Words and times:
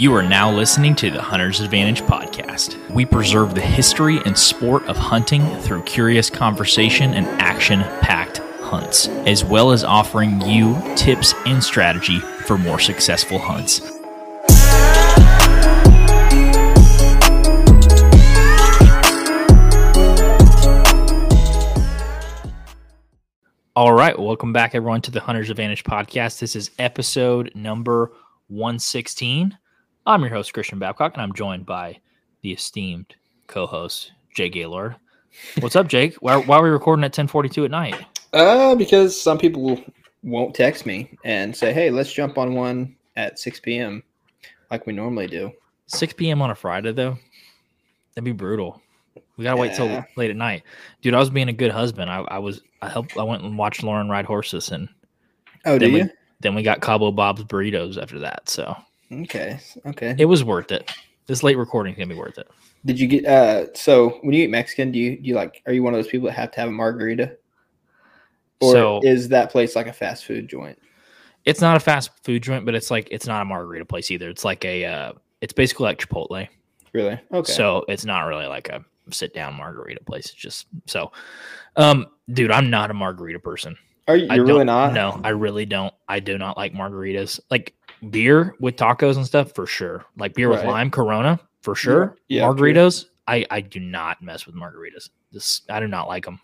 You 0.00 0.14
are 0.14 0.22
now 0.22 0.48
listening 0.48 0.94
to 0.94 1.10
the 1.10 1.20
Hunter's 1.20 1.58
Advantage 1.58 2.02
podcast. 2.02 2.78
We 2.88 3.04
preserve 3.04 3.56
the 3.56 3.60
history 3.60 4.20
and 4.24 4.38
sport 4.38 4.84
of 4.84 4.96
hunting 4.96 5.44
through 5.58 5.82
curious 5.82 6.30
conversation 6.30 7.14
and 7.14 7.26
action 7.42 7.80
packed 8.00 8.38
hunts, 8.60 9.08
as 9.08 9.44
well 9.44 9.72
as 9.72 9.82
offering 9.82 10.40
you 10.42 10.80
tips 10.94 11.34
and 11.46 11.60
strategy 11.60 12.20
for 12.20 12.56
more 12.56 12.78
successful 12.78 13.40
hunts. 13.40 13.80
All 23.74 23.92
right, 23.92 24.16
welcome 24.16 24.52
back, 24.52 24.76
everyone, 24.76 25.02
to 25.02 25.10
the 25.10 25.18
Hunter's 25.18 25.50
Advantage 25.50 25.82
podcast. 25.82 26.38
This 26.38 26.54
is 26.54 26.70
episode 26.78 27.50
number 27.56 28.12
116. 28.46 29.58
I'm 30.08 30.22
your 30.22 30.30
host, 30.30 30.54
Christian 30.54 30.78
Babcock, 30.78 31.12
and 31.12 31.22
I'm 31.22 31.34
joined 31.34 31.66
by 31.66 31.98
the 32.40 32.52
esteemed 32.52 33.14
co-host, 33.46 34.12
Jake 34.34 34.54
Gaylord. 34.54 34.96
What's 35.60 35.76
up, 35.76 35.86
Jake? 35.86 36.14
Why, 36.16 36.36
why 36.38 36.56
are 36.56 36.62
we 36.62 36.70
recording 36.70 37.04
at 37.04 37.08
1042 37.08 37.66
at 37.66 37.70
night? 37.70 37.94
Uh, 38.32 38.74
because 38.74 39.20
some 39.20 39.36
people 39.36 39.78
won't 40.22 40.54
text 40.54 40.86
me 40.86 41.10
and 41.24 41.54
say, 41.54 41.74
"Hey, 41.74 41.90
let's 41.90 42.10
jump 42.10 42.38
on 42.38 42.54
one 42.54 42.96
at 43.16 43.38
6 43.38 43.60
p.m." 43.60 44.02
like 44.70 44.86
we 44.86 44.94
normally 44.94 45.26
do. 45.26 45.52
6 45.88 46.14
p.m. 46.14 46.40
on 46.40 46.50
a 46.50 46.54
Friday, 46.54 46.92
though? 46.92 47.18
That'd 48.14 48.24
be 48.24 48.32
brutal. 48.32 48.80
We 49.36 49.44
gotta 49.44 49.60
wait 49.60 49.74
till 49.74 50.04
late 50.16 50.30
at 50.30 50.36
night, 50.36 50.62
dude. 51.02 51.12
I 51.12 51.18
was 51.18 51.28
being 51.28 51.48
a 51.48 51.52
good 51.52 51.70
husband. 51.70 52.10
I, 52.10 52.20
I 52.28 52.38
was. 52.38 52.62
I 52.80 52.88
helped. 52.88 53.18
I 53.18 53.22
went 53.24 53.42
and 53.42 53.58
watched 53.58 53.82
Lauren 53.82 54.08
ride 54.08 54.24
horses, 54.24 54.70
and 54.70 54.88
Oh, 55.66 55.78
do 55.78 55.84
then 55.84 55.92
we, 55.92 56.00
you? 56.00 56.10
then 56.40 56.54
we 56.54 56.62
got 56.62 56.80
Cabo 56.80 57.12
Bob's 57.12 57.44
burritos 57.44 58.00
after 58.00 58.18
that. 58.20 58.48
So 58.48 58.74
Okay, 59.12 59.58
okay. 59.86 60.14
it 60.18 60.26
was 60.26 60.44
worth 60.44 60.70
it. 60.72 60.90
This 61.26 61.42
late 61.42 61.58
recording 61.58 61.94
gonna 61.94 62.06
be 62.06 62.14
worth 62.14 62.38
it. 62.38 62.48
Did 62.84 62.98
you 62.98 63.06
get 63.06 63.26
uh? 63.26 63.72
So 63.74 64.18
when 64.22 64.34
you 64.34 64.44
eat 64.44 64.50
Mexican, 64.50 64.90
do 64.92 64.98
you 64.98 65.16
do 65.16 65.28
you 65.28 65.34
like? 65.34 65.62
Are 65.66 65.72
you 65.72 65.82
one 65.82 65.94
of 65.94 65.98
those 66.02 66.10
people 66.10 66.26
that 66.26 66.34
have 66.34 66.50
to 66.52 66.60
have 66.60 66.68
a 66.68 66.72
margarita? 66.72 67.36
Or 68.60 68.72
So- 68.72 69.00
is 69.02 69.28
that 69.28 69.50
place 69.50 69.76
like 69.76 69.86
a 69.86 69.92
fast 69.92 70.24
food 70.24 70.48
joint? 70.48 70.78
It's 71.44 71.60
not 71.60 71.76
a 71.76 71.80
fast 71.80 72.10
food 72.24 72.42
joint, 72.42 72.66
but 72.66 72.74
it's 72.74 72.90
like 72.90 73.08
it's 73.10 73.26
not 73.26 73.42
a 73.42 73.44
margarita 73.44 73.84
place 73.84 74.10
either. 74.10 74.28
It's 74.28 74.44
like 74.44 74.64
a. 74.64 74.84
Uh, 74.84 75.12
it's 75.40 75.52
basically 75.52 75.84
like 75.84 75.98
Chipotle. 75.98 76.48
Really? 76.92 77.18
Okay. 77.32 77.52
So 77.52 77.84
it's 77.88 78.04
not 78.04 78.22
really 78.22 78.46
like 78.46 78.68
a 78.68 78.84
sit 79.10 79.34
down 79.34 79.54
margarita 79.54 80.02
place. 80.04 80.26
It's 80.26 80.34
just 80.34 80.66
so. 80.86 81.12
Um, 81.76 82.06
dude, 82.32 82.50
I'm 82.50 82.70
not 82.70 82.90
a 82.90 82.94
margarita 82.94 83.38
person. 83.38 83.76
are 84.08 84.16
you 84.16 84.44
really 84.44 84.64
not? 84.64 84.92
No, 84.92 85.20
I 85.22 85.30
really 85.30 85.64
don't. 85.64 85.94
I 86.08 86.20
do 86.20 86.36
not 86.38 86.56
like 86.56 86.72
margaritas. 86.74 87.40
Like 87.50 87.74
beer 88.10 88.54
with 88.60 88.76
tacos 88.76 89.16
and 89.16 89.26
stuff 89.26 89.52
for 89.54 89.66
sure. 89.66 90.04
Like 90.16 90.34
beer 90.34 90.48
with 90.48 90.60
Right. 90.60 90.68
lime, 90.68 90.90
Corona 90.90 91.40
for 91.62 91.74
sure. 91.74 92.16
Yeah, 92.28 92.46
true. 92.52 92.54
margaritas. 92.72 93.06
I 93.26 93.44
I 93.50 93.60
do 93.60 93.80
not 93.80 94.22
mess 94.22 94.46
with 94.46 94.54
margaritas. 94.54 95.10
This 95.32 95.62
I 95.68 95.80
do 95.80 95.88
not 95.88 96.08
like 96.08 96.24
them. 96.24 96.40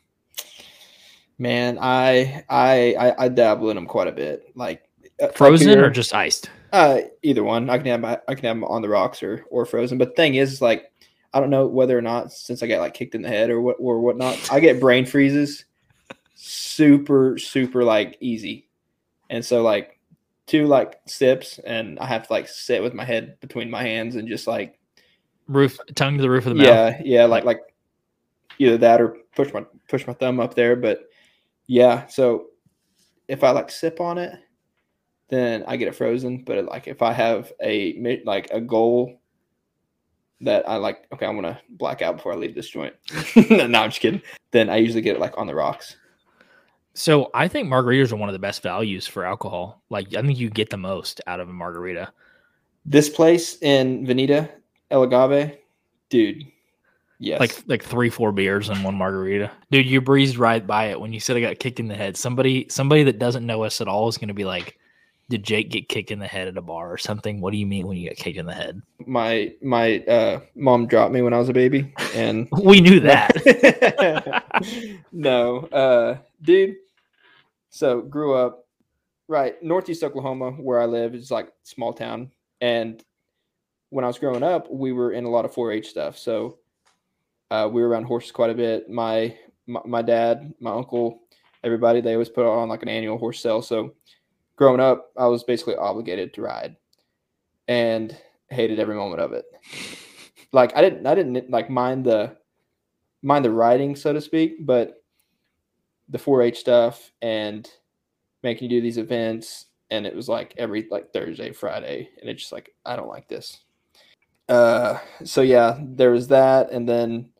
Man, 1.39 1.79
I 1.81 2.45
I 2.49 2.95
I, 2.95 3.25
I 3.25 3.29
dabble 3.29 3.71
in 3.71 3.77
them 3.77 3.87
quite 3.87 4.09
a 4.09 4.13
bit. 4.13 4.53
Like 4.55 4.83
uh, 5.21 5.27
like 5.27 5.37
Frozen 5.37 5.69
beer- 5.69 5.87
or 5.87 5.91
just 5.91 6.15
iced. 6.15 6.51
Uh, 6.73 7.03
either 7.23 7.45
one. 7.45 7.71
I 7.71 7.79
can 7.79 7.87
have 7.87 8.01
my, 8.01 8.19
I 8.27 8.35
can 8.35 8.45
have 8.47 8.57
them 8.57 8.65
on 8.65 8.83
the 8.83 8.89
rocks 8.89 9.23
or 9.23 9.45
or 9.51 9.65
frozen. 9.65 9.97
But 9.97 10.11
the 10.11 10.15
thing 10.17 10.35
is, 10.35 10.61
like, 10.61 10.91
I 11.33 11.39
don't 11.39 11.51
know 11.51 11.67
whether 11.67 11.97
or 11.97 12.03
not 12.03 12.33
since 12.33 12.63
I 12.65 12.67
got 12.67 12.81
like 12.81 12.95
kicked 12.95 13.15
in 13.15 13.23
the 13.23 13.29
head 13.29 13.49
or 13.51 13.61
what 13.61 13.77
or 13.79 14.01
whatnot, 14.01 14.53
I 14.53 14.59
get 14.61 14.81
brain 14.81 15.07
freezes, 15.07 15.65
super 16.35 17.39
super 17.39 17.85
like 17.85 18.17
easy, 18.21 18.69
and 19.31 19.45
so 19.45 19.63
like 19.63 19.94
two 20.47 20.67
like 20.67 21.01
sips, 21.07 21.59
and 21.59 21.99
I 21.99 22.07
have 22.07 22.27
to 22.27 22.33
like 22.33 22.49
sit 22.49 22.83
with 22.83 22.95
my 22.95 23.05
head 23.05 23.39
between 23.41 23.71
my 23.71 23.83
hands 23.83 24.17
and 24.17 24.29
just 24.29 24.47
like 24.47 24.79
Roof 25.47 25.79
tongue 25.95 26.17
to 26.17 26.23
the 26.23 26.31
roof 26.31 26.47
of 26.47 26.55
the 26.57 26.63
mouth. 26.63 26.67
yeah 26.67 27.01
yeah 27.05 27.25
like 27.27 27.45
like 27.45 27.61
either 28.59 28.79
that 28.79 29.01
or 29.01 29.17
push 29.35 29.53
my 29.53 29.65
push 29.89 30.07
my 30.07 30.13
thumb 30.13 30.41
up 30.41 30.55
there. 30.55 30.77
But 30.77 31.09
yeah, 31.67 32.07
so 32.07 32.47
if 33.29 33.45
I 33.45 33.51
like 33.51 33.71
sip 33.71 34.01
on 34.01 34.19
it, 34.19 34.39
then 35.29 35.65
I 35.67 35.77
get 35.77 35.89
it 35.89 35.95
frozen. 35.95 36.45
But 36.45 36.65
like 36.67 36.89
if 36.89 37.03
I 37.03 37.13
have 37.13 37.53
a 37.63 38.21
like 38.25 38.49
a 38.51 38.61
goal 38.61 39.21
that 40.41 40.69
I 40.69 40.77
like, 40.77 41.07
okay, 41.13 41.27
I'm 41.27 41.37
gonna 41.37 41.61
black 41.71 42.03
out 42.03 42.17
before 42.17 42.33
I 42.33 42.37
leave 42.37 42.55
this 42.55 42.69
joint. 42.69 42.95
no, 43.51 43.65
I'm 43.65 43.91
just 43.91 44.01
kidding. 44.01 44.23
Then 44.51 44.71
I 44.71 44.77
usually 44.77 45.03
get 45.03 45.17
it 45.17 45.21
like 45.21 45.37
on 45.39 45.47
the 45.47 45.55
rocks. 45.55 45.97
So 46.95 47.31
I 47.35 47.49
think 47.49 47.69
margaritas 47.69 48.13
are 48.13 48.17
one 48.17 48.29
of 48.29 48.35
the 48.35 48.39
best 48.39 48.63
values 48.63 49.07
for 49.07 49.25
alcohol. 49.25 49.83
Like 49.91 50.15
I 50.15 50.23
think 50.23 50.39
you 50.39 50.49
get 50.49 50.71
the 50.71 50.77
most 50.77 51.21
out 51.27 51.41
of 51.41 51.49
a 51.49 51.53
margarita. 51.53 52.13
This 52.87 53.09
place 53.09 53.61
in 53.63 54.07
Vinita, 54.07 54.49
El 54.91 55.03
Agave, 55.03 55.59
dude. 56.09 56.45
Yes. 57.19 57.41
Like 57.41 57.63
like 57.67 57.83
three, 57.83 58.11
four 58.11 58.33
beers 58.33 58.69
and 58.69 58.85
one 58.85 58.97
margarita. 58.97 59.51
Dude, 59.71 59.87
you 59.87 60.01
breezed 60.01 60.37
right 60.37 60.65
by 60.65 60.87
it 60.87 61.01
when 61.01 61.13
you 61.13 61.21
said 61.21 61.37
I 61.37 61.41
got 61.41 61.59
kicked 61.59 61.81
in 61.81 61.89
the 61.89 61.95
head. 61.95 62.17
Somebody 62.17 62.67
somebody 62.69 63.03
that 63.05 63.19
doesn't 63.19 63.47
know 63.47 63.65
us 63.65 63.81
at 63.81 63.89
all 63.89 64.09
is 64.09 64.19
gonna 64.19 64.35
be 64.35 64.45
like, 64.45 64.79
Did 65.31 65.43
Jake 65.43 65.71
get 65.71 65.89
kicked 65.89 66.11
in 66.11 66.19
the 66.19 66.27
head 66.27 66.49
at 66.49 66.57
a 66.57 66.63
bar 66.63 66.93
or 66.93 66.99
something? 66.99 67.41
What 67.41 67.53
do 67.53 67.57
you 67.57 67.67
mean 67.67 67.87
when 67.87 67.97
you 67.97 68.09
get 68.09 68.19
kicked 68.19 68.37
in 68.37 68.47
the 68.47 68.55
head? 68.55 68.83
my 69.07 69.53
my 69.63 69.99
uh, 70.01 70.41
mom 70.55 70.87
dropped 70.87 71.13
me 71.13 71.23
when 71.23 71.33
I 71.33 71.39
was 71.39 71.49
a 71.49 71.55
baby, 71.55 71.93
and 72.15 72.49
We 72.63 72.81
knew 72.81 73.01
that. 73.01 74.45
no, 75.13 75.59
uh, 75.67 76.19
dude. 76.43 76.77
So 77.75 78.03
grew 78.03 78.35
up 78.35 78.69
right 79.27 79.61
northeast 79.61 80.05
Oklahoma, 80.05 80.53
where 80.53 80.81
I 80.81 80.87
live 80.87 81.13
is 81.13 81.33
like 81.33 81.49
small 81.65 81.93
town, 81.93 82.31
and 82.61 83.03
when 83.91 84.05
I 84.05 84.07
was 84.07 84.17
growing 84.17 84.45
up, 84.45 84.71
we 84.71 84.93
were 84.93 85.11
in 85.11 85.25
a 85.25 85.29
lot 85.29 85.45
of 85.45 85.53
4-H 85.53 85.89
stuff. 85.89 86.17
So 86.17 86.59
uh, 87.51 87.69
we 87.73 87.83
were 87.83 87.89
around 87.89 88.05
horses 88.05 88.31
quite 88.31 88.51
a 88.51 88.55
bit. 88.55 88.89
My, 88.89 89.37
my 89.67 89.81
my 89.87 90.03
dad, 90.03 90.55
my 90.61 90.71
uncle, 90.71 91.23
everybody 91.65 92.01
they 92.01 92.13
always 92.13 92.29
put 92.29 92.47
on 92.47 92.69
like 92.69 92.83
an 92.83 92.89
annual 92.89 93.19
horse 93.19 93.41
sale. 93.41 93.61
So 93.61 93.97
growing 94.55 94.79
up, 94.79 95.11
I 95.17 95.27
was 95.27 95.43
basically 95.43 95.75
obligated 95.75 96.33
to 96.35 96.43
ride, 96.43 96.77
and 97.67 98.17
hated 98.51 98.79
every 98.79 98.95
moment 98.95 99.21
of 99.21 99.33
it. 99.33 99.47
Like 100.53 100.77
I 100.77 100.81
didn't 100.81 101.09
I 101.09 101.17
didn't 101.17 101.51
like 101.51 101.71
mind 101.71 102.07
the 102.07 102.37
mind 103.23 103.45
the 103.45 103.51
riding, 103.51 103.97
so 103.97 104.13
to 104.13 104.21
speak, 104.21 104.65
but 104.65 105.04
the 106.09 106.19
4-H 106.19 106.59
stuff 106.59 107.13
and 107.23 107.69
making 108.43 108.71
you 108.71 108.79
do 108.79 108.83
these 108.83 108.99
events, 108.99 109.67
and 109.91 110.07
it 110.07 110.15
was 110.15 110.29
like 110.29 110.55
every 110.57 110.87
like 110.91 111.13
Thursday, 111.13 111.53
Friday, 111.53 112.11
and 112.21 112.31
it's 112.31 112.43
just 112.43 112.53
like 112.53 112.75
I 112.85 112.97
don't 112.97 113.09
like 113.09 113.29
this. 113.29 113.61
Uh, 114.49 114.99
so 115.25 115.41
yeah, 115.41 115.79
there 115.81 116.11
was 116.11 116.29
that, 116.29 116.71
and 116.71 116.89
then 116.89 117.31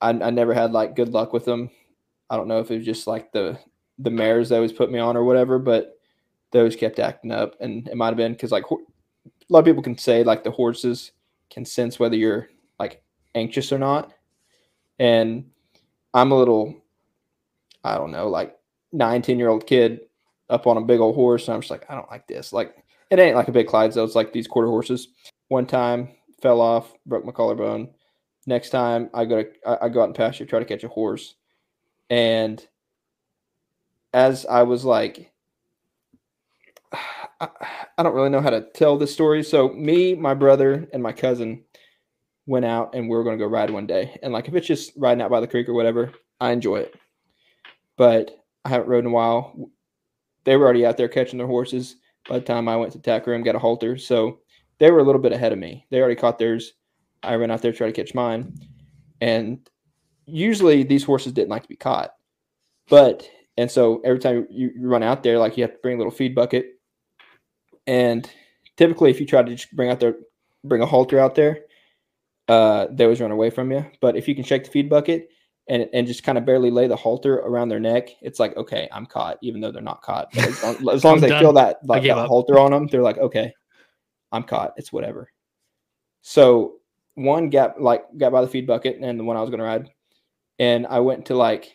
I, 0.00 0.10
I 0.10 0.30
never 0.30 0.52
had 0.52 0.72
like 0.72 0.96
good 0.96 1.10
luck 1.10 1.32
with 1.32 1.44
them. 1.44 1.70
I 2.28 2.36
don't 2.36 2.48
know 2.48 2.60
if 2.60 2.70
it 2.70 2.78
was 2.78 2.86
just 2.86 3.06
like 3.06 3.32
the 3.32 3.58
the 3.98 4.10
mares 4.10 4.48
that 4.48 4.56
always 4.56 4.72
put 4.72 4.90
me 4.90 4.98
on 4.98 5.16
or 5.16 5.24
whatever, 5.24 5.58
but 5.58 5.98
those 6.52 6.76
kept 6.76 6.98
acting 6.98 7.30
up, 7.30 7.54
and 7.60 7.86
it 7.88 7.96
might 7.96 8.08
have 8.08 8.16
been 8.16 8.32
because 8.32 8.52
like 8.52 8.64
ho- 8.64 8.86
a 9.26 9.52
lot 9.52 9.60
of 9.60 9.64
people 9.64 9.82
can 9.82 9.96
say 9.96 10.24
like 10.24 10.42
the 10.42 10.50
horses 10.50 11.12
can 11.48 11.64
sense 11.64 11.98
whether 11.98 12.16
you're 12.16 12.48
like 12.78 13.02
anxious 13.34 13.72
or 13.72 13.78
not, 13.78 14.12
and 14.98 15.44
I'm 16.12 16.32
a 16.32 16.38
little 16.38 16.82
I 17.84 17.96
don't 17.96 18.10
know, 18.10 18.28
like 18.28 18.56
19 18.92 19.38
year 19.38 19.48
old 19.48 19.66
kid 19.66 20.00
up 20.48 20.66
on 20.66 20.76
a 20.76 20.82
big 20.82 21.00
old 21.00 21.14
horse. 21.14 21.46
And 21.46 21.54
I'm 21.54 21.60
just 21.60 21.70
like, 21.70 21.86
I 21.88 21.94
don't 21.94 22.10
like 22.10 22.26
this. 22.26 22.52
Like, 22.52 22.74
it 23.10 23.18
ain't 23.18 23.36
like 23.36 23.48
a 23.48 23.52
big 23.52 23.68
Clydesdale. 23.68 24.04
It's 24.04 24.14
like 24.14 24.32
these 24.32 24.46
quarter 24.46 24.68
horses. 24.68 25.08
One 25.48 25.66
time 25.66 26.08
fell 26.42 26.60
off, 26.60 26.92
broke 27.06 27.24
my 27.24 27.32
collarbone. 27.32 27.88
Next 28.46 28.70
time 28.70 29.10
I 29.14 29.24
go 29.24 29.42
to, 29.42 29.50
I, 29.66 29.86
I 29.86 29.88
go 29.88 30.02
out 30.02 30.08
in 30.08 30.14
pasture, 30.14 30.46
try 30.46 30.58
to 30.58 30.64
catch 30.64 30.84
a 30.84 30.88
horse. 30.88 31.34
And 32.08 32.66
as 34.12 34.46
I 34.46 34.62
was 34.62 34.84
like, 34.84 35.32
I, 37.40 37.48
I 37.96 38.02
don't 38.02 38.14
really 38.14 38.28
know 38.28 38.42
how 38.42 38.50
to 38.50 38.66
tell 38.74 38.98
this 38.98 39.12
story. 39.12 39.42
So 39.42 39.70
me, 39.70 40.14
my 40.14 40.34
brother, 40.34 40.88
and 40.92 41.02
my 41.02 41.12
cousin 41.12 41.64
went 42.46 42.66
out 42.66 42.94
and 42.94 43.08
we 43.08 43.16
were 43.16 43.24
going 43.24 43.38
to 43.38 43.44
go 43.44 43.50
ride 43.50 43.70
one 43.70 43.86
day. 43.86 44.18
And 44.22 44.32
like, 44.32 44.46
if 44.46 44.54
it's 44.54 44.66
just 44.66 44.92
riding 44.96 45.22
out 45.22 45.30
by 45.30 45.40
the 45.40 45.46
creek 45.46 45.68
or 45.68 45.72
whatever, 45.72 46.12
I 46.40 46.50
enjoy 46.50 46.76
it 46.76 46.94
but 48.00 48.30
I 48.64 48.70
haven't 48.70 48.88
rode 48.88 49.04
in 49.04 49.10
a 49.10 49.14
while. 49.14 49.54
They 50.44 50.56
were 50.56 50.64
already 50.64 50.86
out 50.86 50.96
there 50.96 51.06
catching 51.06 51.36
their 51.36 51.46
horses 51.46 51.96
by 52.26 52.38
the 52.38 52.44
time 52.46 52.66
I 52.66 52.74
went 52.76 52.92
to 52.92 52.98
tack 52.98 53.26
room, 53.26 53.42
got 53.42 53.56
a 53.56 53.58
halter. 53.58 53.98
So 53.98 54.38
they 54.78 54.90
were 54.90 55.00
a 55.00 55.02
little 55.02 55.20
bit 55.20 55.32
ahead 55.32 55.52
of 55.52 55.58
me. 55.58 55.84
They 55.90 56.00
already 56.00 56.14
caught 56.14 56.38
theirs. 56.38 56.72
I 57.22 57.34
ran 57.34 57.50
out 57.50 57.60
there 57.60 57.72
to 57.72 57.76
try 57.76 57.88
to 57.88 57.92
catch 57.92 58.14
mine. 58.14 58.54
And 59.20 59.68
usually 60.24 60.82
these 60.82 61.04
horses 61.04 61.34
didn't 61.34 61.50
like 61.50 61.64
to 61.64 61.68
be 61.68 61.76
caught. 61.76 62.14
But, 62.88 63.28
and 63.58 63.70
so 63.70 64.00
every 64.02 64.18
time 64.18 64.46
you, 64.48 64.72
run 64.78 65.02
out 65.02 65.22
there, 65.22 65.38
like 65.38 65.58
you 65.58 65.64
have 65.64 65.74
to 65.74 65.80
bring 65.82 65.96
a 65.96 65.98
little 65.98 66.10
feed 66.10 66.34
bucket. 66.34 66.80
And 67.86 68.26
typically, 68.78 69.10
if 69.10 69.20
you 69.20 69.26
try 69.26 69.42
to 69.42 69.54
just 69.54 69.76
bring 69.76 69.90
out 69.90 70.00
there, 70.00 70.14
bring 70.64 70.80
a 70.80 70.86
halter 70.86 71.20
out 71.20 71.34
there, 71.34 71.64
uh, 72.48 72.86
they 72.90 73.04
always 73.04 73.20
run 73.20 73.30
away 73.30 73.50
from 73.50 73.70
you. 73.70 73.84
But 74.00 74.16
if 74.16 74.26
you 74.26 74.34
can 74.34 74.44
shake 74.44 74.64
the 74.64 74.70
feed 74.70 74.88
bucket, 74.88 75.28
and, 75.70 75.88
and 75.92 76.04
just 76.04 76.24
kind 76.24 76.36
of 76.36 76.44
barely 76.44 76.68
lay 76.68 76.88
the 76.88 76.96
halter 76.96 77.36
around 77.36 77.68
their 77.68 77.78
neck, 77.78 78.08
it's 78.22 78.40
like, 78.40 78.56
okay, 78.56 78.88
I'm 78.90 79.06
caught, 79.06 79.38
even 79.40 79.60
though 79.60 79.70
they're 79.70 79.80
not 79.80 80.02
caught. 80.02 80.26
But 80.34 80.48
as 80.48 80.62
long 80.64 80.88
as, 80.88 81.04
long 81.04 81.14
as 81.14 81.20
they 81.22 81.28
done. 81.28 81.40
feel 81.40 81.52
that 81.52 81.78
like 81.84 82.02
that 82.02 82.18
up. 82.18 82.26
halter 82.26 82.58
on 82.58 82.72
them, 82.72 82.88
they're 82.88 83.02
like, 83.02 83.18
okay, 83.18 83.54
I'm 84.32 84.42
caught. 84.42 84.74
It's 84.76 84.92
whatever. 84.92 85.30
So 86.22 86.78
one 87.14 87.50
got 87.50 87.80
like 87.80 88.02
got 88.18 88.32
by 88.32 88.40
the 88.40 88.48
feed 88.48 88.66
bucket 88.66 88.98
and 89.00 89.18
the 89.18 89.22
one 89.22 89.36
I 89.36 89.40
was 89.42 89.50
gonna 89.50 89.62
ride, 89.62 89.88
and 90.58 90.88
I 90.88 90.98
went 90.98 91.26
to 91.26 91.36
like 91.36 91.72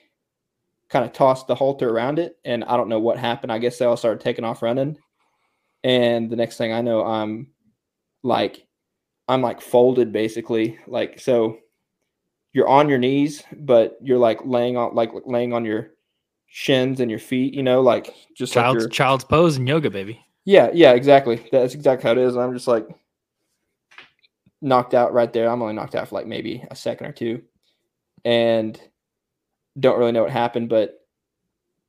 kind 0.90 1.06
of 1.06 1.14
toss 1.14 1.46
the 1.46 1.56
halter 1.56 1.90
around 1.90 2.20
it, 2.20 2.38
and 2.44 2.66
I 2.66 2.76
don't 2.76 2.90
know 2.90 3.00
what 3.00 3.18
happened. 3.18 3.52
I 3.52 3.60
guess 3.60 3.78
they 3.78 3.86
all 3.86 3.96
started 3.96 4.20
taking 4.20 4.44
off 4.44 4.62
running, 4.62 4.98
and 5.86 6.30
the 6.30 6.36
next 6.36 6.58
thing 6.58 6.74
I 6.74 6.82
know, 6.82 7.06
I'm 7.06 7.48
like 8.24 8.68
I'm 9.30 9.42
like 9.42 9.62
folded 9.62 10.12
basically, 10.12 10.78
like 10.86 11.18
so. 11.22 11.60
You're 12.56 12.70
on 12.70 12.88
your 12.88 13.00
knees, 13.00 13.44
but 13.52 13.98
you're 14.02 14.18
like 14.18 14.40
laying 14.46 14.78
on 14.78 14.96
like 14.96 15.12
laying 15.26 15.52
on 15.52 15.66
your 15.66 15.90
shins 16.48 17.02
and 17.02 17.12
your 17.12 17.20
feet, 17.20 17.54
you 17.54 17.62
know, 17.62 17.82
like 17.82 18.16
just 18.34 18.54
child's 18.54 18.86
like 18.86 18.94
child's 18.94 19.26
pose 19.26 19.58
and 19.58 19.68
yoga, 19.68 19.90
baby. 19.90 20.26
yeah, 20.46 20.70
yeah, 20.74 20.94
exactly. 20.94 21.46
That's 21.52 21.74
exactly 21.74 22.08
how 22.08 22.14
it 22.14 22.18
is. 22.18 22.34
And 22.36 22.42
I'm 22.42 22.54
just 22.54 22.70
like 22.70 22.88
knocked 24.62 24.94
out 24.94 25.12
right 25.12 25.34
there. 25.34 25.50
I'm 25.50 25.62
only 25.62 25.74
knocked 25.74 25.96
out 25.96 26.08
for 26.08 26.16
like 26.16 26.28
maybe 26.28 26.64
a 26.72 26.78
second 26.78 27.08
or 27.08 27.12
two, 27.12 27.42
and 28.24 28.80
don't 29.78 30.00
really 30.00 30.14
know 30.14 30.24
what 30.24 30.32
happened. 30.32 30.70
But 30.70 30.98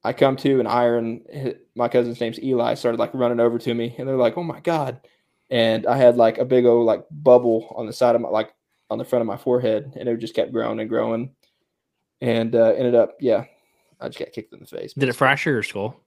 I 0.02 0.14
come 0.14 0.34
to 0.38 0.58
and 0.58 0.66
Aaron, 0.66 1.54
my 1.76 1.86
cousin's 1.86 2.20
name's 2.20 2.42
Eli, 2.42 2.74
started 2.74 2.98
like 2.98 3.14
running 3.14 3.38
over 3.38 3.60
to 3.60 3.72
me, 3.72 3.94
and 3.98 4.08
they're 4.08 4.16
like, 4.16 4.36
"Oh 4.36 4.42
my 4.42 4.58
god!" 4.58 5.00
And 5.48 5.86
I 5.86 5.96
had 5.96 6.16
like 6.16 6.38
a 6.38 6.44
big 6.44 6.66
old 6.66 6.86
like 6.86 7.04
bubble 7.08 7.72
on 7.76 7.86
the 7.86 7.92
side 7.92 8.16
of 8.16 8.20
my 8.20 8.30
like 8.30 8.52
on 8.90 8.98
the 8.98 9.04
front 9.04 9.20
of 9.20 9.26
my 9.26 9.36
forehead, 9.36 9.92
and 9.98 10.08
it 10.08 10.18
just 10.18 10.34
kept 10.34 10.52
growing 10.52 10.80
and 10.80 10.88
growing, 10.88 11.34
and 12.20 12.54
uh, 12.54 12.72
ended 12.76 12.94
up 12.94 13.16
yeah, 13.20 13.44
I 14.00 14.08
just 14.08 14.18
got 14.18 14.32
kicked 14.32 14.52
in 14.52 14.60
the 14.60 14.66
face. 14.66 14.92
Did 14.94 15.08
it 15.08 15.14
fracture 15.14 15.50
your 15.50 15.62
skull? 15.62 16.00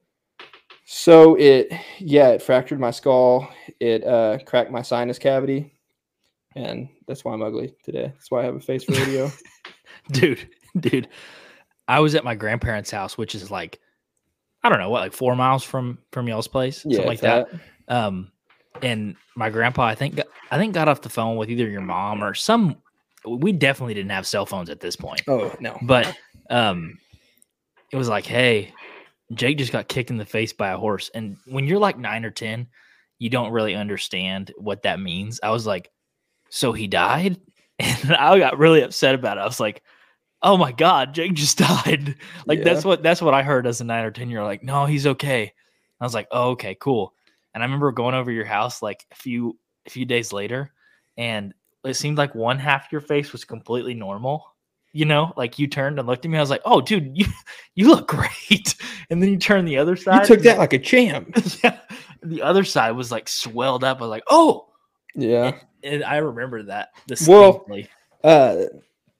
So 0.86 1.36
it, 1.36 1.72
yeah, 2.00 2.30
it 2.30 2.42
fractured 2.42 2.80
my 2.80 2.92
skull. 2.92 3.48
It 3.80 4.04
uh, 4.04 4.40
cracked 4.46 4.72
my 4.72 4.82
sinus 4.82 5.20
cavity, 5.20 5.72
and 6.56 6.90
that's 7.08 7.24
why 7.24 7.34
I'm 7.34 7.44
ugly 7.44 7.76
today. 7.84 8.12
That's 8.14 8.32
why 8.32 8.42
I 8.42 8.46
have 8.46 8.56
a 8.56 8.60
face 8.60 8.84
for 8.84 8.94
radio. 8.94 9.32
dude, 10.12 10.50
dude. 10.80 11.08
I 11.88 12.00
was 12.00 12.16
at 12.16 12.24
my 12.24 12.36
grandparents' 12.36 12.92
house, 12.92 13.18
which 13.18 13.36
is 13.36 13.52
like, 13.52 13.80
I 14.64 14.70
don't 14.70 14.80
know 14.80 14.90
what, 14.90 15.02
like 15.02 15.14
four 15.14 15.36
miles 15.36 15.64
from 15.64 16.00
from 16.12 16.28
y'all's 16.28 16.48
place, 16.48 16.84
yeah, 16.86 16.98
something 16.98 17.08
like 17.08 17.22
that. 17.22 17.50
Um, 17.88 18.32
and 18.84 19.16
my 19.36 19.50
grandpa, 19.50 19.84
I 19.84 19.96
think, 19.96 20.20
I 20.52 20.58
think 20.58 20.74
got 20.74 20.88
off 20.88 21.02
the 21.02 21.10
phone 21.10 21.38
with 21.38 21.50
either 21.50 21.68
your 21.68 21.82
mom 21.82 22.24
or 22.24 22.34
some. 22.34 22.78
We 23.26 23.52
definitely 23.52 23.94
didn't 23.94 24.12
have 24.12 24.26
cell 24.26 24.46
phones 24.46 24.70
at 24.70 24.80
this 24.80 24.96
point, 24.96 25.22
Oh 25.28 25.54
no, 25.60 25.78
but 25.82 26.16
um, 26.50 26.98
it 27.92 27.98
was 27.98 28.08
like, 28.08 28.26
hey, 28.26 28.74
Jake 29.34 29.58
just 29.58 29.72
got 29.72 29.88
kicked 29.88 30.10
in 30.10 30.18
the 30.18 30.26
face 30.26 30.54
by 30.54 30.72
a 30.72 30.78
horse, 30.78 31.12
and 31.14 31.38
when 31.46 31.68
you're 31.68 31.80
like 31.80 31.98
nine 31.98 32.24
or 32.24 32.32
ten, 32.32 32.68
you 33.20 33.30
don't 33.30 33.52
really 33.52 33.76
understand 33.76 34.54
what 34.58 34.84
that 34.84 35.00
means. 35.00 35.40
I 35.44 35.52
was 35.52 35.68
like, 35.68 35.92
so 36.50 36.72
he 36.72 36.88
died, 36.88 37.40
and 37.80 38.16
I 38.16 38.40
got 38.40 38.58
really 38.58 38.82
upset 38.82 39.16
about 39.16 39.38
it. 39.38 39.42
I 39.42 39.46
was 39.46 39.60
like, 39.60 39.84
oh 40.42 40.58
my 40.58 40.72
god, 40.72 41.14
Jake 41.14 41.34
just 41.34 41.58
died. 41.60 42.16
like 42.46 42.64
that's 42.64 42.86
what 42.86 43.04
that's 43.04 43.22
what 43.22 43.34
I 43.34 43.44
heard 43.44 43.68
as 43.68 43.82
a 43.82 43.84
nine 43.84 44.06
or 44.06 44.12
ten 44.12 44.30
year. 44.30 44.44
Like, 44.44 44.64
no, 44.64 44.86
he's 44.86 45.06
okay. 45.06 45.54
I 46.00 46.06
was 46.06 46.14
like, 46.14 46.28
oh, 46.32 46.52
okay, 46.52 46.76
cool. 46.80 47.14
And 47.60 47.64
I 47.64 47.66
remember 47.66 47.92
going 47.92 48.16
over 48.16 48.32
your 48.32 48.46
house 48.46 48.82
like 48.82 49.06
a 49.12 49.16
few 49.16 49.58
a 49.86 49.90
few 49.90 50.06
days 50.06 50.32
later, 50.32 50.72
and 51.18 51.54
it 51.84 51.96
seemed 51.96 52.18
like 52.18 52.34
one 52.34 52.58
half 52.58 52.86
of 52.86 52.92
your 52.94 53.02
face 53.02 53.34
was 53.34 53.44
completely 53.44 53.94
normal. 53.94 54.46
You 54.94 55.04
know, 55.04 55.34
like 55.36 55.60
you 55.60 55.68
turned 55.68 56.00
and 56.00 56.08
looked 56.08 56.24
at 56.24 56.32
me. 56.32 56.38
I 56.38 56.42
was 56.42 56.50
like, 56.50 56.62
"Oh, 56.64 56.80
dude, 56.80 57.18
you 57.18 57.26
you 57.76 57.90
look 57.90 58.08
great." 58.08 58.76
And 59.12 59.22
then 59.24 59.32
you 59.32 59.38
turned 59.38 59.68
the 59.68 59.78
other 59.80 59.96
side. 59.96 60.22
you 60.22 60.36
took 60.36 60.44
that 60.44 60.60
like 60.60 60.72
a 60.74 60.78
champ. 60.80 61.36
yeah. 61.64 61.80
The 62.22 62.44
other 62.44 62.64
side 62.64 62.92
was 62.92 63.12
like 63.12 63.28
swelled 63.28 63.84
up. 63.84 63.98
I 63.98 64.02
was 64.02 64.10
like, 64.10 64.24
"Oh!" 64.30 64.68
Yeah. 65.16 65.56
And 65.84 66.04
I 66.04 66.18
remember 66.18 66.62
that. 66.64 66.90
Well- 67.28 67.66
Uh, 68.24 68.66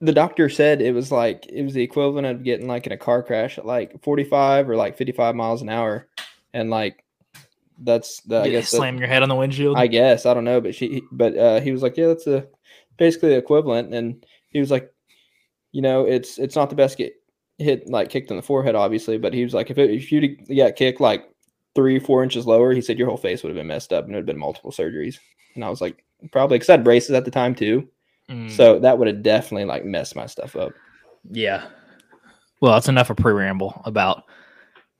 the 0.00 0.12
doctor 0.12 0.48
said 0.48 0.80
it 0.80 0.94
was 0.94 1.10
like 1.12 1.44
it 1.46 1.62
was 1.62 1.74
the 1.74 1.82
equivalent 1.82 2.26
of 2.26 2.42
getting 2.44 2.66
like 2.68 2.86
in 2.86 2.92
a 2.92 2.96
car 2.96 3.22
crash 3.22 3.58
at 3.58 3.66
like 3.66 4.00
45 4.02 4.70
or 4.70 4.76
like 4.76 4.96
55 4.96 5.34
miles 5.34 5.60
an 5.60 5.68
hour, 5.68 6.06
and 6.54 6.70
like 6.70 7.04
that's 7.80 8.20
the 8.22 8.40
I 8.40 8.46
it 8.46 8.50
guess 8.50 8.68
slam 8.68 8.98
your 8.98 9.08
head 9.08 9.22
on 9.22 9.28
the 9.28 9.34
windshield. 9.34 9.76
I 9.76 9.86
guess 9.86 10.26
I 10.26 10.34
don't 10.34 10.44
know, 10.44 10.60
but 10.60 10.74
she, 10.74 11.02
but 11.10 11.36
uh, 11.36 11.60
he 11.60 11.72
was 11.72 11.82
like, 11.82 11.96
yeah, 11.96 12.08
that's 12.08 12.26
a 12.26 12.46
basically 12.96 13.30
the 13.30 13.36
equivalent, 13.36 13.94
and 13.94 14.24
he 14.48 14.60
was 14.60 14.70
like, 14.70 14.92
you 15.72 15.82
know, 15.82 16.04
it's 16.04 16.38
it's 16.38 16.56
not 16.56 16.70
the 16.70 16.76
best 16.76 16.98
get 16.98 17.14
hit 17.58 17.88
like 17.88 18.08
kicked 18.08 18.30
in 18.30 18.36
the 18.36 18.42
forehead, 18.42 18.74
obviously, 18.74 19.18
but 19.18 19.34
he 19.34 19.44
was 19.44 19.54
like, 19.54 19.70
if 19.70 19.78
it, 19.78 19.90
if 19.90 20.10
you 20.12 20.36
got 20.56 20.76
kicked 20.76 21.00
like 21.00 21.28
three 21.74 21.98
four 21.98 22.22
inches 22.22 22.46
lower, 22.46 22.72
he 22.72 22.80
said 22.80 22.98
your 22.98 23.08
whole 23.08 23.16
face 23.16 23.42
would 23.42 23.50
have 23.50 23.56
been 23.56 23.66
messed 23.66 23.92
up 23.92 24.04
and 24.04 24.12
it 24.12 24.16
would 24.16 24.22
have 24.22 24.26
been 24.26 24.38
multiple 24.38 24.72
surgeries, 24.72 25.18
and 25.54 25.64
I 25.64 25.70
was 25.70 25.80
like, 25.80 26.04
probably 26.32 26.56
because 26.58 26.68
I 26.68 26.72
had 26.74 26.84
braces 26.84 27.10
at 27.12 27.24
the 27.24 27.30
time 27.30 27.54
too, 27.54 27.88
Mm, 28.28 28.50
so 28.50 28.78
that 28.78 28.96
would 28.96 29.08
have 29.08 29.22
definitely 29.22 29.64
like 29.64 29.84
messed 29.84 30.14
my 30.14 30.26
stuff 30.26 30.54
up. 30.54 30.72
yeah. 31.30 31.66
Well, 32.60 32.74
that's 32.74 32.88
enough 32.88 33.10
of 33.10 33.16
preamble 33.16 33.80
about 33.86 34.24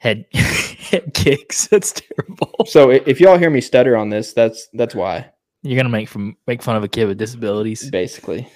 head 0.00 0.26
head 0.35 1.11
kicks. 1.14 1.67
That's 1.70 1.93
terrible. 1.93 2.67
So 2.67 2.91
if 2.91 3.20
y'all 3.20 3.38
hear 3.38 3.50
me 3.50 3.61
stutter 3.61 3.97
on 3.97 4.11
this, 4.11 4.32
that's 4.32 4.69
that's 4.75 4.94
why 4.94 5.31
You're 5.62 5.76
gonna 5.76 5.88
make 5.88 6.08
from 6.08 6.37
make 6.47 6.62
fun 6.62 6.76
of 6.76 6.82
a 6.85 6.88
kid 6.88 7.06
with 7.06 7.17
disabilities. 7.19 7.88
basically. 7.91 8.49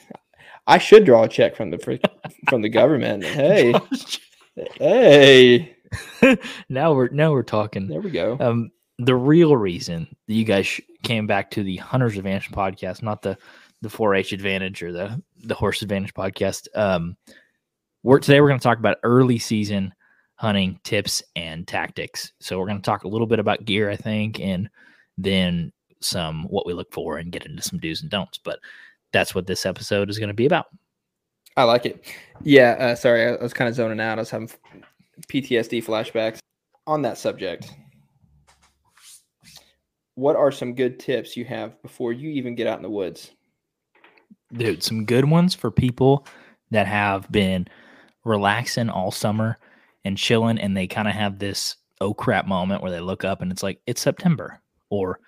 I 0.67 0.79
should 0.79 1.05
draw 1.05 1.25
a 1.25 1.29
check 1.29 1.55
from 1.57 1.71
the 1.71 1.79
fr- 1.79 1.95
from 2.49 2.63
the 2.63 2.69
government. 2.71 3.25
Hey, 3.35 3.75
hey, 4.77 6.41
now 6.69 6.95
we're 6.95 7.09
now 7.09 7.33
we're 7.33 7.43
talking. 7.43 7.89
there 7.89 8.01
we 8.01 8.11
go. 8.11 8.37
Um, 8.41 8.71
the 8.99 9.15
real 9.17 9.57
reason 9.57 10.07
that 10.29 10.35
you 10.35 10.45
guys 10.45 10.67
sh- 10.67 10.81
came 11.03 11.27
back 11.27 11.51
to 11.53 11.63
the 11.65 11.77
Hunters 11.77 12.17
Advantage 12.17 12.51
podcast, 12.51 13.03
not 13.03 13.23
the 13.23 13.37
the 13.83 13.89
4-H 13.89 14.33
Advantage 14.33 14.83
or 14.83 14.93
the 14.93 15.23
the 15.43 15.55
Horse 15.55 15.83
Advantage 15.83 16.15
podcast. 16.15 16.69
Um, 16.75 17.17
we're 18.03 18.21
today 18.21 18.41
we're 18.41 18.49
going 18.49 18.61
to 18.61 18.65
talk 18.65 18.79
about 18.79 18.99
early 19.03 19.39
season 19.39 19.93
hunting 20.45 20.79
tips 20.85 21.23
and 21.37 21.67
tactics. 21.67 22.33
So 22.41 22.59
we're 22.59 22.67
going 22.67 22.79
to 22.79 22.83
talk 22.83 23.05
a 23.05 23.09
little 23.09 23.27
bit 23.27 23.39
about 23.39 23.65
gear, 23.65 23.91
I 23.91 23.97
think, 23.97 24.41
and 24.41 24.69
then 25.17 25.73
some 26.01 26.45
what 26.45 26.67
we 26.67 26.75
look 26.75 26.93
for 26.93 27.17
and 27.17 27.33
get 27.33 27.47
into 27.47 27.63
some 27.63 27.79
do's 27.79 28.03
and 28.03 28.11
don'ts. 28.11 28.39
But 28.39 28.59
that's 29.13 29.35
what 29.35 29.47
this 29.47 29.65
episode 29.65 30.11
is 30.11 30.19
going 30.19 30.29
to 30.29 30.35
be 30.35 30.47
about. 30.47 30.67
I 31.57 31.65
like 31.65 31.87
it. 31.87 32.05
Yeah, 32.43 32.73
uh, 32.73 32.95
sorry, 32.95 33.27
I 33.27 33.43
was 33.43 33.55
kind 33.55 33.69
of 33.69 33.75
zoning 33.75 34.01
out. 34.01 34.19
I 34.19 34.23
was 34.23 34.31
having 34.31 34.51
PTSD 35.29 35.85
flashbacks 35.85 36.41
on 36.87 37.03
that 37.03 37.17
subject. 37.17 37.73
What 40.17 40.37
are 40.37 40.53
some 40.53 40.75
good 40.75 41.01
tips 41.01 41.37
you 41.37 41.45
have 41.47 41.81
before 41.81 42.13
you 42.13 42.31
even 42.31 42.55
get 42.55 42.67
out 42.67 42.77
in 42.77 42.83
the 42.83 42.91
woods? 42.91 43.31
dude, 44.55 44.83
some 44.83 45.05
good 45.05 45.29
ones 45.29 45.55
for 45.55 45.71
people 45.71 46.27
that 46.71 46.87
have 46.87 47.31
been 47.31 47.67
relaxing 48.25 48.89
all 48.89 49.11
summer 49.11 49.59
and 50.05 50.19
chilling, 50.19 50.59
and 50.59 50.77
they 50.77 50.87
kind 50.87 51.09
of 51.09 51.15
have 51.15 51.39
this 51.39 51.77
oh 52.01 52.13
crap 52.15 52.47
moment 52.47 52.83
where 52.83 52.91
they 52.91 53.01
look 53.01 53.25
up 53.25 53.41
and 53.41 53.51
it's 53.53 53.63
like 53.63 53.81
it's 53.87 54.01
September 54.01 54.61
or 54.91 55.21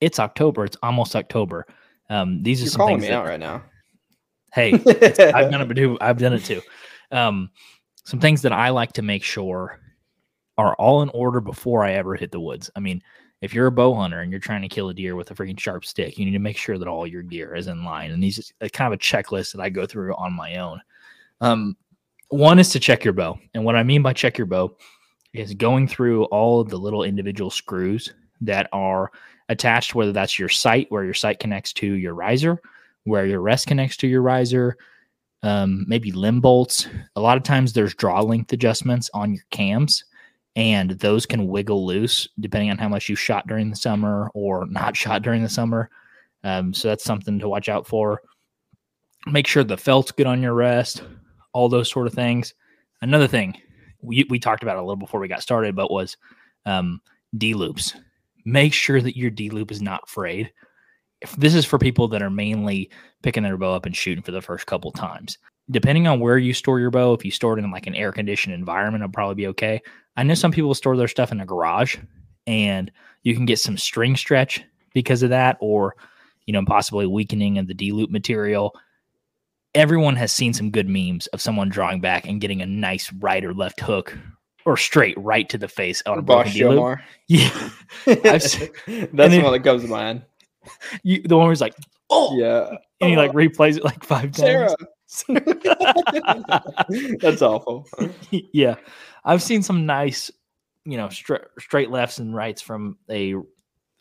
it's 0.00 0.18
October, 0.18 0.64
it's 0.64 0.76
almost 0.82 1.16
October. 1.16 1.66
Um, 2.10 2.42
these 2.42 2.60
are 2.60 2.64
You're 2.64 2.70
some 2.70 2.78
calling 2.80 2.94
things 2.96 3.02
me 3.02 3.08
that, 3.08 3.18
out 3.18 3.26
right 3.26 3.40
now. 3.40 3.62
hey, 4.52 4.72
I've 5.34 5.50
done 5.50 5.70
it 5.70 5.74
too. 5.74 5.98
I've 6.00 6.18
done 6.18 6.32
it 6.32 6.44
too. 6.44 6.62
Um, 7.10 7.50
some 8.04 8.20
things 8.20 8.42
that 8.42 8.52
I 8.52 8.68
like 8.70 8.92
to 8.94 9.02
make 9.02 9.24
sure 9.24 9.80
are 10.58 10.74
all 10.76 11.02
in 11.02 11.08
order 11.10 11.40
before 11.40 11.84
I 11.84 11.92
ever 11.92 12.14
hit 12.14 12.30
the 12.30 12.40
woods. 12.40 12.70
I 12.76 12.80
mean, 12.80 13.02
if 13.40 13.52
you're 13.52 13.66
a 13.66 13.72
bow 13.72 13.94
hunter 13.94 14.20
and 14.20 14.30
you're 14.30 14.40
trying 14.40 14.62
to 14.62 14.68
kill 14.68 14.88
a 14.88 14.94
deer 14.94 15.16
with 15.16 15.30
a 15.30 15.34
freaking 15.34 15.58
sharp 15.58 15.84
stick, 15.84 16.18
you 16.18 16.24
need 16.24 16.32
to 16.32 16.38
make 16.38 16.56
sure 16.56 16.78
that 16.78 16.88
all 16.88 17.06
your 17.06 17.22
gear 17.22 17.54
is 17.54 17.66
in 17.66 17.84
line. 17.84 18.10
And 18.10 18.22
these 18.22 18.38
is 18.38 18.52
a 18.60 18.68
kind 18.68 18.92
of 18.92 18.98
a 18.98 19.02
checklist 19.02 19.52
that 19.52 19.60
I 19.60 19.68
go 19.68 19.86
through 19.86 20.14
on 20.14 20.32
my 20.32 20.56
own. 20.56 20.80
Um, 21.40 21.76
one 22.34 22.58
is 22.58 22.70
to 22.70 22.80
check 22.80 23.04
your 23.04 23.14
bow, 23.14 23.38
and 23.54 23.64
what 23.64 23.76
I 23.76 23.84
mean 23.84 24.02
by 24.02 24.12
check 24.12 24.36
your 24.36 24.46
bow 24.46 24.76
is 25.32 25.54
going 25.54 25.86
through 25.86 26.24
all 26.24 26.60
of 26.60 26.68
the 26.68 26.78
little 26.78 27.04
individual 27.04 27.50
screws 27.50 28.12
that 28.40 28.68
are 28.72 29.10
attached, 29.48 29.94
whether 29.94 30.12
that's 30.12 30.38
your 30.38 30.48
sight, 30.48 30.86
where 30.90 31.04
your 31.04 31.14
sight 31.14 31.38
connects 31.38 31.72
to 31.74 31.86
your 31.86 32.14
riser, 32.14 32.60
where 33.04 33.26
your 33.26 33.40
rest 33.40 33.68
connects 33.68 33.96
to 33.98 34.08
your 34.08 34.22
riser, 34.22 34.76
um, 35.44 35.84
maybe 35.86 36.10
limb 36.10 36.40
bolts. 36.40 36.88
A 37.14 37.20
lot 37.20 37.36
of 37.36 37.44
times 37.44 37.72
there's 37.72 37.94
draw 37.94 38.20
length 38.20 38.52
adjustments 38.52 39.10
on 39.14 39.34
your 39.34 39.44
cams, 39.50 40.04
and 40.56 40.90
those 40.90 41.26
can 41.26 41.46
wiggle 41.46 41.86
loose 41.86 42.28
depending 42.40 42.70
on 42.70 42.78
how 42.78 42.88
much 42.88 43.08
you 43.08 43.14
shot 43.14 43.46
during 43.46 43.70
the 43.70 43.76
summer 43.76 44.30
or 44.34 44.66
not 44.66 44.96
shot 44.96 45.22
during 45.22 45.42
the 45.42 45.48
summer. 45.48 45.88
Um, 46.42 46.74
so 46.74 46.88
that's 46.88 47.04
something 47.04 47.38
to 47.38 47.48
watch 47.48 47.68
out 47.68 47.86
for. 47.86 48.22
Make 49.26 49.46
sure 49.46 49.64
the 49.64 49.76
felt's 49.76 50.12
good 50.12 50.26
on 50.26 50.42
your 50.42 50.52
rest, 50.52 51.02
all 51.54 51.70
those 51.70 51.90
sort 51.90 52.06
of 52.06 52.12
things. 52.12 52.52
Another 53.00 53.26
thing 53.26 53.56
we, 54.02 54.26
we 54.28 54.38
talked 54.38 54.62
about 54.62 54.76
a 54.76 54.80
little 54.80 54.96
before 54.96 55.20
we 55.20 55.28
got 55.28 55.42
started, 55.42 55.74
but 55.74 55.90
was 55.90 56.16
um, 56.66 57.00
D 57.36 57.54
loops. 57.54 57.94
Make 58.44 58.74
sure 58.74 59.00
that 59.00 59.16
your 59.16 59.30
D 59.30 59.48
loop 59.48 59.70
is 59.70 59.80
not 59.80 60.08
frayed. 60.08 60.52
If 61.22 61.34
this 61.36 61.54
is 61.54 61.64
for 61.64 61.78
people 61.78 62.08
that 62.08 62.22
are 62.22 62.30
mainly 62.30 62.90
picking 63.22 63.42
their 63.42 63.56
bow 63.56 63.74
up 63.74 63.86
and 63.86 63.96
shooting 63.96 64.22
for 64.22 64.32
the 64.32 64.42
first 64.42 64.66
couple 64.66 64.90
of 64.90 64.96
times. 64.96 65.38
Depending 65.70 66.06
on 66.06 66.20
where 66.20 66.36
you 66.36 66.52
store 66.52 66.78
your 66.78 66.90
bow, 66.90 67.14
if 67.14 67.24
you 67.24 67.30
store 67.30 67.58
it 67.58 67.64
in 67.64 67.70
like 67.70 67.86
an 67.86 67.94
air 67.94 68.12
conditioned 68.12 68.54
environment, 68.54 69.02
it'll 69.02 69.12
probably 69.12 69.34
be 69.34 69.46
okay. 69.46 69.80
I 70.14 70.22
know 70.22 70.34
some 70.34 70.52
people 70.52 70.74
store 70.74 70.96
their 70.98 71.08
stuff 71.08 71.32
in 71.32 71.40
a 71.40 71.46
garage 71.46 71.96
and 72.46 72.92
you 73.22 73.34
can 73.34 73.46
get 73.46 73.58
some 73.58 73.78
string 73.78 74.14
stretch 74.16 74.62
because 74.92 75.22
of 75.22 75.30
that, 75.30 75.56
or 75.60 75.96
you 76.44 76.52
know, 76.52 76.62
possibly 76.66 77.06
weakening 77.06 77.56
of 77.56 77.66
the 77.66 77.72
D 77.72 77.92
loop 77.92 78.10
material. 78.10 78.74
Everyone 79.74 80.14
has 80.16 80.30
seen 80.32 80.52
some 80.52 80.70
good 80.70 80.88
memes 80.88 81.26
of 81.28 81.40
someone 81.40 81.68
drawing 81.68 82.00
back 82.00 82.26
and 82.26 82.40
getting 82.40 82.62
a 82.62 82.66
nice 82.66 83.12
right 83.14 83.44
or 83.44 83.52
left 83.52 83.80
hook 83.80 84.16
or 84.66 84.76
straight 84.76 85.16
right 85.18 85.48
to 85.48 85.58
the 85.58 85.68
face 85.68 86.02
on 86.06 86.18
a 86.18 86.22
broken 86.22 86.52
loop. 86.52 86.98
Yeah, 87.28 87.70
That's 88.22 88.56
then- 88.86 89.08
the 89.14 89.40
one 89.42 89.52
that 89.52 89.64
comes 89.64 89.82
to 89.82 89.88
mind. 89.88 90.22
you, 91.02 91.22
the 91.22 91.36
one 91.36 91.44
where 91.46 91.52
he's 91.52 91.60
like, 91.60 91.74
oh, 92.10 92.36
Yeah. 92.38 92.76
and 93.00 93.10
he 93.10 93.16
like 93.16 93.32
replays 93.32 93.76
it 93.76 93.84
like 93.84 94.04
five 94.04 94.34
Sarah. 94.34 94.68
times. 94.68 94.88
That's 97.20 97.42
awful. 97.42 97.86
yeah, 98.30 98.76
I've 99.24 99.42
seen 99.42 99.62
some 99.62 99.86
nice, 99.86 100.30
you 100.84 100.96
know, 100.96 101.08
straight 101.08 101.42
straight 101.58 101.90
lefts 101.90 102.18
and 102.18 102.34
rights 102.34 102.62
from 102.62 102.96
a 103.10 103.34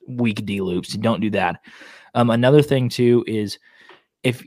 weak 0.07 0.45
D 0.45 0.61
loops. 0.61 0.93
Don't 0.93 1.19
do 1.21 1.29
that. 1.31 1.59
Um, 2.15 2.29
another 2.29 2.61
thing 2.61 2.89
too 2.89 3.23
is 3.27 3.57
if 4.23 4.43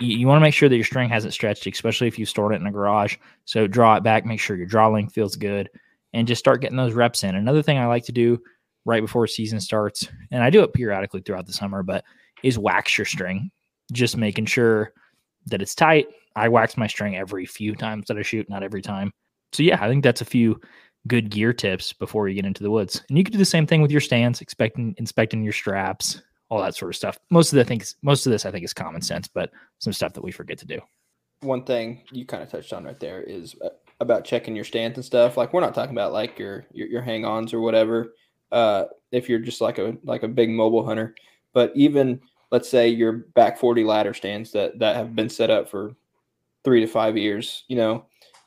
you, 0.00 0.18
you 0.18 0.26
want 0.26 0.38
to 0.38 0.42
make 0.42 0.54
sure 0.54 0.68
that 0.68 0.76
your 0.76 0.84
string 0.84 1.08
hasn't 1.08 1.34
stretched, 1.34 1.66
especially 1.66 2.08
if 2.08 2.18
you 2.18 2.26
stored 2.26 2.54
it 2.54 2.60
in 2.60 2.66
a 2.66 2.72
garage. 2.72 3.16
So 3.44 3.66
draw 3.66 3.96
it 3.96 4.02
back, 4.02 4.24
make 4.24 4.40
sure 4.40 4.56
your 4.56 4.66
draw 4.66 4.88
length 4.88 5.14
feels 5.14 5.36
good, 5.36 5.68
and 6.12 6.28
just 6.28 6.38
start 6.38 6.60
getting 6.60 6.76
those 6.76 6.94
reps 6.94 7.24
in. 7.24 7.34
Another 7.34 7.62
thing 7.62 7.78
I 7.78 7.86
like 7.86 8.04
to 8.04 8.12
do 8.12 8.40
right 8.84 9.02
before 9.02 9.26
season 9.26 9.60
starts, 9.60 10.08
and 10.30 10.42
I 10.42 10.50
do 10.50 10.62
it 10.62 10.72
periodically 10.72 11.20
throughout 11.20 11.46
the 11.46 11.52
summer, 11.52 11.82
but 11.82 12.04
is 12.42 12.58
wax 12.58 12.96
your 12.96 13.04
string, 13.04 13.50
just 13.92 14.16
making 14.16 14.46
sure 14.46 14.92
that 15.46 15.62
it's 15.62 15.74
tight. 15.74 16.06
I 16.36 16.48
wax 16.48 16.76
my 16.76 16.86
string 16.86 17.16
every 17.16 17.46
few 17.46 17.74
times 17.74 18.06
that 18.06 18.16
I 18.16 18.22
shoot, 18.22 18.48
not 18.48 18.62
every 18.62 18.82
time. 18.82 19.12
So 19.52 19.62
yeah, 19.62 19.82
I 19.82 19.88
think 19.88 20.04
that's 20.04 20.20
a 20.20 20.26
few 20.26 20.60
good 21.06 21.30
gear 21.30 21.52
tips 21.52 21.92
before 21.92 22.28
you 22.28 22.34
get 22.34 22.44
into 22.44 22.62
the 22.62 22.70
woods. 22.70 23.02
And 23.08 23.18
you 23.18 23.24
can 23.24 23.32
do 23.32 23.38
the 23.38 23.44
same 23.44 23.66
thing 23.66 23.82
with 23.82 23.90
your 23.90 24.00
stands, 24.00 24.40
expecting 24.40 24.94
inspecting 24.98 25.42
your 25.42 25.52
straps, 25.52 26.22
all 26.50 26.60
that 26.62 26.74
sort 26.74 26.90
of 26.90 26.96
stuff. 26.96 27.18
Most 27.30 27.52
of 27.52 27.56
the 27.56 27.64
things 27.64 27.96
most 28.02 28.26
of 28.26 28.32
this 28.32 28.46
I 28.46 28.50
think 28.50 28.64
is 28.64 28.72
common 28.72 29.02
sense, 29.02 29.28
but 29.28 29.50
some 29.78 29.92
stuff 29.92 30.14
that 30.14 30.24
we 30.24 30.32
forget 30.32 30.58
to 30.58 30.66
do. 30.66 30.80
One 31.40 31.64
thing 31.64 32.02
you 32.10 32.26
kind 32.26 32.42
of 32.42 32.50
touched 32.50 32.72
on 32.72 32.84
right 32.84 32.98
there 32.98 33.22
is 33.22 33.54
uh, 33.64 33.68
about 34.00 34.24
checking 34.24 34.56
your 34.56 34.64
stance 34.64 34.96
and 34.96 35.04
stuff. 35.04 35.36
Like 35.36 35.52
we're 35.52 35.60
not 35.60 35.74
talking 35.74 35.94
about 35.94 36.12
like 36.12 36.38
your 36.38 36.66
your, 36.72 36.88
your 36.88 37.02
hang-ons 37.02 37.52
or 37.52 37.60
whatever. 37.60 38.14
Uh, 38.50 38.84
if 39.12 39.28
you're 39.28 39.38
just 39.38 39.60
like 39.60 39.78
a 39.78 39.96
like 40.04 40.22
a 40.22 40.28
big 40.28 40.50
mobile 40.50 40.84
hunter, 40.84 41.14
but 41.52 41.72
even 41.74 42.20
let's 42.50 42.68
say 42.68 42.88
your 42.88 43.12
back 43.12 43.58
40 43.58 43.84
ladder 43.84 44.14
stands 44.14 44.52
that 44.52 44.78
that 44.78 44.96
have 44.96 45.14
been 45.14 45.28
set 45.28 45.50
up 45.50 45.68
for 45.68 45.94
three 46.64 46.80
to 46.80 46.86
five 46.86 47.16
years, 47.16 47.64
you 47.68 47.76
know, 47.76 48.06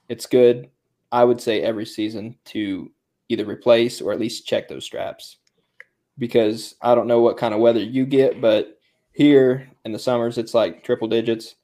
it's 0.09 0.25
good. 0.25 0.69
I 1.11 1.23
would 1.23 1.41
say 1.41 1.61
every 1.61 1.85
season 1.85 2.37
to 2.45 2.91
either 3.29 3.45
replace 3.45 4.01
or 4.01 4.11
at 4.11 4.19
least 4.19 4.47
check 4.47 4.67
those 4.67 4.85
straps 4.85 5.37
because 6.21 6.75
I 6.83 6.93
don't 6.93 7.07
know 7.07 7.19
what 7.19 7.37
kind 7.37 7.51
of 7.51 7.59
weather 7.59 7.79
you 7.79 8.05
get, 8.05 8.39
but 8.39 8.77
here 9.11 9.67
in 9.83 9.91
the 9.91 9.97
summers 9.97 10.37
it's 10.37 10.53
like 10.53 10.83
triple 10.83 11.07
digits 11.07 11.55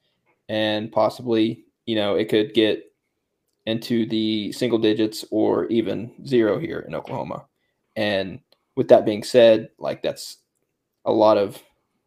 and 0.50 0.92
possibly, 0.92 1.64
you 1.86 1.96
know, 1.96 2.16
it 2.16 2.28
could 2.28 2.56
get 2.56 2.92
into 3.68 4.08
the 4.08 4.52
single 4.52 4.80
digits 4.80 5.24
or 5.30 5.68
even 5.68 6.12
zero 6.26 6.58
here 6.58 6.80
in 6.80 6.96
Oklahoma. 6.96 7.46
And 7.96 8.40
with 8.76 8.88
that 8.88 9.06
being 9.06 9.24
said, 9.24 9.70
like 9.78 10.02
that's 10.02 10.38
a 11.06 11.12
lot 11.12 11.38
of 11.38 11.62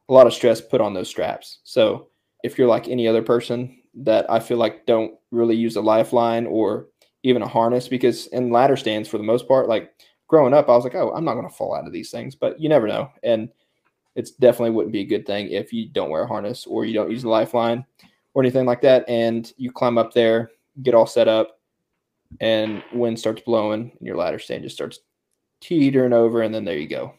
a 0.09 0.13
lot 0.13 0.27
of 0.27 0.35
stress 0.35 0.61
put 0.61 0.81
on 0.81 0.93
those 0.93 1.09
straps. 1.09 1.61
So 1.63 2.09
if 2.43 2.59
you're 2.59 2.67
like 2.67 2.89
any 2.89 3.07
other 3.07 3.23
person 3.23 3.81
that 3.95 4.29
I 4.29 4.41
feel 4.41 4.59
like 4.59 4.87
don't 4.87 5.15
really 5.31 5.55
use 5.55 5.77
a 5.77 5.81
lifeline 5.81 6.47
or 6.47 6.89
even 7.23 7.43
a 7.43 7.49
harness, 7.49 7.87
because 7.87 8.27
in 8.29 8.51
ladder 8.51 8.77
stands 8.77 9.09
for 9.09 9.19
the 9.19 9.25
most 9.25 9.47
part, 9.47 9.69
like 9.69 9.93
growing 10.31 10.55
up, 10.55 10.69
I 10.69 10.77
was 10.77 10.85
like, 10.85 10.95
oh, 10.95 11.13
I'm 11.13 11.25
not 11.25 11.35
going 11.35 11.49
to 11.49 11.55
fall 11.55 11.75
out 11.75 11.89
of 11.89 11.93
these 11.93 12.13
things, 12.13 12.37
but 12.37 12.59
you 12.61 12.69
never 12.69 12.87
know. 12.87 13.11
And 13.25 13.49
it's 14.15 14.31
definitely 14.31 14.71
wouldn't 14.71 14.93
be 14.93 15.01
a 15.01 15.05
good 15.05 15.27
thing 15.27 15.51
if 15.51 15.73
you 15.73 15.89
don't 15.89 16.09
wear 16.09 16.23
a 16.23 16.29
harness 16.29 16.67
or 16.67 16.85
you 16.85 16.95
don't 16.95 17.11
use 17.11 17.25
a 17.25 17.29
lifeline 17.29 17.85
or 18.33 18.43
anything 18.43 18.65
like 18.65 18.81
that. 18.83 19.05
And 19.09 19.53
you 19.57 19.73
climb 19.73 19.99
up 19.99 20.15
there, 20.15 20.53
get 20.85 20.95
all 20.95 21.07
set 21.07 21.27
up, 21.27 21.59
and 22.41 22.81
wind 22.93 23.19
starts 23.19 23.43
blowing, 23.43 23.91
and 23.99 24.07
your 24.07 24.17
ladder 24.17 24.39
stand 24.39 24.63
just 24.63 24.77
starts 24.77 25.01
teetering 25.61 26.13
over, 26.13 26.43
and 26.43 26.55
then 26.55 26.65
there 26.65 26.79
you 26.79 26.87
go. 26.87 27.13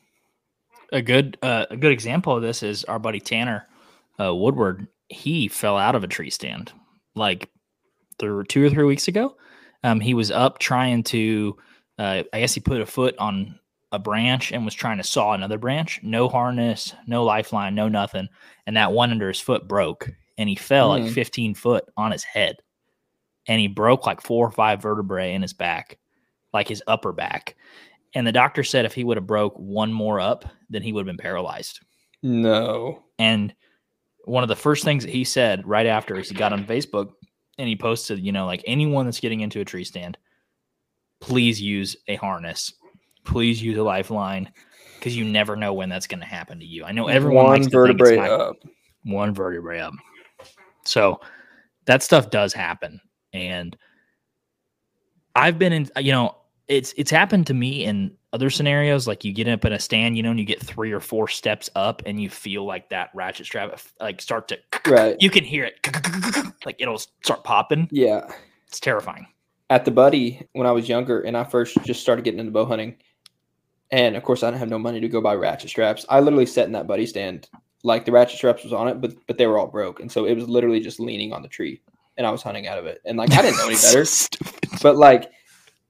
A 0.94 1.02
good 1.02 1.38
uh, 1.42 1.66
a 1.70 1.76
good 1.76 1.92
example 1.92 2.36
of 2.36 2.42
this 2.42 2.64
is 2.64 2.86
our 2.86 3.00
buddy 3.00 3.20
Tanner 3.20 3.68
uh, 4.22 4.34
Woodward. 4.34 4.88
He 5.10 5.50
fell 5.50 5.78
out 5.78 5.96
of 5.96 6.06
a 6.06 6.08
tree 6.08 6.30
stand 6.30 6.72
like 7.16 7.50
th- 8.20 8.48
two 8.48 8.66
or 8.66 8.70
three 8.70 8.86
weeks 8.86 9.10
ago. 9.10 9.36
Um, 9.84 10.00
he 10.00 10.14
was 10.14 10.32
up 10.32 10.60
trying 10.60 11.04
to, 11.04 11.58
uh, 12.02 12.24
I 12.34 12.40
guess 12.40 12.54
he 12.54 12.62
put 12.62 12.82
a 12.82 12.86
foot 12.86 13.16
on 13.18 13.60
a 13.92 14.00
branch 14.00 14.52
and 14.52 14.66
was 14.66 14.74
trying 14.74 14.98
to 14.98 15.04
saw 15.04 15.34
another 15.34 15.58
branch. 15.58 16.00
No 16.02 16.30
harness, 16.30 16.96
no 17.08 17.24
lifeline, 17.24 17.76
no 17.76 17.88
nothing. 17.90 18.28
And 18.66 18.78
that 18.78 18.92
one 18.94 19.12
under 19.12 19.28
his 19.28 19.40
foot 19.40 19.68
broke 19.68 20.10
and 20.38 20.48
he 20.50 20.56
fell 20.56 20.88
like 20.90 21.04
Mm. 21.04 21.14
15 21.14 21.54
foot 21.56 21.84
on 21.98 22.12
his 22.12 22.24
head. 22.24 22.58
And 23.48 23.60
he 23.60 23.68
broke 23.68 24.06
like 24.06 24.22
four 24.22 24.48
or 24.48 24.52
five 24.52 24.82
vertebrae 24.82 25.34
in 25.34 25.42
his 25.42 25.54
back, 25.54 25.98
like 26.54 26.68
his 26.68 26.82
upper 26.88 27.12
back. 27.12 27.56
And 28.16 28.26
the 28.26 28.32
doctor 28.32 28.64
said 28.64 28.86
if 28.86 28.94
he 28.94 29.04
would 29.04 29.18
have 29.18 29.28
broke 29.28 29.56
one 29.58 29.92
more 29.92 30.20
up, 30.20 30.46
then 30.70 30.82
he 30.82 30.94
would 30.94 31.02
have 31.02 31.18
been 31.18 31.22
paralyzed. 31.22 31.82
No. 32.24 33.04
And 33.20 33.54
one 34.26 34.44
of 34.44 34.50
the 34.50 34.56
first 34.56 34.84
things 34.86 35.04
that 35.04 35.12
he 35.12 35.24
said 35.24 35.68
right 35.68 35.86
after 35.86 36.18
is 36.18 36.30
he 36.30 36.36
got 36.36 36.54
on 36.54 36.66
Facebook 36.66 37.12
and 37.58 37.68
he 37.68 37.76
posted, 37.76 38.20
you 38.20 38.32
know, 38.32 38.46
like 38.46 38.64
anyone 38.66 39.06
that's 39.06 39.20
getting 39.20 39.42
into 39.42 39.60
a 39.60 39.66
tree 39.66 39.84
stand, 39.84 40.18
please 41.22 41.62
use 41.62 41.96
a 42.08 42.16
harness, 42.16 42.74
please 43.24 43.62
use 43.62 43.78
a 43.78 43.84
lifeline, 43.84 44.52
because 45.00 45.16
you 45.16 45.24
never 45.24 45.56
know 45.56 45.74
when 45.74 45.88
that's 45.90 46.08
going 46.08 46.20
to 46.20 46.26
happen 46.26 46.60
to 46.60 46.66
you. 46.66 46.84
I 46.84 46.92
know 46.92 47.08
everyone 47.08 47.46
one 47.46 47.62
likes 47.62 47.68
to 47.68 47.72
think 47.86 48.00
it's 48.02 48.10
vertebrae 48.10 48.16
not- 48.28 48.42
up. 48.42 48.56
one 49.04 49.34
vertebrae 49.34 49.80
up. 49.80 49.94
So 50.86 51.22
that 51.86 52.04
stuff 52.04 52.30
does 52.30 52.54
happen. 52.54 53.00
And 53.34 53.78
I've 55.36 55.58
been 55.58 55.74
in, 55.74 55.90
you 55.98 56.12
know, 56.12 56.36
it's 56.68 56.94
it's 56.98 57.12
happened 57.12 57.48
to 57.48 57.54
me 57.54 57.84
in 57.86 58.12
other 58.34 58.50
scenarios. 58.50 59.08
Like 59.08 59.24
you 59.26 59.34
get 59.34 59.48
up 59.48 59.64
in 59.66 59.74
a 59.74 59.80
stand, 59.80 60.18
you 60.18 60.24
know, 60.24 60.32
and 60.32 60.40
you 60.40 60.46
get 60.46 60.62
three 60.62 60.92
or 60.92 61.00
four 61.00 61.28
steps 61.28 61.70
up 61.76 62.02
and 62.06 62.22
you 62.22 62.30
feel 62.30 62.66
like 62.66 62.90
that 62.90 63.10
ratchet 63.14 63.46
strap 63.46 63.80
like 64.00 64.22
start 64.22 64.48
to 64.50 64.58
Right. 64.88 65.16
you 65.20 65.30
can 65.30 65.44
hear 65.44 65.66
it 65.66 65.76
like 66.66 66.76
it'll 66.80 66.98
start 66.98 67.44
popping. 67.44 67.88
Yeah. 67.92 68.28
It's 68.68 68.80
terrifying. 68.80 69.28
At 69.72 69.86
the 69.86 69.92
buddy, 69.92 70.48
when 70.52 70.68
I 70.68 70.72
was 70.72 70.88
younger 70.88 71.22
and 71.22 71.36
I 71.36 71.44
first 71.46 71.78
just 71.84 72.02
started 72.02 72.26
getting 72.26 72.40
into 72.40 72.52
bow 72.52 72.66
hunting, 72.66 72.98
and 73.90 74.16
of 74.16 74.24
course 74.24 74.44
I 74.44 74.48
didn't 74.48 74.60
have 74.60 74.70
no 74.70 74.78
money 74.78 75.00
to 75.00 75.10
go 75.10 75.22
buy 75.22 75.34
ratchet 75.34 75.70
straps. 75.70 76.06
I 76.10 76.20
literally 76.20 76.46
sat 76.46 76.68
in 76.68 76.74
that 76.74 76.88
buddy 76.88 77.06
stand, 77.06 77.50
like 77.84 78.06
the 78.06 78.12
ratchet 78.12 78.38
straps 78.38 78.64
was 78.64 78.74
on 78.74 78.88
it, 78.88 79.02
but 79.02 79.14
but 79.26 79.38
they 79.40 79.48
were 79.48 79.58
all 79.58 79.68
broke, 79.68 80.00
and 80.00 80.12
so 80.12 80.26
it 80.26 80.36
was 80.36 80.48
literally 80.48 80.82
just 80.82 81.00
leaning 81.00 81.34
on 81.34 81.42
the 81.42 81.48
tree, 81.48 81.82
and 82.18 82.28
I 82.28 82.32
was 82.32 82.44
hunting 82.44 82.68
out 82.68 82.78
of 82.78 82.86
it, 82.86 83.02
and 83.06 83.18
like 83.18 83.32
I 83.32 83.42
didn't 83.42 83.58
know 83.58 83.68
any 83.68 83.76
better. 83.82 84.06
but 84.84 84.98
like 84.98 85.32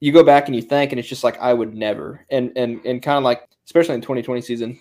you 0.02 0.12
go 0.12 0.24
back 0.24 0.48
and 0.48 0.56
you 0.56 0.62
think 0.62 0.92
and 0.92 1.00
it's 1.00 1.08
just 1.08 1.24
like 1.24 1.40
i 1.40 1.54
would 1.54 1.74
never 1.74 2.26
and 2.30 2.52
and 2.58 2.84
and 2.86 3.02
kind 3.02 3.18
of 3.18 3.24
like 3.24 3.48
especially 3.66 3.96
in 3.96 4.02
2020 4.02 4.42
season 4.42 4.78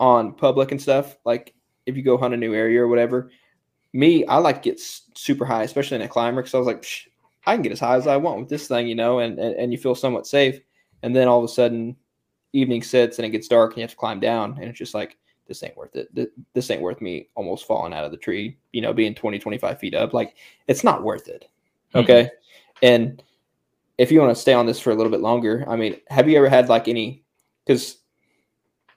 on 0.00 0.32
public 0.32 0.72
and 0.72 0.82
stuff 0.82 1.16
like 1.24 1.54
if 1.84 1.96
you 1.96 2.02
go 2.02 2.18
hunt 2.18 2.34
a 2.34 2.36
new 2.36 2.54
area 2.54 2.82
or 2.82 2.88
whatever 2.88 3.30
me 3.92 4.26
i 4.26 4.36
like 4.36 4.62
get 4.62 4.80
super 4.80 5.44
high 5.44 5.62
especially 5.62 5.94
in 5.94 6.02
a 6.02 6.08
climber 6.08 6.42
because 6.42 6.54
i 6.54 6.58
was 6.58 6.66
like 6.66 6.84
i 7.46 7.54
can 7.54 7.62
get 7.62 7.72
as 7.72 7.80
high 7.80 7.96
as 7.96 8.06
i 8.06 8.16
want 8.16 8.38
with 8.40 8.48
this 8.48 8.68
thing 8.68 8.86
you 8.86 8.94
know 8.94 9.18
and, 9.20 9.38
and 9.38 9.54
and 9.56 9.72
you 9.72 9.78
feel 9.78 9.94
somewhat 9.94 10.26
safe 10.26 10.60
and 11.02 11.14
then 11.14 11.28
all 11.28 11.38
of 11.38 11.44
a 11.44 11.48
sudden 11.52 11.96
evening 12.52 12.82
sits 12.82 13.18
and 13.18 13.26
it 13.26 13.30
gets 13.30 13.48
dark 13.48 13.72
and 13.72 13.78
you 13.78 13.82
have 13.82 13.90
to 13.90 13.96
climb 13.96 14.20
down 14.20 14.52
and 14.60 14.64
it's 14.64 14.78
just 14.78 14.94
like 14.94 15.16
this 15.46 15.62
ain't 15.62 15.76
worth 15.76 15.94
it 15.96 16.12
Th- 16.14 16.30
this 16.54 16.70
ain't 16.70 16.82
worth 16.82 17.00
me 17.00 17.28
almost 17.34 17.66
falling 17.66 17.92
out 17.92 18.04
of 18.04 18.10
the 18.10 18.16
tree 18.16 18.56
you 18.72 18.80
know 18.80 18.92
being 18.92 19.14
20 19.14 19.38
25 19.38 19.78
feet 19.78 19.94
up 19.94 20.12
like 20.14 20.34
it's 20.66 20.84
not 20.84 21.02
worth 21.02 21.28
it 21.28 21.48
Mhm. 21.94 22.00
okay 22.02 22.30
and 22.82 23.22
if 23.98 24.12
you 24.12 24.20
want 24.20 24.34
to 24.34 24.40
stay 24.40 24.52
on 24.52 24.66
this 24.66 24.78
for 24.78 24.90
a 24.90 24.94
little 24.94 25.10
bit 25.10 25.22
longer, 25.22 25.64
I 25.66 25.76
mean, 25.76 25.96
have 26.08 26.28
you 26.28 26.36
ever 26.36 26.48
had 26.48 26.68
like 26.68 26.86
any? 26.88 27.24
Because 27.64 27.98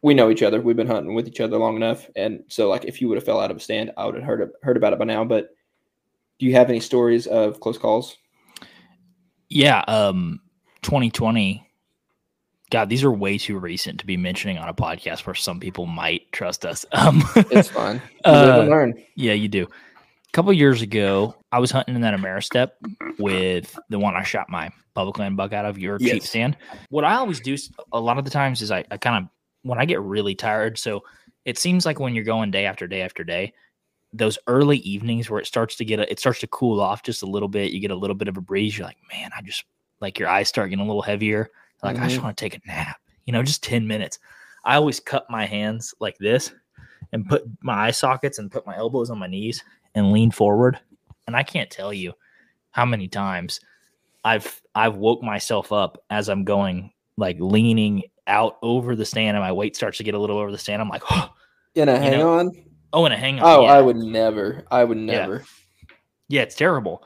we 0.01 0.13
know 0.13 0.29
each 0.29 0.44
other, 0.44 0.62
we've 0.62 0.75
been 0.75 0.88
hunting 0.88 1.13
with 1.13 1.27
each 1.27 1.39
other 1.39 1.58
long 1.58 1.75
enough, 1.75 2.10
and 2.15 2.44
so 2.48 2.68
like 2.70 2.86
if 2.86 3.01
you 3.01 3.08
would 3.08 3.15
have 3.15 3.24
fell 3.24 3.39
out 3.39 3.51
of 3.51 3.58
a 3.58 3.60
stand, 3.62 3.91
I 3.98 4.06
would 4.06 4.15
have 4.15 4.24
heard 4.24 4.51
heard 4.62 4.77
about 4.77 4.94
it 4.94 5.00
by 5.00 5.06
now. 5.06 5.24
But 5.24 5.50
do 6.38 6.46
you 6.46 6.53
have 6.53 6.70
any 6.70 6.79
stories 6.79 7.27
of 7.27 7.60
close 7.60 7.77
calls? 7.77 8.18
Yeah, 9.50 9.79
um 9.88 10.39
2020 10.82 11.65
God, 12.72 12.88
these 12.88 13.03
are 13.03 13.12
way 13.12 13.39
too 13.39 13.58
recent 13.58 14.00
to 14.00 14.06
be 14.06 14.15
mentioning 14.15 14.60
on 14.60 14.70
a 14.70 14.74
podcast 14.75 15.25
where 15.25 15.34
some 15.34 15.60
people 15.60 15.88
might 15.88 16.32
trust 16.32 16.65
us. 16.65 16.86
Um 16.94 17.24
It's 17.50 17.70
fine. 17.70 18.01
You 18.25 18.32
live 18.32 18.56
and 18.58 18.68
Uh, 18.68 18.72
learn. 18.72 19.03
Yeah, 19.15 19.34
you 19.34 19.48
do. 19.48 19.63
A 19.63 20.32
couple 20.34 20.53
years 20.53 20.84
ago, 20.84 21.36
I 21.51 21.58
was 21.60 21.72
hunting 21.72 21.96
in 21.96 22.01
that 22.01 22.13
Ameristep 22.13 22.70
with 23.18 23.77
the 23.89 23.98
one 23.98 24.15
I 24.15 24.22
shot 24.22 24.50
my 24.50 24.70
public 24.94 25.18
land 25.18 25.36
buck 25.36 25.51
out 25.53 25.65
of 25.65 25.79
your 25.79 25.98
cheap 25.98 26.08
Yes. 26.22 26.29
stand. 26.29 26.56
What 26.89 27.03
I 27.03 27.15
always 27.15 27.39
do 27.39 27.58
a 27.91 28.00
lot 28.00 28.20
of 28.20 28.25
the 28.25 28.32
times 28.32 28.62
is 28.62 28.70
I, 28.70 28.86
I 28.91 28.98
kind 28.98 29.24
of 29.25 29.29
when 29.63 29.79
I 29.79 29.86
get 29.86 30.00
really 30.01 30.36
tired. 30.36 30.77
So 30.77 31.01
it 31.46 31.58
seems 31.58 31.86
like 31.88 32.00
when 32.00 32.13
you're 32.13 32.24
going 32.24 32.51
day 32.51 32.65
after 32.65 32.86
day 32.86 33.01
after 33.01 33.24
day, 33.24 33.53
those 34.12 34.38
early 34.48 34.78
evenings 34.80 35.30
where 35.30 35.39
it 35.39 35.46
starts 35.46 35.75
to 35.75 35.86
get 35.86 36.00
a, 36.00 36.12
it 36.12 36.20
starts 36.20 36.39
to 36.39 36.48
cool 36.48 36.80
off 36.82 37.04
just 37.04 37.22
a 37.22 37.28
little 37.28 37.48
bit. 37.48 37.72
You 37.72 37.80
get 37.80 37.92
a 37.92 37.96
little 37.96 38.16
bit 38.16 38.28
of 38.28 38.38
a 38.38 38.42
breeze. 38.42 38.78
You're 38.78 38.88
like, 38.88 38.98
man, 39.13 39.30
I 39.38 39.42
just 39.42 39.66
like 40.01 40.18
your 40.18 40.30
eyes 40.30 40.48
start 40.48 40.70
getting 40.70 40.84
a 40.84 40.88
little 40.88 41.01
heavier. 41.01 41.50
Like 41.84 41.98
I 41.98 42.08
just 42.08 42.20
Mhm. 42.20 42.24
want 42.24 42.38
to 42.38 42.44
take 42.44 42.56
a 42.56 42.68
nap. 42.68 42.98
You 43.25 43.34
know, 43.34 43.44
just 43.44 43.63
ten 43.63 43.86
minutes. 43.88 44.20
I 44.66 44.75
always 44.75 45.00
cup 45.00 45.28
my 45.30 45.46
hands 45.46 45.94
like 46.00 46.18
this 46.18 46.51
and 47.13 47.28
put 47.28 47.44
my 47.62 47.88
eye 47.88 47.92
sockets 47.92 48.39
and 48.39 48.51
put 48.51 48.66
my 48.66 48.75
elbows 48.75 49.10
on 49.10 49.20
my 49.20 49.28
knees 49.28 49.63
and 49.96 50.12
lean 50.12 50.32
forward. 50.32 50.80
And 51.28 51.36
I 51.36 51.44
can't 51.44 51.70
tell 51.70 51.94
you 51.94 52.13
how 52.72 52.86
many 52.86 53.08
times 53.08 53.60
I've 54.24 54.62
I've 54.75 54.96
woke 54.96 55.22
myself 55.24 55.72
up 55.72 56.04
as 56.10 56.30
I'm 56.30 56.44
going 56.44 56.92
like 57.18 57.38
leaning 57.39 58.04
out 58.28 58.58
over 58.62 58.96
the 58.96 59.06
stand 59.06 59.38
and 59.38 59.44
my 59.44 59.51
weight 59.51 59.75
starts 59.75 59.98
to 59.98 60.04
get 60.04 60.13
a 60.16 60.20
little 60.20 60.38
over 60.38 60.51
the 60.51 60.58
stand. 60.58 60.82
I'm 60.82 60.89
like, 60.89 61.04
oh, 61.10 61.34
In 61.75 61.89
a 61.89 61.98
hang 61.98 62.20
know, 62.20 62.30
on? 62.39 62.51
Oh 62.93 63.05
and 63.05 63.13
a 63.13 63.17
hang 63.17 63.39
on. 63.39 63.46
Oh, 63.46 63.62
yeah. 63.63 63.74
I 63.74 63.81
would 63.81 63.98
never. 63.98 64.63
I 64.72 64.84
would 64.84 64.98
never. 64.98 65.43
Yeah, 66.27 66.41
it's 66.41 66.55
terrible. 66.55 67.03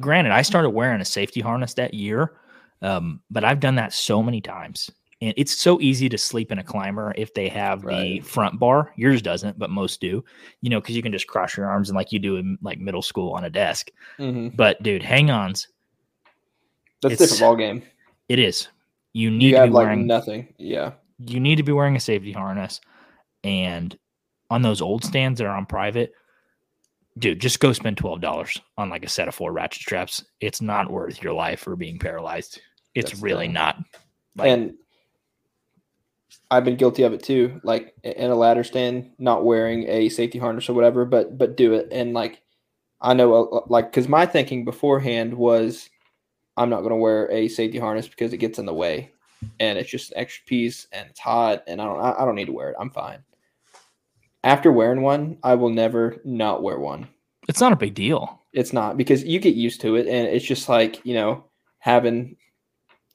Granted, 0.00 0.32
I 0.32 0.42
started 0.42 0.70
wearing 0.70 1.00
a 1.00 1.04
safety 1.04 1.40
harness 1.40 1.74
that 1.74 1.94
year, 1.94 2.38
um, 2.82 3.20
but 3.30 3.44
I've 3.44 3.60
done 3.60 3.74
that 3.76 3.92
so 3.92 4.22
many 4.22 4.40
times. 4.40 4.90
And 5.20 5.34
it's 5.36 5.56
so 5.56 5.80
easy 5.80 6.08
to 6.10 6.16
sleep 6.16 6.52
in 6.52 6.58
a 6.60 6.62
climber 6.64 7.12
if 7.16 7.34
they 7.34 7.48
have 7.48 7.82
the 7.82 8.20
front 8.20 8.58
bar. 8.60 8.92
Yours 8.96 9.20
doesn't, 9.20 9.58
but 9.58 9.68
most 9.68 10.00
do. 10.00 10.24
You 10.60 10.70
know, 10.70 10.80
because 10.80 10.94
you 10.94 11.02
can 11.02 11.10
just 11.10 11.26
cross 11.26 11.56
your 11.56 11.66
arms 11.66 11.88
and 11.90 11.96
like 11.96 12.12
you 12.12 12.18
do 12.20 12.36
in 12.36 12.56
like 12.62 12.78
middle 12.78 13.02
school 13.02 13.32
on 13.32 13.44
a 13.44 13.50
desk. 13.50 13.90
hmm 14.16 14.48
But 14.48 14.80
dude, 14.82 15.02
hang-ons, 15.02 15.66
That's 17.02 17.12
a 17.12 17.14
It's- 17.14 17.30
different 17.30 17.40
ball 17.40 17.56
game. 17.56 17.82
it 18.28 18.38
is. 18.38 18.68
You 19.12 19.30
need 19.32 19.46
You 19.50 19.56
to 19.56 19.62
be 19.64 19.70
like 19.70 19.84
wearing 19.86 20.06
nothing. 20.06 20.54
Yeah. 20.58 20.92
you 21.18 21.40
need 21.40 21.56
to 21.56 21.62
be 21.64 21.72
wearing 21.72 21.96
a 21.96 22.00
safety 22.00 22.30
harness. 22.32 22.80
And 23.42 23.98
on 24.50 24.62
those 24.62 24.80
old 24.80 25.04
stands 25.04 25.38
that 25.38 25.46
are 25.46 25.56
on 25.56 25.66
private, 25.66 26.12
dude, 27.18 27.40
just 27.40 27.60
go 27.60 27.72
spend 27.72 27.96
twelve 27.96 28.20
dollars 28.20 28.60
on 28.76 28.90
like 28.90 29.04
a 29.04 29.08
set 29.08 29.28
of 29.28 29.34
four 29.34 29.52
ratchet 29.52 29.82
straps. 29.82 30.24
It's 30.40 30.60
not 30.60 30.90
worth 30.90 31.22
your 31.22 31.32
life 31.34 31.60
for 31.60 31.76
being 31.76 31.98
paralyzed. 31.98 32.60
It's 32.94 33.10
That's 33.10 33.22
really 33.22 33.46
dumb. 33.46 33.54
not. 33.54 33.76
Like- 34.36 34.48
and 34.48 34.74
I've 36.50 36.64
been 36.64 36.76
guilty 36.76 37.02
of 37.02 37.12
it 37.12 37.22
too. 37.22 37.60
Like 37.62 37.94
in 38.02 38.30
a 38.30 38.34
ladder 38.34 38.64
stand, 38.64 39.10
not 39.18 39.44
wearing 39.44 39.86
a 39.88 40.08
safety 40.08 40.38
harness 40.38 40.68
or 40.68 40.72
whatever, 40.74 41.04
but 41.04 41.36
but 41.36 41.56
do 41.56 41.74
it. 41.74 41.88
And 41.92 42.14
like 42.14 42.42
I 43.00 43.14
know, 43.14 43.44
uh, 43.44 43.60
like 43.68 43.90
because 43.90 44.08
my 44.08 44.26
thinking 44.26 44.64
beforehand 44.64 45.34
was, 45.34 45.88
I'm 46.56 46.70
not 46.70 46.80
going 46.80 46.90
to 46.90 46.96
wear 46.96 47.30
a 47.30 47.48
safety 47.48 47.78
harness 47.78 48.08
because 48.08 48.32
it 48.32 48.38
gets 48.38 48.58
in 48.58 48.66
the 48.66 48.74
way, 48.74 49.12
and 49.60 49.78
it's 49.78 49.90
just 49.90 50.10
an 50.12 50.18
extra 50.18 50.44
piece, 50.46 50.86
and 50.90 51.08
it's 51.08 51.20
hot, 51.20 51.62
and 51.66 51.80
I 51.82 51.84
don't 51.84 52.00
I, 52.00 52.14
I 52.18 52.24
don't 52.24 52.34
need 52.34 52.46
to 52.46 52.52
wear 52.52 52.70
it. 52.70 52.76
I'm 52.80 52.90
fine. 52.90 53.18
After 54.48 54.72
wearing 54.72 55.02
one, 55.02 55.36
I 55.42 55.56
will 55.56 55.68
never 55.68 56.22
not 56.24 56.62
wear 56.62 56.78
one. 56.78 57.06
It's 57.48 57.60
not 57.60 57.72
a 57.72 57.76
big 57.76 57.92
deal. 57.92 58.40
It's 58.54 58.72
not 58.72 58.96
because 58.96 59.22
you 59.22 59.38
get 59.38 59.54
used 59.54 59.82
to 59.82 59.96
it, 59.96 60.06
and 60.06 60.26
it's 60.26 60.44
just 60.46 60.70
like 60.70 61.04
you 61.04 61.12
know 61.12 61.44
having 61.80 62.34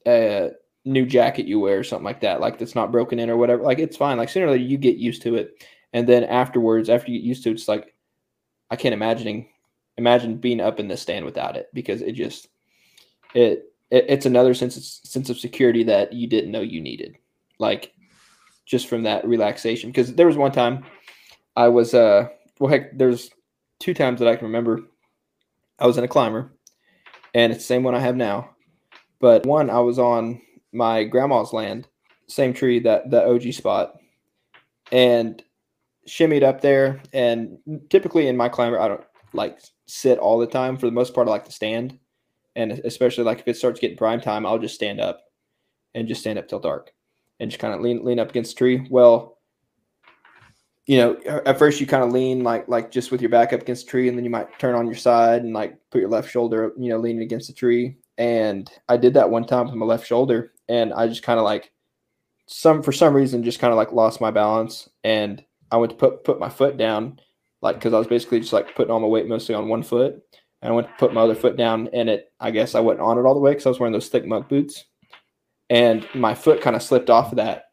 a 0.06 0.50
new 0.84 1.04
jacket 1.04 1.46
you 1.46 1.58
wear 1.58 1.80
or 1.80 1.82
something 1.82 2.04
like 2.04 2.20
that, 2.20 2.40
like 2.40 2.56
that's 2.56 2.76
not 2.76 2.92
broken 2.92 3.18
in 3.18 3.30
or 3.30 3.36
whatever. 3.36 3.64
Like 3.64 3.80
it's 3.80 3.96
fine. 3.96 4.16
Like 4.16 4.28
sooner 4.28 4.46
or 4.46 4.52
later 4.52 4.62
you 4.62 4.78
get 4.78 4.96
used 4.96 5.22
to 5.22 5.34
it, 5.34 5.66
and 5.92 6.08
then 6.08 6.22
afterwards, 6.22 6.88
after 6.88 7.10
you 7.10 7.18
get 7.18 7.26
used 7.26 7.42
to 7.42 7.50
it, 7.50 7.54
it's 7.54 7.66
like 7.66 7.92
I 8.70 8.76
can't 8.76 8.94
imagining 8.94 9.48
imagine 9.98 10.36
being 10.36 10.60
up 10.60 10.78
in 10.78 10.86
the 10.86 10.96
stand 10.96 11.24
without 11.24 11.56
it 11.56 11.68
because 11.74 12.00
it 12.00 12.12
just 12.12 12.46
it, 13.34 13.72
it 13.90 14.04
it's 14.08 14.26
another 14.26 14.54
sense 14.54 14.76
of, 14.76 14.84
sense 14.84 15.30
of 15.30 15.38
security 15.40 15.82
that 15.82 16.12
you 16.12 16.28
didn't 16.28 16.52
know 16.52 16.60
you 16.60 16.80
needed, 16.80 17.18
like 17.58 17.92
just 18.66 18.86
from 18.86 19.02
that 19.02 19.26
relaxation. 19.26 19.90
Because 19.90 20.14
there 20.14 20.28
was 20.28 20.36
one 20.36 20.52
time 20.52 20.84
I 21.56 21.68
was 21.68 21.94
uh 21.94 22.28
well 22.58 22.70
heck 22.70 22.96
there's 22.96 23.30
two 23.80 23.94
times 23.94 24.20
that 24.20 24.28
I 24.28 24.36
can 24.36 24.46
remember 24.46 24.80
I 25.78 25.86
was 25.86 25.98
in 25.98 26.04
a 26.04 26.08
climber, 26.08 26.52
and 27.34 27.52
it's 27.52 27.62
the 27.62 27.66
same 27.66 27.82
one 27.82 27.94
I 27.94 28.00
have 28.00 28.16
now. 28.16 28.50
But 29.20 29.46
one, 29.46 29.70
I 29.70 29.80
was 29.80 29.98
on 29.98 30.40
my 30.72 31.04
grandma's 31.04 31.52
land, 31.52 31.88
same 32.28 32.52
tree 32.52 32.78
that 32.80 33.10
the 33.10 33.24
OG 33.26 33.52
spot, 33.54 33.94
and 34.92 35.42
shimmied 36.06 36.42
up 36.42 36.60
there. 36.60 37.00
And 37.12 37.58
typically 37.90 38.28
in 38.28 38.36
my 38.36 38.48
climber, 38.48 38.78
I 38.78 38.88
don't 38.88 39.04
like 39.32 39.58
sit 39.86 40.18
all 40.18 40.38
the 40.38 40.46
time. 40.46 40.76
For 40.76 40.86
the 40.86 40.92
most 40.92 41.14
part, 41.14 41.26
I 41.26 41.30
like 41.30 41.46
to 41.46 41.52
stand, 41.52 41.98
and 42.54 42.72
especially 42.84 43.24
like 43.24 43.40
if 43.40 43.48
it 43.48 43.56
starts 43.56 43.80
getting 43.80 43.96
prime 43.96 44.20
time, 44.20 44.46
I'll 44.46 44.58
just 44.58 44.74
stand 44.74 45.00
up 45.00 45.20
and 45.94 46.08
just 46.08 46.20
stand 46.20 46.38
up 46.38 46.48
till 46.48 46.60
dark, 46.60 46.92
and 47.40 47.50
just 47.50 47.60
kind 47.60 47.74
of 47.74 47.80
lean 47.80 48.04
lean 48.04 48.20
up 48.20 48.30
against 48.30 48.54
the 48.54 48.58
tree. 48.58 48.86
Well, 48.90 49.33
you 50.86 50.98
know, 50.98 51.18
at 51.46 51.58
first 51.58 51.80
you 51.80 51.86
kind 51.86 52.04
of 52.04 52.12
lean 52.12 52.42
like 52.42 52.68
like 52.68 52.90
just 52.90 53.10
with 53.10 53.22
your 53.22 53.30
back 53.30 53.52
up 53.52 53.62
against 53.62 53.86
the 53.86 53.90
tree, 53.90 54.08
and 54.08 54.16
then 54.16 54.24
you 54.24 54.30
might 54.30 54.58
turn 54.58 54.74
on 54.74 54.86
your 54.86 54.96
side 54.96 55.42
and 55.42 55.54
like 55.54 55.78
put 55.90 56.00
your 56.00 56.10
left 56.10 56.30
shoulder, 56.30 56.72
you 56.78 56.90
know, 56.90 56.98
leaning 56.98 57.22
against 57.22 57.48
the 57.48 57.54
tree. 57.54 57.96
And 58.18 58.70
I 58.88 58.96
did 58.96 59.14
that 59.14 59.30
one 59.30 59.44
time 59.44 59.66
with 59.66 59.74
my 59.74 59.86
left 59.86 60.06
shoulder, 60.06 60.52
and 60.68 60.92
I 60.92 61.08
just 61.08 61.22
kind 61.22 61.38
of 61.38 61.44
like 61.44 61.72
some 62.46 62.82
for 62.82 62.92
some 62.92 63.14
reason 63.14 63.42
just 63.42 63.60
kind 63.60 63.72
of 63.72 63.76
like 63.76 63.92
lost 63.92 64.20
my 64.20 64.30
balance, 64.30 64.88
and 65.02 65.42
I 65.70 65.78
went 65.78 65.90
to 65.90 65.96
put 65.96 66.22
put 66.24 66.38
my 66.38 66.50
foot 66.50 66.76
down, 66.76 67.18
like 67.62 67.76
because 67.76 67.94
I 67.94 67.98
was 67.98 68.06
basically 68.06 68.40
just 68.40 68.52
like 68.52 68.74
putting 68.74 68.90
all 68.92 69.00
my 69.00 69.06
weight 69.06 69.26
mostly 69.26 69.54
on 69.54 69.68
one 69.68 69.82
foot, 69.82 70.20
and 70.60 70.72
I 70.72 70.76
went 70.76 70.88
to 70.88 70.94
put 70.98 71.14
my 71.14 71.22
other 71.22 71.34
foot 71.34 71.56
down, 71.56 71.88
and 71.94 72.10
it 72.10 72.26
I 72.40 72.50
guess 72.50 72.74
I 72.74 72.80
wasn't 72.80 73.00
on 73.00 73.18
it 73.18 73.22
all 73.22 73.34
the 73.34 73.40
way 73.40 73.52
because 73.52 73.64
I 73.66 73.70
was 73.70 73.80
wearing 73.80 73.94
those 73.94 74.08
thick 74.08 74.26
Muck 74.26 74.50
boots, 74.50 74.84
and 75.70 76.06
my 76.14 76.34
foot 76.34 76.60
kind 76.60 76.76
of 76.76 76.82
slipped 76.82 77.08
off 77.08 77.32
of 77.32 77.36
that, 77.36 77.64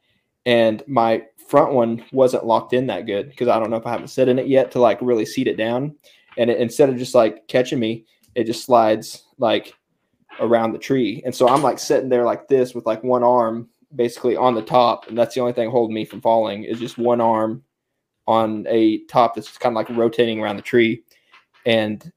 and 0.45 0.81
my 0.87 1.23
front 1.51 1.73
one 1.73 2.03
wasn't 2.13 2.45
locked 2.45 2.71
in 2.71 2.87
that 2.87 3.05
good 3.05 3.29
because 3.29 3.49
I 3.49 3.59
don't 3.59 3.69
know 3.69 3.75
if 3.75 3.85
I 3.85 3.91
haven't 3.91 4.07
sit 4.07 4.29
in 4.29 4.39
it 4.39 4.47
yet 4.47 4.71
to 4.71 4.79
like 4.79 4.97
really 5.01 5.25
seat 5.25 5.47
it 5.47 5.57
down. 5.57 5.93
And 6.37 6.49
it, 6.49 6.59
instead 6.59 6.89
of 6.89 6.97
just 6.97 7.13
like 7.13 7.45
catching 7.49 7.77
me, 7.77 8.05
it 8.35 8.45
just 8.45 8.63
slides 8.63 9.25
like 9.37 9.73
around 10.39 10.71
the 10.71 10.79
tree. 10.79 11.21
And 11.25 11.35
so 11.35 11.49
I'm 11.49 11.61
like 11.61 11.77
sitting 11.77 12.07
there 12.07 12.23
like 12.23 12.47
this 12.47 12.73
with 12.73 12.85
like 12.85 13.03
one 13.03 13.21
arm 13.21 13.67
basically 13.93 14.37
on 14.37 14.55
the 14.55 14.61
top. 14.61 15.09
And 15.09 15.17
that's 15.17 15.35
the 15.35 15.41
only 15.41 15.51
thing 15.51 15.69
holding 15.69 15.93
me 15.93 16.05
from 16.05 16.21
falling 16.21 16.63
is 16.63 16.79
just 16.79 16.97
one 16.97 17.19
arm 17.19 17.63
on 18.27 18.65
a 18.69 19.03
top 19.07 19.35
that's 19.35 19.57
kind 19.57 19.73
of 19.73 19.75
like 19.75 19.89
rotating 19.97 20.39
around 20.39 20.55
the 20.55 20.61
tree. 20.61 21.03
And 21.65 22.09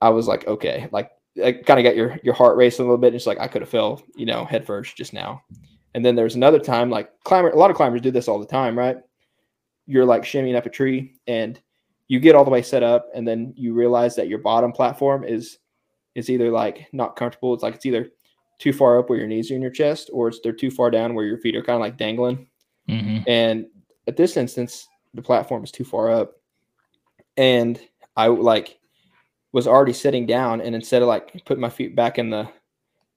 I 0.00 0.08
was 0.08 0.26
like, 0.26 0.48
okay, 0.48 0.88
like 0.90 1.12
I 1.42 1.52
kind 1.52 1.78
of 1.78 1.84
got 1.84 1.94
your 1.94 2.18
your 2.24 2.34
heart 2.34 2.56
racing 2.56 2.84
a 2.84 2.88
little 2.88 2.98
bit. 2.98 3.08
And 3.08 3.16
It's 3.16 3.26
like 3.26 3.38
I 3.38 3.46
could 3.46 3.62
have 3.62 3.70
fell, 3.70 4.02
you 4.16 4.26
know, 4.26 4.44
head 4.44 4.66
first 4.66 4.96
just 4.96 5.12
now. 5.12 5.44
And 5.94 6.04
then 6.04 6.14
there's 6.14 6.36
another 6.36 6.58
time, 6.58 6.90
like 6.90 7.10
climber, 7.24 7.50
a 7.50 7.56
lot 7.56 7.70
of 7.70 7.76
climbers 7.76 8.00
do 8.00 8.10
this 8.10 8.28
all 8.28 8.38
the 8.38 8.46
time, 8.46 8.78
right? 8.78 8.96
You're 9.86 10.06
like 10.06 10.22
shimmying 10.22 10.56
up 10.56 10.66
a 10.66 10.70
tree 10.70 11.14
and 11.26 11.60
you 12.08 12.20
get 12.20 12.34
all 12.34 12.44
the 12.44 12.50
way 12.50 12.62
set 12.62 12.82
up, 12.82 13.08
and 13.14 13.26
then 13.26 13.54
you 13.56 13.74
realize 13.74 14.16
that 14.16 14.28
your 14.28 14.38
bottom 14.38 14.72
platform 14.72 15.24
is 15.24 15.58
is 16.14 16.28
either 16.28 16.50
like 16.50 16.86
not 16.92 17.16
comfortable. 17.16 17.54
It's 17.54 17.62
like 17.62 17.74
it's 17.74 17.86
either 17.86 18.10
too 18.58 18.72
far 18.72 18.98
up 18.98 19.08
where 19.08 19.18
your 19.18 19.28
knees 19.28 19.50
are 19.50 19.54
in 19.54 19.62
your 19.62 19.70
chest, 19.70 20.10
or 20.12 20.28
it's 20.28 20.40
they're 20.40 20.52
too 20.52 20.70
far 20.70 20.90
down 20.90 21.14
where 21.14 21.24
your 21.24 21.38
feet 21.38 21.56
are 21.56 21.62
kind 21.62 21.76
of 21.76 21.80
like 21.80 21.96
dangling. 21.96 22.46
hmm 22.88 23.18
And 23.26 23.66
at 24.06 24.16
this 24.16 24.36
instance, 24.36 24.88
the 25.14 25.22
platform 25.22 25.64
is 25.64 25.70
too 25.70 25.84
far 25.84 26.10
up. 26.10 26.32
And 27.36 27.80
I 28.16 28.26
like 28.26 28.78
was 29.52 29.66
already 29.66 29.92
sitting 29.92 30.26
down 30.26 30.60
and 30.60 30.74
instead 30.74 31.02
of 31.02 31.08
like 31.08 31.44
putting 31.44 31.60
my 31.60 31.70
feet 31.70 31.94
back 31.94 32.18
in 32.18 32.30
the 32.30 32.48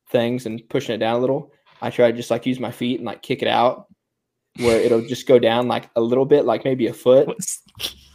things 0.10 0.46
and 0.46 0.68
pushing 0.70 0.96
it 0.96 1.00
down 1.00 1.16
a 1.16 1.20
little, 1.20 1.52
I 1.82 1.90
try 1.90 2.12
to 2.12 2.18
just 2.18 2.32
like 2.32 2.46
use 2.46 2.60
my 2.60 2.72
feet 2.72 3.00
and 3.00 3.06
like 3.06 3.22
kick 3.22 3.42
it 3.42 3.48
out 3.48 3.88
where 4.58 4.80
it'll 4.80 5.06
just 5.06 5.28
go 5.28 5.38
down 5.38 5.68
like 5.68 5.90
a 5.96 6.02
little 6.02 6.26
bit, 6.26 6.46
like 6.46 6.64
maybe 6.64 6.88
a 6.88 6.94
foot. 6.94 7.30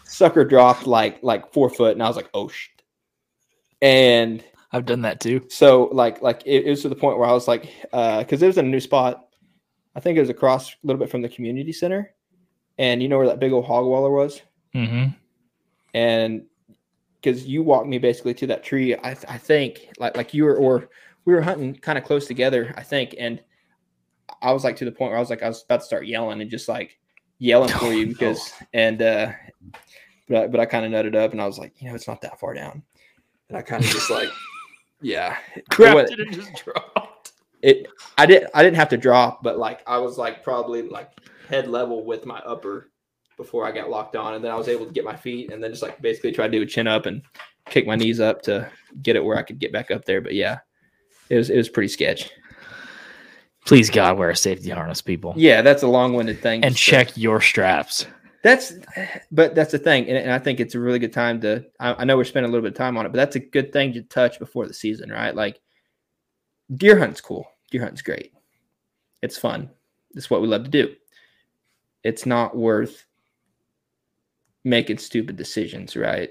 Sucker 0.04 0.44
dropped 0.44 0.86
like 0.86 1.22
like 1.22 1.52
four 1.52 1.70
foot 1.70 1.92
and 1.92 2.02
I 2.02 2.08
was 2.08 2.16
like, 2.16 2.30
oh 2.34 2.48
shit. 2.48 2.82
And 3.82 4.44
I've 4.72 4.86
done 4.86 5.02
that 5.02 5.20
too. 5.20 5.46
so 5.48 5.88
like 5.92 6.22
like 6.22 6.42
it, 6.46 6.66
it 6.66 6.70
was 6.70 6.82
to 6.82 6.88
the 6.88 6.96
point 6.96 7.18
where 7.18 7.28
I 7.28 7.32
was 7.32 7.48
like, 7.48 7.70
uh, 7.92 8.20
because 8.20 8.42
it 8.42 8.46
was 8.46 8.58
in 8.58 8.66
a 8.66 8.68
new 8.68 8.80
spot. 8.80 9.26
I 9.94 10.00
think 10.00 10.16
it 10.16 10.20
was 10.20 10.30
across 10.30 10.70
a 10.70 10.76
little 10.84 11.00
bit 11.00 11.10
from 11.10 11.22
the 11.22 11.28
community 11.28 11.72
center, 11.72 12.14
and 12.78 13.02
you 13.02 13.08
know 13.08 13.18
where 13.18 13.26
that 13.26 13.40
big 13.40 13.52
old 13.52 13.64
hog 13.64 13.86
waller 13.86 14.10
was, 14.10 14.40
hmm 14.72 15.06
and 15.94 16.44
because 17.20 17.44
you 17.46 17.62
walked 17.62 17.88
me 17.88 17.98
basically 17.98 18.34
to 18.34 18.46
that 18.46 18.62
tree, 18.62 18.94
I, 18.94 19.10
I 19.28 19.38
think 19.38 19.88
like 19.98 20.16
like 20.16 20.32
you 20.32 20.44
were 20.44 20.56
or 20.56 20.88
we 21.24 21.34
were 21.34 21.42
hunting 21.42 21.74
kind 21.74 21.98
of 21.98 22.04
close 22.04 22.26
together, 22.26 22.72
I 22.76 22.82
think, 22.82 23.14
and 23.18 23.42
I 24.42 24.52
was 24.52 24.64
like 24.64 24.76
to 24.76 24.84
the 24.84 24.92
point 24.92 25.10
where 25.10 25.16
I 25.18 25.20
was 25.20 25.30
like 25.30 25.42
I 25.42 25.48
was 25.48 25.62
about 25.64 25.80
to 25.80 25.86
start 25.86 26.06
yelling 26.06 26.40
and 26.40 26.50
just 26.50 26.68
like 26.68 26.98
yelling 27.38 27.70
for 27.70 27.84
Oh, 27.86 27.90
you 27.90 28.06
no. 28.06 28.12
because 28.12 28.52
and 28.72 29.00
uh, 29.02 29.32
but 30.28 30.36
I, 30.44 30.46
but 30.46 30.60
I 30.60 30.66
kind 30.66 30.84
of 30.86 30.92
nutted 30.92 31.16
up 31.16 31.32
and 31.32 31.40
I 31.40 31.46
was 31.46 31.58
like, 31.58 31.74
you 31.80 31.88
know, 31.88 31.94
it's 31.94 32.06
not 32.08 32.20
that 32.22 32.38
far 32.38 32.54
down, 32.54 32.82
and 33.48 33.58
I 33.58 33.62
kind 33.62 33.84
of 33.84 33.90
just 33.90 34.10
like, 34.10 34.28
yeah, 35.02 35.36
it 35.56 35.64
Crapped 35.70 35.94
wa- 35.94 36.00
it 36.00 36.20
and 36.20 36.32
just 36.34 36.64
dropped. 36.64 37.32
it 37.62 37.86
i 38.18 38.24
didn't 38.26 38.50
i 38.54 38.62
didn't 38.62 38.76
have 38.76 38.88
to 38.88 38.96
drop 38.96 39.42
but 39.42 39.58
like 39.58 39.82
i 39.86 39.98
was 39.98 40.16
like 40.16 40.42
probably 40.42 40.80
like 40.82 41.10
head 41.48 41.68
level 41.68 42.04
with 42.06 42.24
my 42.24 42.38
upper 42.40 42.90
before 43.36 43.66
i 43.66 43.72
got 43.72 43.90
locked 43.90 44.16
on 44.16 44.32
and 44.34 44.42
then 44.44 44.50
i 44.50 44.54
was 44.56 44.66
able 44.68 44.86
to 44.86 44.92
get 44.92 45.04
my 45.04 45.14
feet 45.16 45.50
and 45.52 45.62
then 45.62 45.70
just 45.70 45.82
like 45.82 46.00
basically 46.00 46.32
try 46.32 46.46
to 46.46 46.52
do 46.52 46.62
a 46.62 46.66
chin 46.66 46.86
up 46.86 47.04
and 47.06 47.20
kick 47.66 47.86
my 47.86 47.96
knees 47.96 48.18
up 48.20 48.40
to 48.40 48.70
get 49.02 49.14
it 49.16 49.22
where 49.24 49.36
i 49.36 49.42
could 49.42 49.58
get 49.58 49.72
back 49.74 49.90
up 49.90 50.04
there 50.06 50.20
but 50.22 50.34
yeah 50.34 50.58
it 51.28 51.36
was 51.36 51.50
it 51.50 51.56
was 51.58 51.68
pretty 51.68 51.88
sketch 51.88 52.30
Please 53.66 53.90
God, 53.90 54.18
wear 54.18 54.30
a 54.30 54.36
safety 54.36 54.70
harness, 54.70 55.00
people, 55.02 55.34
yeah 55.36 55.62
that's 55.62 55.82
a 55.82 55.88
long-winded 55.88 56.40
thing 56.40 56.64
and 56.64 56.76
check 56.76 57.16
your 57.16 57.40
straps. 57.40 58.06
that's 58.42 58.74
but 59.30 59.54
that's 59.54 59.72
the 59.72 59.78
thing 59.78 60.08
and, 60.08 60.16
and 60.16 60.32
i 60.32 60.38
think 60.38 60.60
it's 60.60 60.74
a 60.74 60.80
really 60.80 60.98
good 60.98 61.12
time 61.12 61.40
to 61.40 61.64
I, 61.78 61.94
I 61.94 62.04
know 62.04 62.16
we're 62.16 62.24
spending 62.24 62.48
a 62.48 62.52
little 62.52 62.62
bit 62.62 62.72
of 62.72 62.78
time 62.78 62.96
on 62.96 63.04
it 63.04 63.10
but 63.10 63.16
that's 63.18 63.36
a 63.36 63.40
good 63.40 63.72
thing 63.72 63.92
to 63.92 64.02
touch 64.02 64.38
before 64.38 64.66
the 64.66 64.74
season 64.74 65.10
right 65.10 65.34
like 65.34 65.60
deer 66.74 66.98
hunt's 66.98 67.20
cool 67.20 67.46
deer 67.70 67.82
hunt's 67.82 68.00
great 68.00 68.32
it's 69.20 69.36
fun 69.36 69.68
it's 70.14 70.30
what 70.30 70.40
we 70.40 70.48
love 70.48 70.64
to 70.64 70.70
do 70.70 70.94
it's 72.02 72.24
not 72.24 72.56
worth 72.56 73.04
making 74.64 74.98
stupid 74.98 75.36
decisions, 75.36 75.96
right? 75.96 76.30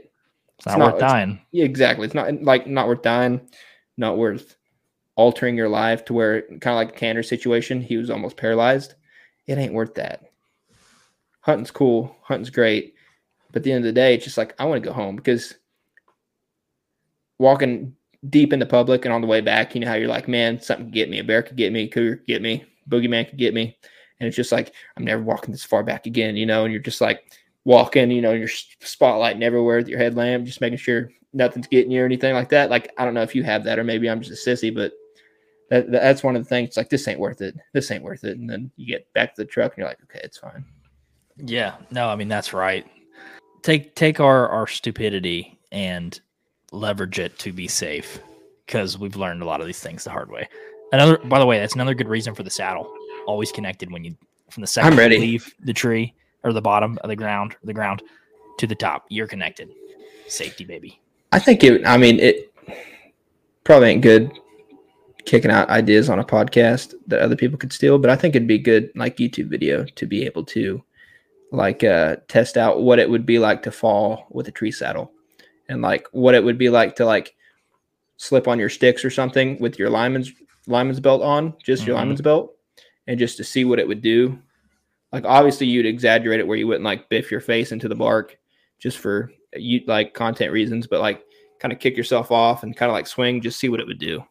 It's 0.58 0.68
not 0.68 0.80
worth 0.80 1.00
dying. 1.00 1.40
Yeah, 1.52 1.66
exactly. 1.66 2.06
It's 2.06 2.14
not 2.14 2.42
like 2.42 2.68
not 2.68 2.88
worth 2.88 3.02
dying, 3.02 3.42
not 3.98 4.18
worth 4.18 4.56
altering 5.20 5.58
your 5.58 5.68
life 5.68 6.06
to 6.06 6.14
where 6.14 6.44
kind 6.44 6.68
of 6.68 6.76
like 6.76 6.96
a 6.96 6.98
Tanner 6.98 7.24
situation, 7.24 7.82
he 7.82 7.98
was 7.98 8.10
almost 8.10 8.38
paralyzed. 8.38 8.94
It 9.48 9.58
ain't 9.58 9.74
worth 9.74 9.96
that. 9.96 10.32
Hunting's 11.42 11.72
cool, 11.72 12.16
hunting's 12.22 12.50
great, 12.50 12.96
but 13.52 13.58
at 13.58 13.64
the 13.64 13.74
end 13.74 13.84
of 13.84 13.90
the 13.90 14.00
day, 14.00 14.14
it's 14.14 14.24
just 14.24 14.38
like 14.38 14.56
I 14.58 14.64
want 14.64 14.82
to 14.82 14.88
go 14.88 14.94
home 14.94 15.18
because 15.18 15.56
walking 17.38 17.98
deep 18.30 18.54
in 18.54 18.60
the 18.60 18.66
public 18.66 19.04
and 19.04 19.14
on 19.14 19.20
the 19.20 19.28
way 19.28 19.42
back, 19.42 19.76
you 19.76 19.82
know 19.82 19.88
how 19.88 19.96
you're 19.96 20.08
like, 20.08 20.30
man, 20.30 20.62
something 20.62 20.86
could 20.86 20.94
get 20.94 21.10
me, 21.10 21.20
a 21.20 21.24
bear 21.24 21.44
could 21.44 21.58
get 21.58 21.74
me, 21.74 21.82
a 21.82 21.88
cougar 21.90 22.16
could 22.16 22.28
get 22.28 22.42
me, 22.42 22.64
boogeyman 22.88 23.28
could 23.28 23.38
get 23.38 23.54
me, 23.54 23.78
and 24.22 24.28
it's 24.28 24.38
just 24.38 24.54
like 24.54 24.74
I'm 24.96 25.04
never 25.04 25.22
walking 25.22 25.52
this 25.52 25.66
far 25.66 25.84
back 25.84 26.06
again, 26.06 26.38
you 26.38 26.46
know, 26.46 26.64
and 26.64 26.72
you're 26.72 26.82
just 26.82 27.02
like 27.02 27.26
walking, 27.66 28.10
you 28.10 28.22
know, 28.22 28.32
you're 28.32 28.48
spotlighting 28.48 29.44
everywhere 29.44 29.78
with 29.80 29.90
your 29.90 30.00
headlamp, 30.00 30.46
just 30.46 30.62
making 30.62 30.78
sure 30.78 31.12
nothing's 31.34 31.68
getting 31.68 31.92
you 31.92 32.04
or 32.04 32.06
anything 32.06 32.34
like 32.34 32.50
that. 32.50 32.70
Like 32.70 32.94
I 32.98 33.04
don't 33.04 33.14
know 33.14 33.22
if 33.22 33.36
you 33.36 33.44
have 33.44 33.66
that 33.66 33.80
or 33.80 33.84
maybe 33.84 34.10
I'm 34.10 34.22
just 34.22 34.48
a 34.48 34.50
sissy, 34.50 34.74
but 34.74 34.94
that, 35.70 35.92
that's 35.92 36.24
one 36.24 36.36
of 36.36 36.44
the 36.44 36.50
things. 36.50 36.70
It's 36.70 36.78
like 36.78 36.90
this 36.90 37.08
ain't 37.08 37.20
worth 37.20 37.42
it. 37.42 37.56
This 37.74 37.92
ain't 37.92 38.04
worth 38.04 38.24
it. 38.24 38.38
And 38.38 38.50
then 38.50 38.72
you 38.76 38.88
get 38.88 39.12
back 39.14 39.36
to 39.36 39.42
the 39.42 39.46
truck 39.46 39.74
and 39.74 39.80
you're 39.80 39.88
like, 39.88 40.02
okay, 40.04 40.22
it's 40.24 40.38
fine. 40.38 40.66
Yeah, 41.38 41.76
no, 41.92 42.10
I 42.10 42.16
mean 42.16 42.28
that's 42.28 42.54
right. 42.54 42.86
Take 43.62 43.96
take 43.96 44.20
our 44.20 44.50
our 44.50 44.68
stupidity 44.68 45.60
and 45.72 46.20
leverage 46.72 47.20
it 47.20 47.38
to 47.40 47.54
be 47.54 47.68
safe 47.68 48.20
because 48.66 48.98
we've 48.98 49.16
learned 49.16 49.42
a 49.42 49.46
lot 49.46 49.62
of 49.62 49.68
these 49.68 49.80
things 49.80 50.04
the 50.04 50.10
hard 50.10 50.30
way. 50.30 50.50
Another, 50.92 51.18
by 51.18 51.40
the 51.40 51.46
way, 51.46 51.60
that's 51.60 51.76
another 51.76 51.94
good 51.94 52.10
reason 52.10 52.36
for 52.36 52.44
the 52.44 52.50
saddle. 52.50 52.92
Always 53.26 53.52
connected 53.52 53.92
when 53.92 54.04
you 54.04 54.16
from 54.50 54.62
the 54.62 54.68
second 54.68 54.94
I'm 54.94 55.00
ready. 55.00 55.16
you 55.16 55.22
leave 55.22 55.54
the 55.62 55.74
tree 55.74 56.14
or 56.44 56.52
the 56.52 56.62
bottom 56.62 56.98
of 57.04 57.10
the 57.10 57.16
ground, 57.16 57.56
the 57.64 57.74
ground 57.74 58.02
to 58.58 58.68
the 58.68 58.76
top. 58.76 59.06
You're 59.10 59.28
connected. 59.28 59.70
Safety, 60.28 60.66
baby. 60.66 61.00
I 61.32 61.40
think 61.40 61.64
it. 61.64 61.86
I 61.86 61.98
mean, 61.98 62.20
it 62.20 62.54
probably 63.64 63.90
ain't 63.90 64.02
good 64.02 64.32
kicking 65.26 65.52
out 65.52 65.70
ideas 65.70 66.10
on 66.10 66.20
a 66.20 66.24
podcast 66.24 66.94
that 67.08 67.22
other 67.22 67.36
people 67.36 67.58
could 67.58 67.74
steal, 67.74 67.98
but 68.00 68.10
I 68.10 68.16
think 68.16 68.36
it'd 68.36 68.48
be 68.48 68.58
good, 68.58 68.92
like 68.96 69.18
YouTube 69.18 69.48
video, 69.50 69.86
to 69.86 70.06
be 70.06 70.26
able 70.26 70.44
to 70.46 70.84
like 71.52 71.84
uh, 71.84 72.18
test 72.28 72.58
out 72.58 72.82
what 72.82 73.00
it 73.00 73.10
would 73.10 73.26
be 73.26 73.40
like 73.40 73.64
to 73.64 73.72
fall 73.72 74.28
with 74.30 74.48
a 74.48 74.52
tree 74.52 74.72
saddle, 74.72 75.12
and 75.68 75.82
like 75.82 76.08
what 76.12 76.36
it 76.36 76.44
would 76.44 76.58
be 76.58 76.70
like 76.70 76.96
to 76.96 77.06
like 77.06 77.36
slip 78.18 78.48
on 78.48 78.60
your 78.60 78.70
sticks 78.70 79.04
or 79.06 79.10
something 79.10 79.58
with 79.60 79.80
your 79.80 79.90
lineman's 79.90 80.32
lineman's 80.68 81.00
belt 81.00 81.22
on, 81.22 81.54
just 81.64 81.86
your 81.88 81.96
Mhm. 81.96 82.00
lineman's 82.00 82.22
belt, 82.22 82.56
and 83.08 83.18
just 83.18 83.38
to 83.38 83.44
see 83.44 83.66
what 83.66 83.80
it 83.80 83.88
would 83.88 84.02
do. 84.02 84.38
Like 85.12 85.26
obviously 85.26 85.66
you'd 85.68 85.86
exaggerate 85.88 86.40
it 86.40 86.46
where 86.48 86.58
you 86.58 86.68
wouldn't 86.68 86.86
like 86.86 87.10
biff 87.10 87.32
your 87.32 87.42
face 87.42 87.72
into 87.72 87.88
the 87.88 87.96
bark 87.96 88.38
just 88.78 89.00
for 89.00 89.32
you 89.56 89.82
like 89.88 90.14
content 90.14 90.52
reasons, 90.52 90.86
but 90.86 91.00
like 91.02 91.24
kind 91.60 91.74
of 91.74 91.80
kick 91.80 91.98
yourself 91.98 92.32
off 92.32 92.62
and 92.64 92.78
kind 92.78 92.90
of 92.92 92.94
like 92.94 93.08
swing, 93.08 93.42
just 93.42 93.60
see 93.60 93.70
what 93.70 93.80
it 93.80 93.88
would 93.88 93.98
do. 94.00 94.24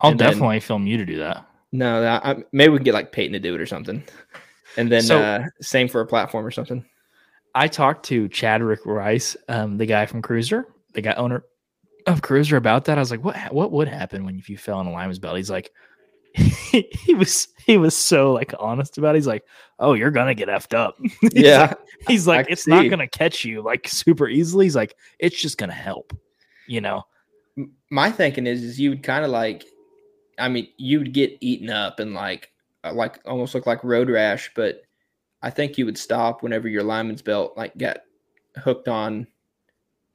I'll 0.00 0.10
And 0.12 0.20
then- 0.20 0.30
definitely 0.32 0.60
film 0.60 0.86
you 0.86 0.96
to 0.98 1.06
do 1.06 1.18
that. 1.18 1.46
No, 1.72 2.00
that, 2.00 2.24
I, 2.24 2.36
maybe 2.52 2.70
we 2.70 2.78
can 2.78 2.84
get 2.84 2.94
like 2.94 3.12
Peyton 3.12 3.32
to 3.32 3.38
do 3.40 3.54
it 3.54 3.60
or 3.60 3.66
something, 3.66 4.02
and 4.76 4.90
then 4.90 5.02
So- 5.02 5.18
uh, 5.18 5.44
same 5.60 5.88
for 5.88 6.00
a 6.00 6.06
platform 6.06 6.46
or 6.46 6.50
something. 6.50 6.84
I 7.54 7.68
talked 7.68 8.04
to 8.06 8.28
Chadwick 8.28 8.84
Rice, 8.84 9.36
um, 9.48 9.76
the 9.78 9.86
guy 9.86 10.06
from 10.06 10.22
Cruzr, 10.22 10.64
the 10.94 11.00
guy 11.00 11.14
owner 11.14 11.44
of 12.06 12.20
Cruzr, 12.20 12.56
about 12.56 12.84
that. 12.84 12.98
I 12.98 13.00
was 13.00 13.10
like, 13.10 13.24
"What? 13.24 13.36
What 13.52 13.72
would 13.72 13.88
happen 13.88 14.24
when 14.24 14.38
if 14.38 14.48
you 14.50 14.58
fell 14.58 14.78
on 14.78 14.86
a 14.86 14.92
lineman's 14.92 15.18
belly? 15.18 15.40
He's 15.40 15.50
like, 15.50 15.72
he 16.34 17.14
was 17.14 17.48
he 17.66 17.78
was 17.78 17.96
so 17.96 18.32
like 18.32 18.52
honest 18.58 18.98
about. 18.98 19.14
it. 19.14 19.18
He's 19.18 19.26
like, 19.26 19.42
"Oh, 19.78 19.94
you're 19.94 20.10
gonna 20.10 20.34
get 20.34 20.48
effed 20.48 20.74
up." 20.74 20.96
He's 21.20 21.32
yeah, 21.32 21.60
like- 21.62 21.78
he's 22.08 22.26
like, 22.26 22.46
can 22.46 22.52
"It's 22.52 22.66
not 22.68 22.88
gonna 22.90 23.08
catch 23.08 23.44
you 23.44 23.62
like 23.62 23.88
super 23.88 24.28
easily." 24.28 24.66
He's 24.66 24.76
like, 24.76 24.94
"It's 25.18 25.40
just 25.40 25.56
gonna 25.58 25.72
help," 25.72 26.16
you 26.68 26.80
know. 26.82 27.04
My 27.90 28.10
thinking 28.10 28.46
is, 28.46 28.62
is 28.62 28.78
you 28.78 28.90
would 28.90 29.02
kind 29.02 29.24
of 29.24 29.30
like, 29.30 29.64
I 30.38 30.48
mean, 30.48 30.68
you'd 30.76 31.12
get 31.12 31.36
eaten 31.40 31.70
up 31.70 32.00
and 32.00 32.14
like, 32.14 32.52
uh, 32.84 32.92
like 32.92 33.20
almost 33.24 33.54
look 33.54 33.66
like 33.66 33.82
road 33.84 34.10
rash, 34.10 34.50
but 34.54 34.82
I 35.42 35.50
think 35.50 35.78
you 35.78 35.84
would 35.86 35.98
stop 35.98 36.42
whenever 36.42 36.68
your 36.68 36.82
lineman's 36.82 37.22
belt 37.22 37.54
like 37.56 37.76
got 37.78 37.98
hooked 38.56 38.88
on 38.88 39.26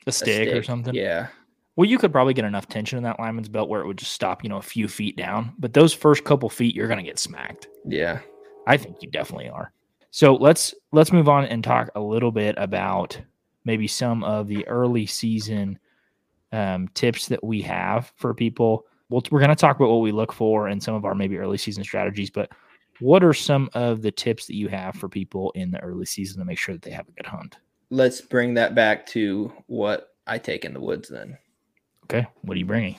A 0.05 0.10
a 0.10 0.12
stick, 0.12 0.53
or 0.53 0.63
something. 0.63 0.93
Yeah, 0.93 1.27
Well, 1.75 1.89
you 1.89 1.97
could 1.97 2.12
probably 2.12 2.34
get 2.34 2.45
enough 2.45 2.67
tension 2.67 2.97
in 2.97 3.03
that 3.03 3.19
lineman's 3.19 3.49
belt 3.49 3.69
where 3.69 3.81
it 3.81 3.88
would 3.88 3.97
just 3.97 4.12
stop, 4.12 4.43
you 4.43 4.49
know, 4.49 4.57
a 4.57 4.62
few 4.62 4.88
feet 4.88 5.15
down. 5.17 5.53
But 5.60 5.73
those 5.73 5.93
first 5.93 6.23
couple 6.23 6.49
feet, 6.49 6.75
you're 6.75 6.88
gonna 6.88 7.03
get 7.03 7.19
smacked. 7.19 7.67
yeah. 7.86 8.19
I 8.67 8.77
think 8.77 8.97
you 9.01 9.10
definitely 9.10 9.49
are. 9.49 9.73
So 10.12 10.36
let's 10.36 10.75
let's 10.91 11.12
move 11.12 11.29
on 11.29 11.45
and 11.45 11.63
talk 11.63 11.89
a 11.95 12.01
little 12.01 12.31
bit 12.31 12.55
about 12.57 13.19
maybe 13.63 13.88
some 13.88 14.23
of 14.23 14.47
the 14.47 14.67
early 14.67 15.05
season 15.05 15.79
um, 16.51 16.89
tips 16.89 17.27
that 17.27 17.43
we 17.43 17.62
have 17.62 18.12
for 18.17 18.34
people. 18.34 18.86
We'll, 19.12 19.21
we're 19.30 19.39
going 19.39 19.50
to 19.50 19.56
talk 19.56 19.76
about 19.76 19.89
what 19.89 20.02
we 20.02 20.12
look 20.12 20.34
for 20.34 20.67
and 20.67 20.82
some 20.82 20.95
of 20.95 21.06
our 21.06 21.13
maybe 21.13 21.38
early 21.38 21.58
season 21.58 21.84
strategies. 21.84 22.30
But 22.30 22.52
what 23.00 23.24
are 23.24 23.34
some 23.34 23.69
of 23.74 24.02
the 24.02 24.12
tips 24.12 24.47
that 24.47 24.56
you 24.56 24.69
have 24.69 24.95
for 24.95 25.10
people 25.10 25.52
in 25.52 25.69
the 25.69 25.80
early 25.82 26.06
season 26.06 26.39
to 26.39 26.45
make 26.45 26.58
sure 26.58 26.74
that 26.74 26.82
they 26.82 26.91
have 26.91 27.08
a 27.08 27.12
good 27.12 27.26
hunt? 27.26 27.58
Let's 27.89 28.21
bring 28.21 28.54
that 28.56 28.74
back 28.74 29.06
to 29.08 29.52
what 29.67 30.15
I 30.26 30.38
take 30.38 30.65
in 30.65 30.74
the 30.74 30.80
woods 30.80 31.10
then. 31.10 31.38
Okay, 32.06 32.26
what 32.41 32.56
are 32.56 32.60
you 32.60 32.65
bringing? 32.65 32.95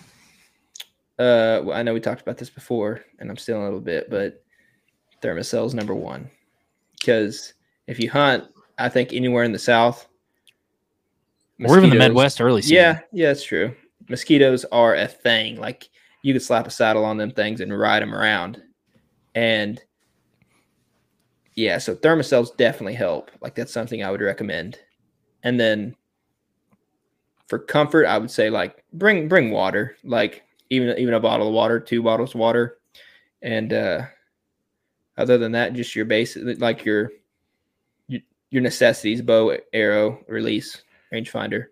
Uh, 1.18 1.62
well, 1.64 1.72
I 1.72 1.83
know 1.83 1.94
we 1.94 2.01
talked 2.01 2.22
about 2.22 2.37
this 2.37 2.51
before, 2.51 3.03
and 3.18 3.31
I'm 3.31 3.37
still 3.37 3.62
a 3.62 3.64
little 3.64 3.81
bit, 3.81 4.11
but 4.11 4.44
Thermacell's 5.22 5.75
number 5.75 5.94
one 5.94 6.29
because 7.03 7.55
if 7.87 7.98
you 7.98 8.09
hunt, 8.11 8.44
I 8.79 8.88
think 8.88 9.12
anywhere 9.12 9.44
in 9.44 9.53
the 9.53 9.59
South, 9.59 10.07
Or 11.64 11.77
even 11.77 11.90
the 11.90 11.96
Midwest 11.96 12.40
early 12.40 12.62
season. 12.62 12.77
Yeah, 12.77 13.01
yeah, 13.12 13.31
it's 13.31 13.44
true. 13.44 13.75
Mosquitoes 14.09 14.64
are 14.66 14.94
a 14.94 15.07
thing. 15.07 15.57
Like 15.57 15.88
you 16.22 16.32
could 16.32 16.42
slap 16.42 16.66
a 16.66 16.70
saddle 16.70 17.04
on 17.04 17.16
them 17.16 17.30
things 17.30 17.61
and 17.61 17.76
ride 17.76 18.02
them 18.02 18.14
around, 18.14 18.62
and 19.35 19.80
yeah, 21.54 21.78
so 21.78 21.94
Thermacells 21.94 22.56
definitely 22.56 22.94
help. 22.94 23.30
Like 23.40 23.54
that's 23.54 23.72
something 23.72 24.02
I 24.02 24.11
would 24.11 24.20
recommend. 24.20 24.78
And 25.42 25.61
then 25.61 25.94
for 27.46 27.58
comfort, 27.58 28.06
I 28.06 28.18
would 28.18 28.30
say 28.30 28.48
like 28.48 28.82
bring 28.92 29.28
bring 29.28 29.50
water, 29.50 29.96
like 30.04 30.44
even 30.70 30.96
even 30.98 31.14
a 31.14 31.20
bottle 31.20 31.48
of 31.48 31.54
water, 31.54 31.78
two 31.80 32.02
bottles 32.02 32.35
of 32.35 32.40
water, 32.40 32.78
and 33.42 33.72
uh 33.72 34.02
other 35.18 35.37
than 35.37 35.52
that, 35.52 35.74
just 35.74 35.94
your 35.94 36.06
basic 36.06 36.61
like 36.61 36.85
your 36.85 37.11
your, 38.08 38.22
your 38.50 38.62
necessities: 38.62 39.20
bow, 39.20 39.56
arrow, 39.74 40.24
release, 40.28 40.82
rangefinder. 41.12 41.66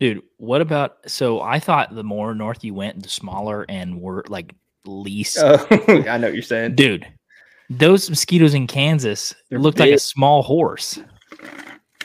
Dude, 0.00 0.22
what 0.38 0.60
about 0.60 0.96
so 1.06 1.40
I 1.40 1.58
thought 1.58 1.94
the 1.94 2.04
more 2.04 2.34
north 2.34 2.64
you 2.64 2.74
went, 2.74 3.02
the 3.02 3.08
smaller 3.08 3.64
and 3.68 4.00
were 4.00 4.24
like 4.28 4.54
least 4.86 5.38
Oh, 5.40 5.66
I 5.88 6.18
know 6.18 6.26
what 6.26 6.34
you're 6.34 6.42
saying. 6.42 6.74
Dude, 6.74 7.06
those 7.70 8.10
mosquitoes 8.10 8.54
in 8.54 8.66
Kansas 8.66 9.34
They're 9.50 9.58
looked 9.58 9.78
like 9.78 9.92
a 9.92 9.98
small 9.98 10.42
horse. 10.42 10.98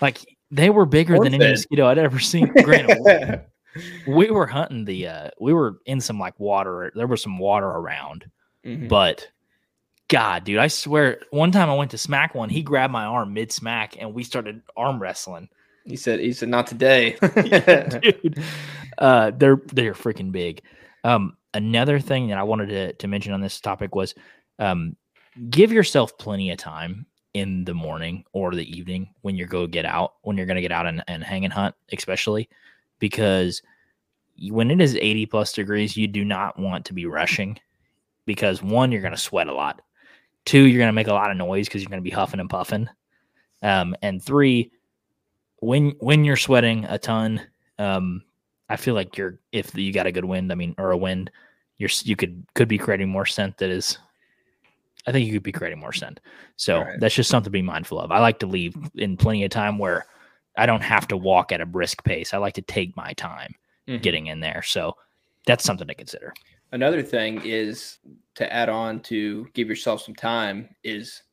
Like 0.02 0.20
they 0.52 0.70
were 0.70 0.86
bigger 0.86 1.18
than 1.20 1.34
any 1.34 1.50
mosquito 1.50 1.88
I'd 1.88 1.98
ever 1.98 2.20
seen. 2.20 2.48
Granted, 2.64 3.42
we 4.08 4.30
were 4.32 4.48
hunting 4.48 4.86
the 4.86 5.08
uh 5.08 5.30
we 5.40 5.54
were 5.54 5.80
in 5.86 6.00
some 6.00 6.20
like 6.20 6.40
water. 6.40 6.92
There 6.96 7.08
was 7.08 7.22
some 7.22 7.38
water 7.40 7.68
around, 7.68 8.30
Mhm. 8.66 8.88
but 8.88 9.28
God, 10.08 10.44
dude, 10.44 10.58
I 10.58 10.68
swear 10.68 11.22
one 11.32 11.52
time 11.52 11.70
I 11.70 11.76
went 11.76 11.92
to 11.92 11.98
smack 11.98 12.34
one, 12.34 12.50
he 12.50 12.64
grabbed 12.64 12.94
my 12.94 13.06
arm 13.06 13.34
mid 13.34 13.52
smack 13.52 13.96
and 14.00 14.14
we 14.14 14.24
started 14.24 14.62
arm 14.78 15.00
wrestling. 15.00 15.50
He 15.90 15.96
said, 15.96 16.20
"He 16.20 16.34
said 16.34 16.50
not 16.50 16.68
today." 16.68 17.18
dude. 18.02 18.42
Uh, 18.98 19.32
they're 19.32 19.62
they're 19.74 19.94
freaking 19.94 20.32
big. 20.32 20.62
Um, 21.04 21.38
another 21.54 22.00
thing 22.00 22.28
that 22.28 22.38
I 22.38 22.44
wanted 22.44 22.70
to 22.70 22.94
to 22.94 23.08
mention 23.08 23.34
on 23.34 23.42
this 23.42 23.60
topic 23.60 23.96
was, 23.96 24.14
um, 24.60 24.96
give 25.50 25.72
yourself 25.72 26.18
plenty 26.18 26.52
of 26.52 26.58
time 26.58 27.06
in 27.34 27.64
the 27.64 27.74
morning 27.74 28.24
or 28.34 28.54
the 28.54 28.70
evening 28.76 29.14
when 29.22 29.36
you 29.36 29.46
go 29.46 29.68
get 29.68 29.86
out 29.86 30.16
when 30.24 30.36
you're 30.36 30.48
going 30.48 30.56
to 30.56 30.62
get 30.62 30.72
out 30.72 30.88
and, 30.88 31.04
and 31.08 31.24
hang 31.24 31.46
and 31.46 31.54
hunt, 31.54 31.76
especially 31.94 32.50
because 33.00 33.62
when 34.50 34.72
it 34.72 34.82
is 34.82 34.96
80 34.96 35.26
plus 35.28 35.54
degrees, 35.54 35.98
you 35.98 36.08
do 36.08 36.24
not 36.24 36.58
want 36.58 36.86
to 36.86 36.94
be 36.94 37.06
rushing 37.06 37.60
because 38.26 38.64
one, 38.64 38.92
you're 38.92 39.02
going 39.02 39.14
to 39.14 39.18
sweat 39.18 39.48
a 39.48 39.54
lot. 39.54 39.82
Two, 40.46 40.64
you're 40.64 40.80
going 40.80 40.88
to 40.90 40.94
make 40.94 41.08
a 41.08 41.14
lot 41.14 41.32
of 41.32 41.38
noise 41.38 41.68
because 41.68 41.82
you're 41.82 41.90
going 41.90 42.02
to 42.02 42.10
be 42.10 42.16
huffing 42.16 42.40
and 42.40 42.50
puffing. 42.50 42.88
Um, 43.62 43.96
and 44.02 44.24
three, 44.24 44.72
when 45.62 45.92
when 46.00 46.24
you're 46.26 46.36
sweating 46.38 46.86
a 46.86 46.98
ton, 46.98 47.42
um, 47.78 48.24
I 48.70 48.76
feel 48.76 48.94
like 48.96 49.18
you're 49.18 49.40
if 49.52 49.76
you 49.76 49.92
got 49.94 50.08
a 50.08 50.12
good 50.12 50.26
wind, 50.26 50.52
I 50.52 50.56
mean, 50.56 50.76
or 50.78 50.92
a 50.92 50.98
wind, 50.98 51.32
you're 51.78 51.90
you 52.04 52.16
could 52.16 52.46
could 52.56 52.68
be 52.68 52.78
creating 52.78 53.10
more 53.10 53.26
scent 53.26 53.58
that 53.58 53.70
is. 53.70 53.98
I 55.08 55.12
think 55.14 55.26
you 55.26 55.34
could 55.34 55.44
be 55.44 55.54
creating 55.54 55.80
more 55.80 55.94
scent. 55.94 56.20
So 56.58 56.82
Right. 56.82 57.00
that's 57.00 57.16
just 57.16 57.30
something 57.30 57.46
to 57.46 57.50
be 57.50 57.62
mindful 57.62 58.00
of. 58.00 58.12
I 58.12 58.20
like 58.20 58.38
to 58.40 58.46
leave 58.46 58.76
in 58.96 59.16
plenty 59.16 59.46
of 59.46 59.50
time 59.50 59.78
where 59.78 60.06
I 60.58 60.66
don't 60.66 60.84
have 60.84 61.08
to 61.08 61.18
walk 61.18 61.54
at 61.54 61.62
a 61.62 61.66
brisk 61.66 62.04
pace. 62.04 62.34
I 62.34 62.38
like 62.38 62.54
to 62.56 62.62
take 62.62 62.96
my 62.98 63.14
time 63.14 63.56
Mhm. 63.88 64.02
getting 64.02 64.28
in 64.28 64.42
there. 64.42 64.62
So 64.62 64.98
that's 65.46 65.64
something 65.64 65.88
to 65.88 65.96
consider. 65.96 66.34
Another 66.74 67.02
thing 67.02 67.42
is 67.46 67.98
to 68.36 68.54
add 68.54 68.68
on 68.68 69.00
to 69.04 69.48
give 69.54 69.70
yourself 69.70 70.02
some 70.02 70.16
time 70.16 70.76
is 70.84 71.24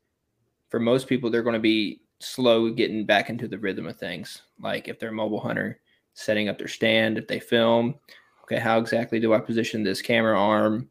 for 0.71 0.79
most 0.79 1.09
people 1.09 1.29
they're 1.29 1.43
going 1.43 1.53
to 1.55 1.59
be 1.61 2.01
slow 2.21 2.71
getting 2.71 3.05
back 3.05 3.31
into 3.31 3.49
the 3.49 3.59
rhythm 3.59 3.87
of 3.87 3.97
things. 3.97 4.43
Like 4.61 4.89
if 4.89 4.99
they're 4.99 5.11
a 5.11 5.13
mobile 5.13 5.41
hunter, 5.41 5.81
setting 6.15 6.49
up 6.49 6.59
their 6.59 6.69
stand, 6.69 7.19
if 7.19 7.27
they 7.27 7.41
film, 7.41 7.95
okay, 8.43 8.59
how 8.59 8.79
exactly 8.79 9.21
do 9.21 9.35
I 9.35 9.39
position 9.39 9.83
this 9.83 10.03
camera 10.03 10.39
arm? 10.39 10.89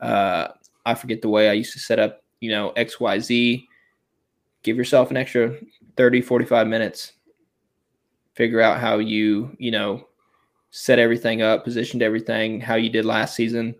Uh, 0.00 0.48
I 0.84 0.94
forget 0.94 1.22
the 1.22 1.28
way 1.28 1.48
I 1.48 1.54
used 1.54 1.72
to 1.72 1.78
set 1.78 1.98
up, 1.98 2.22
you 2.40 2.50
know, 2.50 2.72
XYZ. 2.76 3.66
Give 4.62 4.76
yourself 4.76 5.10
an 5.10 5.16
extra 5.16 5.56
30, 5.96 6.20
45 6.20 6.66
minutes. 6.66 7.12
Figure 8.34 8.60
out 8.60 8.80
how 8.80 8.98
you, 8.98 9.56
you 9.58 9.70
know, 9.70 10.06
set 10.70 10.98
everything 10.98 11.40
up, 11.40 11.64
positioned 11.64 12.02
everything, 12.02 12.60
how 12.60 12.74
you 12.74 12.90
did 12.90 13.04
last 13.04 13.34
season. 13.34 13.74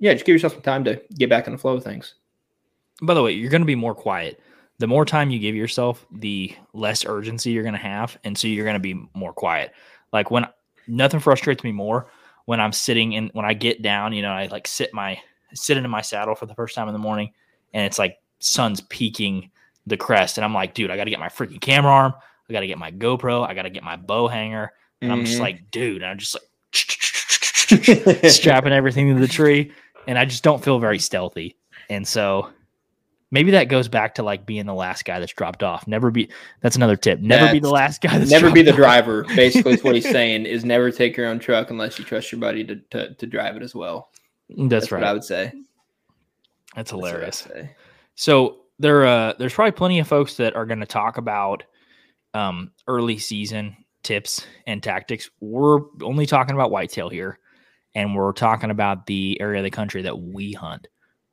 Yeah, 0.00 0.12
just 0.14 0.24
give 0.24 0.32
yourself 0.32 0.54
some 0.54 0.62
time 0.62 0.84
to 0.84 1.00
get 1.16 1.30
back 1.30 1.46
in 1.46 1.52
the 1.52 1.58
flow 1.58 1.76
of 1.76 1.84
things. 1.84 2.14
By 3.02 3.14
the 3.14 3.22
way, 3.22 3.32
you're 3.32 3.50
going 3.50 3.62
to 3.62 3.66
be 3.66 3.74
more 3.74 3.94
quiet. 3.94 4.40
The 4.78 4.86
more 4.86 5.04
time 5.04 5.30
you 5.30 5.38
give 5.38 5.54
yourself, 5.54 6.04
the 6.10 6.54
less 6.72 7.04
urgency 7.04 7.50
you're 7.50 7.62
going 7.62 7.74
to 7.74 7.80
have. 7.80 8.18
And 8.24 8.36
so 8.36 8.48
you're 8.48 8.64
going 8.64 8.74
to 8.74 8.80
be 8.80 9.08
more 9.14 9.32
quiet. 9.32 9.72
Like 10.12 10.30
when 10.30 10.46
nothing 10.88 11.20
frustrates 11.20 11.62
me 11.62 11.72
more 11.72 12.06
when 12.46 12.60
I'm 12.60 12.72
sitting 12.72 13.12
in, 13.12 13.30
when 13.32 13.44
I 13.46 13.54
get 13.54 13.82
down, 13.82 14.12
you 14.12 14.22
know, 14.22 14.32
I 14.32 14.46
like 14.46 14.66
sit 14.66 14.92
my, 14.92 15.20
sit 15.54 15.76
into 15.76 15.88
my 15.88 16.02
saddle 16.02 16.34
for 16.34 16.46
the 16.46 16.54
first 16.54 16.74
time 16.74 16.88
in 16.88 16.92
the 16.92 16.98
morning 16.98 17.32
and 17.72 17.86
it's 17.86 17.98
like 17.98 18.18
sun's 18.40 18.80
peaking 18.82 19.50
the 19.86 19.96
crest. 19.96 20.38
And 20.38 20.44
I'm 20.44 20.54
like, 20.54 20.74
dude, 20.74 20.90
I 20.90 20.96
got 20.96 21.04
to 21.04 21.10
get 21.10 21.20
my 21.20 21.28
freaking 21.28 21.60
camera 21.60 21.92
arm. 21.92 22.14
I 22.48 22.52
got 22.52 22.60
to 22.60 22.66
get 22.66 22.78
my 22.78 22.90
GoPro. 22.90 23.46
I 23.46 23.54
got 23.54 23.62
to 23.62 23.70
get 23.70 23.82
my 23.82 23.96
bow 23.96 24.28
hanger. 24.28 24.72
And 25.00 25.10
mm-hmm. 25.10 25.20
I'm 25.20 25.26
just 25.26 25.40
like, 25.40 25.70
dude, 25.70 26.02
I'm 26.02 26.18
just 26.18 26.34
like 26.34 28.30
strapping 28.30 28.72
everything 28.72 29.14
to 29.14 29.20
the 29.20 29.28
tree. 29.28 29.72
And 30.06 30.18
I 30.18 30.24
just 30.24 30.42
don't 30.42 30.62
feel 30.62 30.78
very 30.78 30.98
stealthy. 30.98 31.56
And 31.88 32.06
so 32.06 32.50
maybe 33.34 33.50
that 33.50 33.64
goes 33.64 33.88
back 33.88 34.14
to 34.14 34.22
like 34.22 34.46
being 34.46 34.64
the 34.64 34.74
last 34.74 35.04
guy 35.04 35.18
that's 35.18 35.32
dropped 35.32 35.64
off. 35.64 35.86
Never 35.88 36.12
be 36.12 36.30
that's 36.62 36.76
another 36.76 36.96
tip. 36.96 37.20
Never 37.20 37.46
that's, 37.46 37.52
be 37.52 37.58
the 37.58 37.68
last 37.68 38.00
guy 38.00 38.16
that's 38.16 38.30
never 38.30 38.50
be 38.50 38.62
the 38.62 38.70
off. 38.70 38.76
driver. 38.76 39.24
Basically, 39.24 39.72
is 39.72 39.82
what 39.82 39.96
he's 39.96 40.08
saying 40.10 40.46
is 40.46 40.64
never 40.64 40.90
take 40.92 41.16
your 41.16 41.26
own 41.26 41.40
truck 41.40 41.70
unless 41.70 41.98
you 41.98 42.04
trust 42.04 42.30
your 42.30 42.40
buddy 42.40 42.64
to 42.64 42.76
to, 42.92 43.12
to 43.14 43.26
drive 43.26 43.56
it 43.56 43.62
as 43.62 43.74
well. 43.74 44.10
That's, 44.48 44.68
that's 44.68 44.92
right. 44.92 45.02
I 45.02 45.12
would 45.12 45.24
say. 45.24 45.52
That's 46.76 46.90
hilarious. 46.90 47.42
That's 47.42 47.68
so 48.14 48.60
there 48.78 49.04
uh 49.04 49.34
there's 49.38 49.52
probably 49.52 49.72
plenty 49.72 49.98
of 49.98 50.08
folks 50.08 50.36
that 50.36 50.54
are 50.54 50.64
going 50.64 50.80
to 50.80 50.86
talk 50.86 51.18
about 51.18 51.64
um 52.32 52.70
early 52.86 53.18
season 53.18 53.76
tips 54.04 54.46
and 54.66 54.80
tactics. 54.80 55.28
We're 55.40 55.80
only 56.02 56.26
talking 56.26 56.54
about 56.54 56.70
whitetail 56.70 57.08
here, 57.08 57.40
and 57.96 58.14
we're 58.14 58.32
talking 58.32 58.70
about 58.70 59.06
the 59.06 59.40
area 59.40 59.58
of 59.58 59.64
the 59.64 59.70
country 59.70 60.02
that 60.02 60.20
we 60.20 60.52
hunt, 60.52 60.86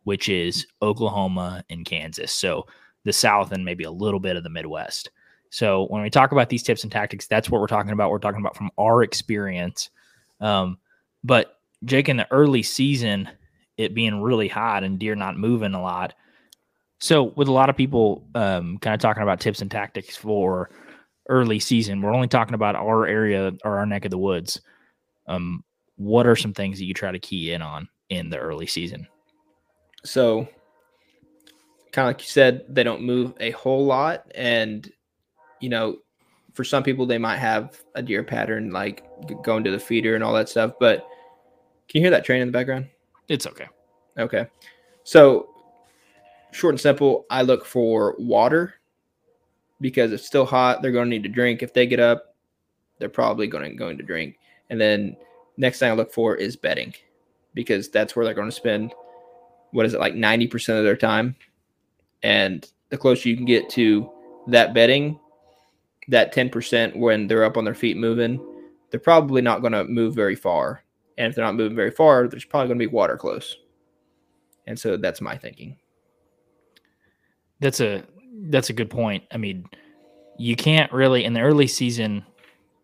which 0.03 0.29
is 0.29 0.65
Oklahoma 0.81 1.63
and 1.69 1.85
Kansas. 1.85 2.33
So 2.33 2.65
the 3.03 3.13
South 3.13 3.51
and 3.51 3.65
maybe 3.65 3.83
a 3.83 3.91
little 3.91 4.19
bit 4.19 4.35
of 4.35 4.43
the 4.43 4.49
Midwest. 4.49 5.09
So 5.49 5.85
when 5.87 6.01
we 6.01 6.09
talk 6.09 6.31
about 6.31 6.49
these 6.49 6.63
tips 6.63 6.83
and 6.83 6.91
tactics, 6.91 7.27
that's 7.27 7.49
what 7.49 7.59
we're 7.59 7.67
talking 7.67 7.91
about. 7.91 8.09
We're 8.09 8.19
talking 8.19 8.39
about 8.39 8.55
from 8.55 8.71
our 8.77 9.03
experience. 9.03 9.89
Um, 10.39 10.77
but 11.23 11.59
Jake, 11.83 12.09
in 12.09 12.17
the 12.17 12.31
early 12.31 12.63
season, 12.63 13.29
it 13.77 13.93
being 13.93 14.21
really 14.21 14.47
hot 14.47 14.83
and 14.83 14.99
deer 14.99 15.15
not 15.15 15.37
moving 15.37 15.73
a 15.73 15.81
lot. 15.81 16.13
So 16.99 17.23
with 17.35 17.47
a 17.47 17.51
lot 17.51 17.69
of 17.69 17.75
people 17.75 18.27
um, 18.35 18.77
kind 18.77 18.93
of 18.93 19.01
talking 19.01 19.23
about 19.23 19.39
tips 19.39 19.61
and 19.61 19.71
tactics 19.71 20.15
for 20.15 20.69
early 21.29 21.59
season. 21.59 22.01
We're 22.01 22.13
only 22.13 22.27
talking 22.27 22.53
about 22.53 22.75
our 22.75 23.07
area 23.07 23.53
or 23.63 23.77
our 23.77 23.85
neck 23.85 24.05
of 24.05 24.11
the 24.11 24.17
woods. 24.17 24.61
Um, 25.27 25.63
what 25.95 26.27
are 26.27 26.35
some 26.35 26.53
things 26.53 26.77
that 26.77 26.85
you 26.85 26.93
try 26.93 27.11
to 27.11 27.19
key 27.19 27.53
in 27.53 27.61
on 27.61 27.87
in 28.09 28.29
the 28.29 28.37
early 28.37 28.67
season? 28.67 29.07
So, 30.03 30.47
kind 31.91 32.07
of 32.07 32.15
like 32.15 32.21
you 32.21 32.27
said, 32.27 32.65
they 32.69 32.83
don't 32.83 33.03
move 33.03 33.33
a 33.39 33.51
whole 33.51 33.85
lot, 33.85 34.25
and 34.35 34.89
you 35.59 35.69
know, 35.69 35.97
for 36.53 36.63
some 36.63 36.83
people, 36.83 37.05
they 37.05 37.17
might 37.17 37.37
have 37.37 37.81
a 37.95 38.01
deer 38.01 38.23
pattern 38.23 38.71
like 38.71 39.03
going 39.43 39.63
to 39.63 39.71
the 39.71 39.79
feeder 39.79 40.15
and 40.15 40.23
all 40.23 40.33
that 40.33 40.49
stuff. 40.49 40.73
But 40.79 41.07
can 41.87 41.99
you 41.99 42.01
hear 42.01 42.11
that 42.11 42.25
train 42.25 42.41
in 42.41 42.47
the 42.47 42.51
background? 42.51 42.87
It's 43.27 43.47
okay. 43.47 43.67
Okay. 44.17 44.47
So, 45.03 45.49
short 46.51 46.73
and 46.73 46.81
simple, 46.81 47.25
I 47.29 47.43
look 47.43 47.65
for 47.65 48.15
water 48.17 48.75
because 49.79 50.11
it's 50.11 50.25
still 50.25 50.45
hot. 50.45 50.81
They're 50.81 50.91
going 50.91 51.09
to 51.09 51.09
need 51.09 51.23
to 51.23 51.29
drink. 51.29 51.63
If 51.63 51.73
they 51.73 51.87
get 51.87 51.99
up, 51.99 52.35
they're 52.99 53.09
probably 53.09 53.47
going 53.47 53.69
to 53.69 53.75
going 53.75 53.97
to 53.97 54.03
drink. 54.03 54.37
And 54.69 54.79
then 54.79 55.17
next 55.57 55.79
thing 55.79 55.91
I 55.91 55.95
look 55.95 56.13
for 56.13 56.35
is 56.35 56.55
bedding 56.55 56.93
because 57.53 57.89
that's 57.89 58.15
where 58.15 58.25
they're 58.25 58.33
going 58.33 58.49
to 58.49 58.55
spend 58.55 58.93
what 59.71 59.85
is 59.85 59.93
it 59.93 59.99
like 59.99 60.13
90% 60.13 60.77
of 60.77 60.83
their 60.83 60.97
time. 60.97 61.35
And 62.23 62.69
the 62.89 62.97
closer 62.97 63.29
you 63.29 63.35
can 63.35 63.45
get 63.45 63.69
to 63.71 64.09
that 64.47 64.73
betting 64.73 65.19
that 66.07 66.33
10% 66.33 66.95
when 66.95 67.27
they're 67.27 67.43
up 67.43 67.57
on 67.57 67.65
their 67.65 67.75
feet 67.75 67.97
moving, 67.97 68.39
they're 68.89 68.99
probably 68.99 69.41
not 69.41 69.61
going 69.61 69.73
to 69.73 69.85
move 69.85 70.13
very 70.13 70.35
far. 70.35 70.83
And 71.17 71.29
if 71.29 71.35
they're 71.35 71.45
not 71.45 71.55
moving 71.55 71.75
very 71.75 71.91
far, 71.91 72.27
there's 72.27 72.45
probably 72.45 72.67
going 72.67 72.79
to 72.79 72.87
be 72.87 72.93
water 72.93 73.17
close. 73.17 73.57
And 74.67 74.77
so 74.77 74.97
that's 74.97 75.21
my 75.21 75.37
thinking. 75.37 75.77
That's 77.59 77.79
a 77.79 78.03
that's 78.43 78.69
a 78.69 78.73
good 78.73 78.89
point. 78.89 79.23
I 79.31 79.37
mean, 79.37 79.65
you 80.37 80.55
can't 80.55 80.91
really 80.91 81.23
in 81.23 81.33
the 81.33 81.41
early 81.41 81.67
season. 81.67 82.25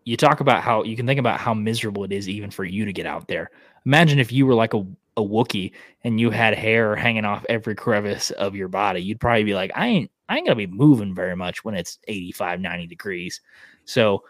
You 0.03 0.15
talk 0.15 0.39
about 0.39 0.63
how 0.63 0.83
you 0.83 0.95
can 0.95 1.07
think 1.07 1.19
about 1.19 1.39
how 1.39 1.53
miserable 1.53 2.03
it 2.03 2.11
is 2.11 2.29
even 2.29 2.51
for 2.51 2.63
you 2.63 2.85
to 2.85 2.93
get 2.93 3.05
out 3.05 3.27
there. 3.27 3.49
Imagine 3.85 4.19
if 4.19 4.31
you 4.31 4.45
were 4.45 4.55
like 4.55 4.73
a 4.73 4.85
a 5.17 5.21
Wookie 5.21 5.73
and 6.03 6.19
you 6.19 6.29
had 6.29 6.53
hair 6.53 6.95
hanging 6.95 7.25
off 7.25 7.45
every 7.49 7.75
crevice 7.75 8.31
of 8.31 8.55
your 8.55 8.69
body, 8.69 9.01
you'd 9.01 9.19
probably 9.19 9.43
be 9.43 9.55
like, 9.55 9.71
I 9.75 9.87
ain't 9.87 10.11
I 10.29 10.37
ain't 10.37 10.45
gonna 10.45 10.55
be 10.55 10.67
moving 10.67 11.13
very 11.13 11.35
much 11.35 11.63
when 11.63 11.75
it's 11.75 11.99
85, 12.07 12.61
90 12.61 12.87
degrees. 12.87 13.41
So 13.85 14.23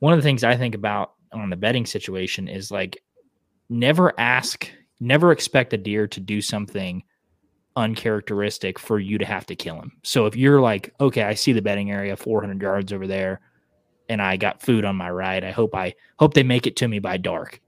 one 0.00 0.12
of 0.12 0.18
the 0.18 0.22
things 0.22 0.44
I 0.44 0.56
think 0.56 0.74
about 0.74 1.14
on 1.32 1.50
the 1.50 1.56
bedding 1.56 1.86
situation 1.86 2.48
is 2.48 2.70
like 2.70 3.02
never 3.68 4.18
ask, 4.18 4.70
never 5.00 5.32
expect 5.32 5.72
a 5.72 5.78
deer 5.78 6.06
to 6.08 6.20
do 6.20 6.40
something 6.40 7.02
uncharacteristic 7.76 8.78
for 8.78 8.98
you 8.98 9.18
to 9.18 9.24
have 9.24 9.46
to 9.46 9.54
kill 9.54 9.76
him. 9.76 9.92
So 10.02 10.26
if 10.26 10.34
you're 10.34 10.60
like, 10.60 10.92
okay, 11.00 11.22
I 11.22 11.34
see 11.34 11.52
the 11.52 11.62
bedding 11.62 11.90
area 11.90 12.16
400 12.16 12.60
yards 12.60 12.92
over 12.92 13.06
there 13.06 13.40
and 14.08 14.20
I 14.20 14.36
got 14.36 14.62
food 14.62 14.84
on 14.84 14.96
my 14.96 15.10
right, 15.10 15.44
I 15.44 15.52
hope 15.52 15.74
I 15.74 15.94
hope 16.18 16.34
they 16.34 16.42
make 16.42 16.66
it 16.66 16.76
to 16.76 16.88
me 16.88 16.98
by 16.98 17.16
dark. 17.16 17.60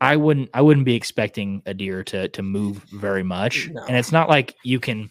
I 0.00 0.16
wouldn't 0.16 0.50
I 0.52 0.60
wouldn't 0.60 0.86
be 0.86 0.94
expecting 0.94 1.62
a 1.66 1.74
deer 1.74 2.04
to 2.04 2.28
to 2.28 2.42
move 2.42 2.78
very 2.92 3.22
much. 3.22 3.70
No. 3.70 3.84
And 3.84 3.96
it's 3.96 4.12
not 4.12 4.28
like 4.28 4.54
you 4.62 4.80
can 4.80 5.10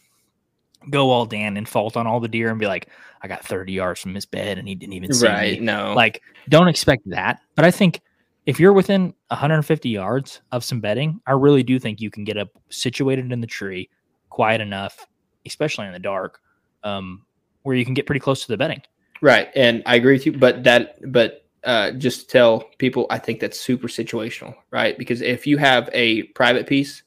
go 0.89 1.09
all 1.09 1.25
Dan 1.25 1.55
Infalt 1.55 1.95
on 1.95 2.05
all 2.07 2.19
the 2.19 2.27
deer 2.27 2.49
and 2.49 2.59
be 2.59 2.67
like, 2.67 2.89
I 3.21 3.27
got 3.27 3.45
30 3.45 3.71
yards 3.71 4.01
from 4.01 4.13
his 4.13 4.25
bed 4.25 4.57
and 4.57 4.67
he 4.67 4.75
didn't 4.75 4.93
even 4.93 5.13
see 5.13 5.27
right, 5.27 5.59
me. 5.59 5.65
No. 5.65 5.93
Like 5.93 6.21
don't 6.49 6.67
expect 6.67 7.09
that. 7.09 7.39
But 7.55 7.65
I 7.65 7.71
think 7.71 8.01
if 8.45 8.59
you're 8.59 8.73
within 8.73 9.13
150 9.29 9.89
yards 9.89 10.41
of 10.51 10.63
some 10.63 10.81
bedding, 10.81 11.21
I 11.25 11.31
really 11.31 11.63
do 11.63 11.79
think 11.79 12.01
you 12.01 12.11
can 12.11 12.23
get 12.23 12.37
up 12.37 12.49
situated 12.69 13.31
in 13.31 13.39
the 13.39 13.47
tree, 13.47 13.89
quiet 14.29 14.59
enough, 14.59 15.07
especially 15.45 15.87
in 15.87 15.93
the 15.93 15.99
dark, 15.99 16.39
um, 16.83 17.25
where 17.63 17.75
you 17.75 17.85
can 17.85 17.93
get 17.93 18.05
pretty 18.05 18.19
close 18.19 18.41
to 18.41 18.47
the 18.49 18.57
bedding. 18.57 18.81
Right, 19.21 19.47
and 19.55 19.81
I 19.85 19.95
agree 19.95 20.13
with 20.13 20.25
you. 20.25 20.33
But 20.33 20.65
that, 20.65 20.97
but 21.13 21.42
uh, 21.63 21.91
just 21.91 22.29
tell 22.29 22.65
people, 22.77 23.07
I 23.09 23.19
think 23.19 23.39
that's 23.39 23.59
super 23.59 23.87
situational, 23.87 24.55
right? 24.71 24.97
Because 24.97 25.21
if 25.21 25.47
you 25.47 25.57
have 25.57 25.89
a 25.93 26.23
private 26.23 26.67
piece, 26.67 27.03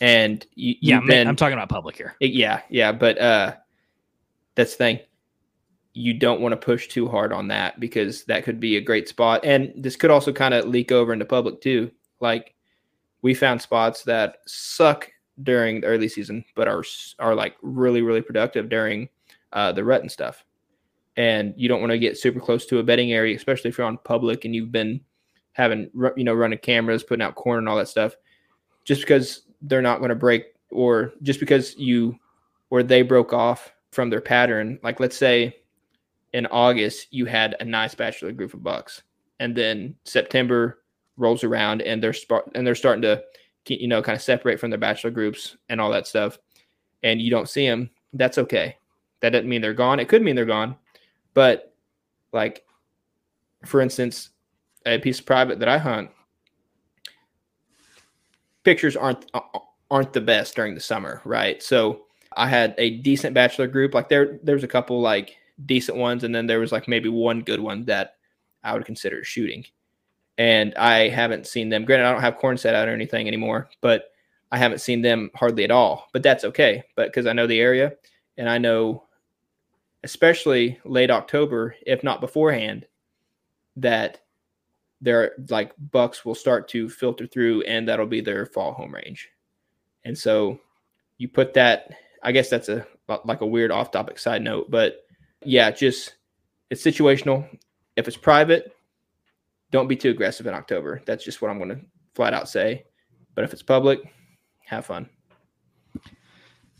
and 0.00 0.44
you, 0.54 0.74
yeah, 0.80 1.00
been, 1.06 1.28
I'm 1.28 1.36
talking 1.36 1.54
about 1.54 1.68
public 1.68 1.96
here. 1.96 2.16
Yeah, 2.20 2.62
yeah, 2.68 2.92
but 2.92 3.18
uh, 3.18 3.54
that's 4.54 4.72
the 4.72 4.78
thing. 4.78 5.00
You 5.92 6.14
don't 6.14 6.40
want 6.40 6.52
to 6.52 6.56
push 6.56 6.88
too 6.88 7.08
hard 7.08 7.32
on 7.32 7.48
that 7.48 7.78
because 7.78 8.24
that 8.24 8.42
could 8.42 8.58
be 8.58 8.76
a 8.76 8.80
great 8.80 9.08
spot, 9.08 9.44
and 9.44 9.72
this 9.76 9.94
could 9.94 10.10
also 10.10 10.32
kind 10.32 10.54
of 10.54 10.66
leak 10.66 10.90
over 10.90 11.12
into 11.12 11.24
public 11.24 11.60
too. 11.60 11.92
Like 12.20 12.54
we 13.22 13.34
found 13.34 13.62
spots 13.62 14.02
that 14.04 14.38
suck 14.46 15.08
during 15.42 15.80
the 15.80 15.86
early 15.86 16.08
season, 16.08 16.44
but 16.56 16.66
are 16.66 16.82
are 17.20 17.34
like 17.36 17.54
really 17.62 18.02
really 18.02 18.22
productive 18.22 18.68
during 18.68 19.08
uh, 19.52 19.70
the 19.70 19.84
rut 19.84 20.00
and 20.00 20.10
stuff. 20.10 20.44
And 21.16 21.54
you 21.56 21.68
don't 21.68 21.80
want 21.80 21.92
to 21.92 21.98
get 21.98 22.18
super 22.18 22.40
close 22.40 22.66
to 22.66 22.78
a 22.78 22.82
bedding 22.82 23.12
area, 23.12 23.36
especially 23.36 23.70
if 23.70 23.78
you're 23.78 23.86
on 23.86 23.98
public 23.98 24.44
and 24.44 24.54
you've 24.54 24.72
been 24.72 25.00
having 25.52 25.90
you 26.16 26.24
know 26.24 26.34
running 26.34 26.58
cameras, 26.58 27.04
putting 27.04 27.22
out 27.22 27.36
corn 27.36 27.58
and 27.58 27.68
all 27.68 27.76
that 27.76 27.88
stuff. 27.88 28.16
Just 28.84 29.02
because 29.02 29.42
they're 29.62 29.82
not 29.82 29.98
going 29.98 30.10
to 30.10 30.16
break, 30.16 30.46
or 30.70 31.12
just 31.22 31.40
because 31.40 31.76
you 31.78 32.18
or 32.70 32.82
they 32.82 33.02
broke 33.02 33.32
off 33.32 33.72
from 33.92 34.10
their 34.10 34.20
pattern, 34.20 34.78
like 34.82 34.98
let's 34.98 35.16
say 35.16 35.56
in 36.32 36.46
August 36.46 37.06
you 37.12 37.26
had 37.26 37.54
a 37.60 37.64
nice 37.64 37.94
bachelor 37.94 38.32
group 38.32 38.52
of 38.54 38.62
bucks, 38.62 39.02
and 39.38 39.56
then 39.56 39.94
September 40.04 40.80
rolls 41.16 41.44
around 41.44 41.80
and 41.82 42.02
they're 42.02 42.14
and 42.56 42.66
they're 42.66 42.74
starting 42.74 43.02
to 43.02 43.22
you 43.66 43.88
know, 43.88 44.02
kind 44.02 44.16
of 44.16 44.22
separate 44.22 44.60
from 44.60 44.70
their 44.70 44.78
bachelor 44.78 45.10
groups 45.10 45.56
and 45.68 45.80
all 45.80 45.90
that 45.90 46.06
stuff, 46.06 46.38
and 47.02 47.20
you 47.20 47.30
don't 47.30 47.48
see 47.48 47.66
them, 47.66 47.90
that's 48.12 48.38
okay. 48.38 48.76
That 49.20 49.30
doesn't 49.30 49.48
mean 49.48 49.62
they're 49.62 49.72
gone. 49.72 50.00
It 50.00 50.08
could 50.08 50.22
mean 50.22 50.36
they're 50.36 50.44
gone, 50.44 50.76
but 51.34 51.74
like, 52.32 52.64
for 53.64 53.80
instance, 53.80 54.30
a 54.86 54.98
piece 54.98 55.20
of 55.20 55.26
private 55.26 55.58
that 55.60 55.68
I 55.68 55.78
hunt, 55.78 56.10
pictures 58.64 58.96
aren't 58.96 59.30
aren't 59.90 60.12
the 60.12 60.20
best 60.20 60.56
during 60.56 60.74
the 60.74 60.80
summer, 60.80 61.20
right? 61.24 61.62
So 61.62 62.06
I 62.36 62.48
had 62.48 62.74
a 62.78 62.98
decent 62.98 63.34
bachelor 63.34 63.66
group. 63.66 63.94
Like 63.94 64.08
there, 64.08 64.38
there 64.42 64.54
was 64.54 64.64
a 64.64 64.68
couple 64.68 65.00
like 65.00 65.36
decent 65.66 65.98
ones, 65.98 66.24
and 66.24 66.34
then 66.34 66.46
there 66.46 66.60
was 66.60 66.72
like 66.72 66.88
maybe 66.88 67.08
one 67.08 67.42
good 67.42 67.60
one 67.60 67.84
that 67.84 68.16
I 68.62 68.72
would 68.74 68.84
consider 68.84 69.22
shooting. 69.22 69.64
And 70.36 70.74
I 70.74 71.08
haven't 71.10 71.46
seen 71.46 71.68
them. 71.68 71.84
Granted, 71.84 72.06
I 72.06 72.12
don't 72.12 72.22
have 72.22 72.38
corn 72.38 72.56
set 72.56 72.74
out 72.74 72.88
or 72.88 72.92
anything 72.92 73.28
anymore, 73.28 73.68
but 73.80 74.06
I 74.50 74.58
haven't 74.58 74.80
seen 74.80 75.00
them 75.00 75.30
hardly 75.34 75.62
at 75.64 75.70
all. 75.70 76.08
But 76.12 76.22
that's 76.22 76.44
okay, 76.44 76.82
but 76.96 77.06
because 77.06 77.26
I 77.26 77.32
know 77.32 77.46
the 77.46 77.60
area 77.60 77.92
and 78.36 78.48
I 78.48 78.58
know, 78.58 79.03
especially 80.04 80.78
late 80.84 81.10
October, 81.10 81.74
if 81.84 82.04
not 82.04 82.20
beforehand, 82.20 82.86
that 83.76 84.20
their 85.00 85.32
like 85.50 85.72
bucks 85.90 86.24
will 86.24 86.34
start 86.34 86.68
to 86.68 86.88
filter 86.88 87.26
through, 87.26 87.62
and 87.62 87.88
that'll 87.88 88.06
be 88.06 88.20
their 88.20 88.46
fall 88.46 88.72
home 88.72 88.94
range. 88.94 89.30
And 90.04 90.16
so 90.16 90.60
you 91.18 91.28
put 91.28 91.54
that. 91.54 91.90
I 92.22 92.32
guess 92.32 92.48
that's 92.48 92.68
a 92.68 92.86
like 93.24 93.40
a 93.40 93.46
weird 93.46 93.70
off-topic 93.70 94.18
side 94.18 94.42
note, 94.42 94.70
but 94.70 95.04
yeah, 95.42 95.70
just 95.70 96.14
it's 96.70 96.82
situational. 96.82 97.46
If 97.96 98.08
it's 98.08 98.16
private, 98.16 98.74
don't 99.70 99.88
be 99.88 99.96
too 99.96 100.10
aggressive 100.10 100.46
in 100.46 100.54
October. 100.54 101.02
That's 101.04 101.24
just 101.24 101.42
what 101.42 101.50
I'm 101.50 101.58
going 101.58 101.70
to 101.70 101.80
flat 102.14 102.32
out 102.32 102.48
say. 102.48 102.84
But 103.34 103.44
if 103.44 103.52
it's 103.52 103.62
public, 103.62 104.00
have 104.66 104.86
fun. 104.86 105.08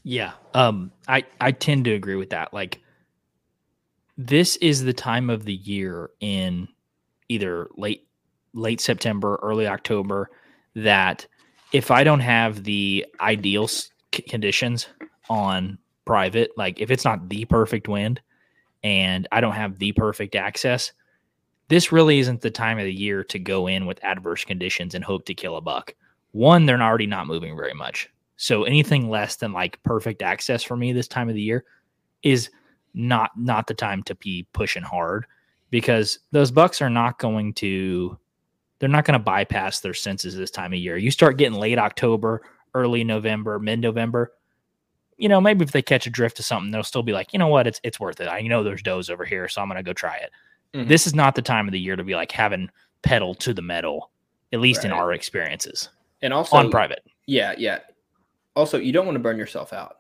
Yeah. 0.02 0.32
Um 0.54 0.92
I 1.08 1.24
I 1.40 1.52
tend 1.52 1.84
to 1.86 1.94
agree 1.94 2.16
with 2.16 2.30
that. 2.30 2.54
Like 2.54 2.80
this 4.16 4.56
is 4.56 4.84
the 4.84 4.92
time 4.92 5.30
of 5.30 5.44
the 5.44 5.54
year 5.54 6.10
in 6.20 6.68
either 7.28 7.68
late 7.76 8.06
late 8.52 8.80
September, 8.80 9.38
early 9.42 9.66
October 9.66 10.30
that 10.76 11.26
if 11.72 11.90
I 11.90 12.04
don't 12.04 12.20
have 12.20 12.62
the 12.64 13.04
ideal 13.20 13.68
conditions 14.28 14.86
on 15.28 15.78
private, 16.04 16.50
like 16.56 16.80
if 16.80 16.90
it's 16.90 17.04
not 17.04 17.28
the 17.28 17.44
perfect 17.46 17.88
wind 17.88 18.20
and 18.84 19.26
I 19.32 19.40
don't 19.40 19.52
have 19.52 19.78
the 19.78 19.92
perfect 19.92 20.36
access, 20.36 20.92
this 21.68 21.90
really 21.90 22.20
isn't 22.20 22.42
the 22.42 22.50
time 22.50 22.78
of 22.78 22.84
the 22.84 22.94
year 22.94 23.24
to 23.24 23.38
go 23.38 23.66
in 23.66 23.86
with 23.86 24.04
adverse 24.04 24.44
conditions 24.44 24.94
and 24.94 25.02
hope 25.02 25.24
to 25.26 25.34
kill 25.34 25.56
a 25.56 25.60
buck. 25.60 25.94
One, 26.30 26.66
they're 26.66 26.80
already 26.80 27.06
not 27.06 27.26
moving 27.26 27.56
very 27.56 27.74
much. 27.74 28.08
So 28.36 28.64
anything 28.64 29.08
less 29.08 29.36
than 29.36 29.52
like 29.52 29.82
perfect 29.82 30.22
access 30.22 30.62
for 30.62 30.76
me 30.76 30.92
this 30.92 31.08
time 31.08 31.28
of 31.28 31.34
the 31.34 31.42
year 31.42 31.64
is 32.22 32.50
not 32.94 33.30
not 33.36 33.66
the 33.66 33.74
time 33.74 34.02
to 34.04 34.14
be 34.16 34.46
pushing 34.52 34.82
hard 34.82 35.26
because 35.70 36.20
those 36.30 36.50
bucks 36.50 36.80
are 36.80 36.90
not 36.90 37.18
going 37.18 37.52
to 37.54 38.16
they're 38.78 38.88
not 38.88 39.04
going 39.04 39.18
to 39.18 39.24
bypass 39.24 39.80
their 39.80 39.94
senses 39.94 40.36
this 40.36 40.50
time 40.50 40.72
of 40.72 40.78
year. 40.78 40.96
You 40.96 41.10
start 41.10 41.38
getting 41.38 41.58
late 41.58 41.78
October, 41.78 42.42
early 42.74 43.04
November, 43.04 43.58
mid 43.58 43.80
November, 43.80 44.32
you 45.16 45.28
know, 45.28 45.40
maybe 45.40 45.64
if 45.64 45.72
they 45.72 45.82
catch 45.82 46.06
a 46.06 46.10
drift 46.10 46.38
of 46.38 46.44
something, 46.44 46.70
they'll 46.70 46.82
still 46.82 47.02
be 47.02 47.12
like, 47.12 47.32
you 47.32 47.38
know 47.38 47.48
what, 47.48 47.66
it's 47.66 47.80
it's 47.82 48.00
worth 48.00 48.20
it. 48.20 48.28
I 48.28 48.40
know 48.42 48.62
there's 48.62 48.82
does 48.82 49.10
over 49.10 49.24
here, 49.24 49.48
so 49.48 49.62
I'm 49.62 49.68
gonna 49.68 49.82
go 49.82 49.92
try 49.92 50.16
it. 50.16 50.30
Mm-hmm. 50.74 50.88
This 50.88 51.06
is 51.06 51.14
not 51.14 51.34
the 51.34 51.42
time 51.42 51.68
of 51.68 51.72
the 51.72 51.80
year 51.80 51.96
to 51.96 52.04
be 52.04 52.14
like 52.14 52.32
having 52.32 52.68
pedal 53.02 53.34
to 53.36 53.54
the 53.54 53.62
metal, 53.62 54.10
at 54.52 54.60
least 54.60 54.78
right. 54.78 54.86
in 54.86 54.92
our 54.92 55.12
experiences. 55.12 55.88
And 56.22 56.32
also 56.32 56.56
on 56.56 56.70
private. 56.70 57.04
Yeah, 57.26 57.54
yeah. 57.56 57.80
Also, 58.56 58.78
you 58.78 58.92
don't 58.92 59.06
want 59.06 59.16
to 59.16 59.20
burn 59.20 59.38
yourself 59.38 59.72
out. 59.72 59.98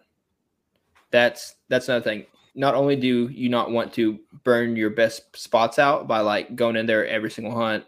That's 1.10 1.54
that's 1.68 1.88
another 1.88 2.02
thing. 2.02 2.26
Not 2.54 2.74
only 2.74 2.96
do 2.96 3.28
you 3.28 3.48
not 3.48 3.70
want 3.70 3.92
to 3.94 4.18
burn 4.44 4.76
your 4.76 4.90
best 4.90 5.36
spots 5.36 5.78
out 5.78 6.06
by 6.06 6.20
like 6.20 6.54
going 6.54 6.76
in 6.76 6.86
there 6.86 7.06
every 7.06 7.30
single 7.30 7.54
hunt 7.54 7.84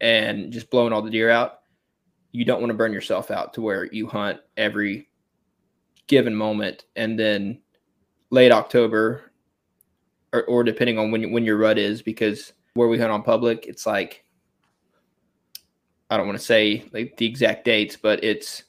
and 0.00 0.52
just 0.52 0.70
blowing 0.70 0.92
all 0.92 1.02
the 1.02 1.10
deer 1.10 1.30
out, 1.30 1.60
you 2.32 2.44
don't 2.44 2.60
want 2.60 2.70
to 2.70 2.76
burn 2.76 2.92
yourself 2.92 3.30
out 3.30 3.54
to 3.54 3.60
where 3.62 3.84
you 3.92 4.06
hunt 4.06 4.40
every 4.56 5.08
given 6.08 6.34
moment 6.34 6.84
and 6.96 7.18
then 7.18 7.60
late 8.30 8.50
October 8.50 9.30
or, 10.32 10.44
or 10.44 10.64
depending 10.64 10.98
on 10.98 11.10
when 11.10 11.30
when 11.30 11.44
your 11.44 11.56
rut 11.56 11.78
is 11.78 12.02
because 12.02 12.52
where 12.74 12.88
we 12.88 12.98
hunt 12.98 13.12
on 13.12 13.22
public 13.22 13.66
it's 13.66 13.86
like 13.86 14.24
I 16.10 16.16
don't 16.16 16.26
want 16.26 16.38
to 16.38 16.44
say 16.44 16.84
like 16.92 17.16
the 17.16 17.26
exact 17.26 17.64
dates 17.64 17.96
but 17.96 18.22
it's 18.24 18.64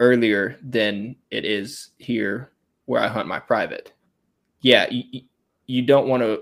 earlier 0.00 0.58
than 0.62 1.16
it 1.30 1.44
is 1.44 1.90
here 1.98 2.52
where 2.86 3.02
I 3.02 3.08
hunt 3.08 3.26
my 3.26 3.38
private. 3.38 3.93
Yeah, 4.64 4.88
you, 4.90 5.20
you 5.66 5.82
don't 5.82 6.08
want 6.08 6.22
to 6.22 6.40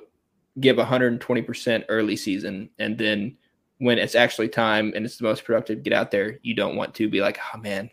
give 0.61 0.77
120% 0.77 1.85
early 1.89 2.15
season 2.15 2.71
and 2.79 2.97
then 2.97 3.37
when 3.79 3.99
it's 3.99 4.15
actually 4.15 4.49
time 4.49 4.93
and 4.95 5.05
it's 5.05 5.17
the 5.17 5.25
most 5.25 5.45
productive 5.45 5.83
get 5.83 5.93
out 5.93 6.13
there. 6.13 6.39
You 6.43 6.55
don't 6.55 6.77
want 6.77 6.95
to 6.95 7.09
be 7.09 7.21
like 7.21 7.39
oh 7.53 7.59
man 7.59 7.91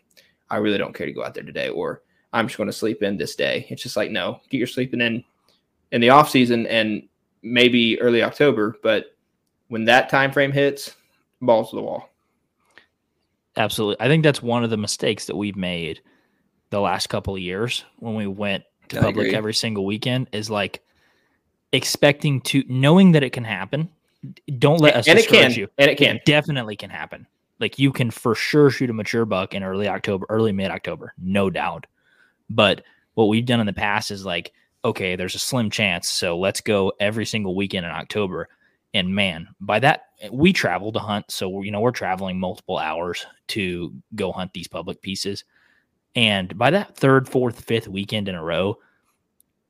i 0.48 0.56
really 0.56 0.78
don't 0.78 0.94
care 0.94 1.06
to 1.06 1.12
go 1.12 1.24
out 1.24 1.34
there 1.34 1.42
today 1.42 1.68
or 1.68 2.02
i'm 2.32 2.46
just 2.46 2.58
going 2.58 2.68
to 2.68 2.72
sleep 2.72 3.02
in 3.02 3.16
this 3.16 3.34
day. 3.34 3.66
It's 3.70 3.82
just 3.82 3.96
like 3.96 4.10
no 4.10 4.40
get 4.50 4.58
your 4.58 4.66
sleeping 4.68 5.00
in 5.00 5.24
in 5.90 6.00
the 6.00 6.10
off 6.10 6.30
season 6.30 6.66
and 6.68 7.08
maybe 7.42 8.00
early 8.00 8.22
october 8.22 8.76
but 8.82 9.16
when 9.68 9.84
that 9.86 10.08
time 10.08 10.30
frame 10.30 10.52
hits 10.52 10.94
balls 11.40 11.70
to 11.70 11.76
the 11.76 11.82
wall. 11.82 12.08
Absolutely. 13.56 14.04
I 14.04 14.08
think 14.08 14.22
that's 14.22 14.42
one 14.42 14.62
of 14.62 14.70
the 14.70 14.76
mistakes 14.76 15.26
that 15.26 15.36
we've 15.36 15.56
made 15.56 16.00
the 16.70 16.80
last 16.80 17.08
couple 17.08 17.34
of 17.34 17.40
years 17.40 17.84
when 17.98 18.14
we 18.14 18.28
went 18.28 18.62
to 18.90 18.98
I 18.98 19.02
public 19.02 19.26
agree. 19.26 19.36
every 19.36 19.54
single 19.54 19.84
weekend 19.84 20.28
is 20.32 20.50
like 20.50 20.82
expecting 21.72 22.40
to 22.42 22.64
knowing 22.68 23.12
that 23.12 23.22
it 23.22 23.30
can 23.30 23.44
happen 23.44 23.88
don't 24.58 24.80
let 24.80 24.96
us 24.96 25.08
and 25.08 25.18
it 25.18 25.28
can 25.28 25.52
you. 25.52 25.68
and 25.78 25.90
it 25.90 25.96
can 25.96 26.16
it 26.16 26.24
definitely 26.24 26.76
can 26.76 26.90
happen. 26.90 27.26
Like 27.58 27.78
you 27.78 27.92
can 27.92 28.10
for 28.10 28.34
sure 28.34 28.70
shoot 28.70 28.90
a 28.90 28.92
mature 28.92 29.24
buck 29.24 29.54
in 29.54 29.62
early 29.62 29.88
October, 29.88 30.26
early 30.28 30.52
mid 30.52 30.70
October, 30.70 31.14
no 31.18 31.50
doubt. 31.50 31.86
But 32.48 32.82
what 33.14 33.26
we've 33.26 33.46
done 33.46 33.60
in 33.60 33.66
the 33.66 33.72
past 33.72 34.10
is 34.10 34.24
like, 34.24 34.52
okay, 34.84 35.16
there's 35.16 35.34
a 35.34 35.38
slim 35.38 35.70
chance, 35.70 36.08
so 36.08 36.38
let's 36.38 36.60
go 36.60 36.92
every 37.00 37.26
single 37.26 37.54
weekend 37.54 37.86
in 37.86 37.92
October. 37.92 38.48
And 38.92 39.14
man, 39.14 39.48
by 39.60 39.78
that 39.80 40.06
we 40.30 40.52
travel 40.52 40.92
to 40.92 40.98
hunt, 40.98 41.30
so 41.30 41.62
you 41.62 41.70
know 41.70 41.80
we're 41.80 41.90
traveling 41.90 42.38
multiple 42.38 42.78
hours 42.78 43.24
to 43.48 43.94
go 44.14 44.32
hunt 44.32 44.52
these 44.52 44.68
public 44.68 45.00
pieces. 45.00 45.44
And 46.14 46.56
by 46.58 46.70
that 46.70 46.96
third, 46.96 47.28
fourth, 47.28 47.60
fifth 47.60 47.88
weekend 47.88 48.28
in 48.28 48.34
a 48.34 48.42
row, 48.42 48.78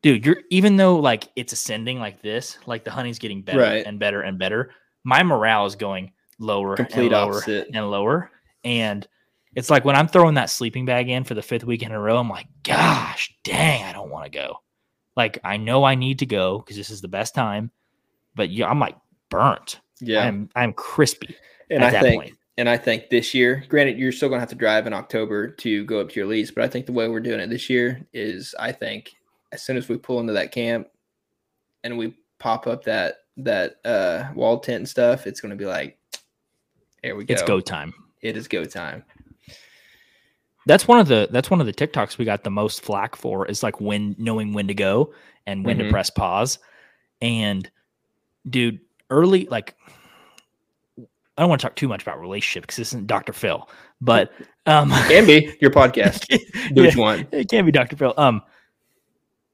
dude, 0.03 0.25
you're 0.25 0.43
even 0.51 0.77
though 0.77 0.97
like 0.97 1.29
it's 1.37 1.53
ascending 1.53 1.99
like 1.99 2.23
this, 2.23 2.59
like 2.67 2.85
the 2.85 2.91
honey's 2.91 3.19
getting 3.19 3.43
better 3.43 3.61
right. 3.61 3.87
and 3.87 3.99
better 3.99 4.23
and 4.23 4.39
better. 4.39 4.73
My 5.05 5.23
morale 5.23 5.67
is 5.67 5.77
going 5.77 6.13
lower 6.39 6.77
Complete 6.77 7.07
and 7.07 7.13
lower 7.13 7.37
opposite. 7.37 7.69
and 7.73 7.91
lower. 7.91 8.31
And 8.65 9.07
it's 9.55 9.71
like 9.71 9.85
when 9.85 9.97
I'm 9.97 10.09
throwing 10.09 10.35
that 10.35 10.51
sleeping 10.51 10.87
bag 10.87 11.09
in 11.09 11.25
for 11.25 11.35
the 11.35 11.43
fifth 11.43 11.65
week 11.65 11.83
in 11.83 11.93
a 11.93 12.01
row, 12.01 12.19
I'm 12.19 12.29
like, 12.29 12.47
gosh, 12.63 13.35
dang, 13.43 13.85
I 13.85 13.93
don't 13.93 14.11
want 14.11 14.25
to 14.25 14.31
go. 14.31 14.57
Like 15.17 15.39
I 15.45 15.57
know 15.57 15.85
I 15.85 15.95
need 15.95 16.21
to 16.21 16.27
go 16.27 16.59
because 16.59 16.77
this 16.77 16.91
is 16.91 17.01
the 17.01 17.09
best 17.09 17.35
time, 17.35 17.71
but 18.35 18.51
yeah, 18.51 18.69
I'm 18.69 18.79
like 18.79 18.97
burnt. 19.29 19.81
Yeah, 20.01 20.27
I'm 20.27 20.49
I'm 20.55 20.73
crispy. 20.73 21.37
And 21.69 21.85
I 21.85 22.01
think 22.01 22.23
point. 22.23 22.37
And 22.61 22.69
I 22.69 22.77
think 22.77 23.09
this 23.09 23.33
year, 23.33 23.65
granted, 23.71 23.99
you're 23.99 24.13
still 24.13 24.29
gonna 24.29 24.41
have 24.41 24.51
to 24.51 24.55
drive 24.55 24.87
in 24.87 24.93
October 24.93 25.49
to 25.49 25.83
go 25.87 25.99
up 25.99 26.11
to 26.11 26.21
your 26.21 26.27
lease, 26.27 26.51
but 26.51 26.63
I 26.63 26.69
think 26.69 26.85
the 26.85 26.93
way 26.93 27.09
we're 27.09 27.21
doing 27.21 27.41
it 27.41 27.49
this 27.49 27.71
year 27.71 28.07
is 28.13 28.55
I 28.59 28.71
think 28.71 29.17
as 29.51 29.63
soon 29.63 29.79
as 29.79 29.89
we 29.89 29.97
pull 29.97 30.21
into 30.21 30.35
that 30.35 30.53
camp 30.53 30.89
and 31.85 31.97
we 31.97 32.15
pop 32.39 32.67
up 32.67 32.85
that 32.85 33.21
that 33.39 33.77
uh 33.87 34.25
wall 34.35 34.61
tent 34.61 34.77
and 34.77 34.89
stuff, 34.89 35.27
it's 35.27 35.41
gonna 35.41 35.57
be 35.57 35.65
like, 35.65 35.97
here 37.03 37.17
we 37.17 37.25
go. 37.25 37.33
It's 37.33 37.43
go 37.43 37.61
time. 37.61 37.95
It 38.21 38.37
is 38.37 38.47
go 38.47 38.67
time. 38.67 39.05
That's 40.67 40.87
one 40.87 40.99
of 40.99 41.09
the 41.09 41.29
that's 41.31 41.51
one 41.51 41.63
of 41.63 41.67
the 41.67 41.73
TikToks 41.73 42.19
we 42.19 42.27
got 42.27 42.45
the 42.45 42.51
most 42.51 42.83
flack 42.83 43.17
for 43.17 43.47
is 43.47 43.63
like 43.63 43.81
when 43.81 44.15
knowing 44.19 44.53
when 44.53 44.69
to 44.69 44.75
go 44.75 45.15
and 45.47 45.65
when 45.65 45.79
mm-hmm. 45.79 45.87
to 45.87 45.91
press 45.91 46.11
pause. 46.11 46.59
And 47.23 47.71
dude, 48.51 48.81
early 49.09 49.47
like 49.47 49.77
I 51.41 51.43
don't 51.43 51.49
want 51.49 51.63
to 51.63 51.67
talk 51.69 51.75
too 51.77 51.89
much 51.89 52.03
about 52.03 52.21
relationship 52.21 52.65
because 52.65 52.77
this 52.77 52.89
isn't 52.89 53.07
Dr. 53.07 53.33
Phil, 53.33 53.67
but 54.03 54.31
um 54.67 54.91
can 54.91 55.25
be 55.25 55.57
your 55.59 55.71
podcast. 55.71 56.27
Do 56.75 56.83
what 56.83 56.95
you 56.95 57.01
want. 57.01 57.29
It 57.33 57.49
can 57.49 57.65
be 57.65 57.73
Dr. 57.73 57.97
Phil. 57.97 58.13
Um 58.19 58.43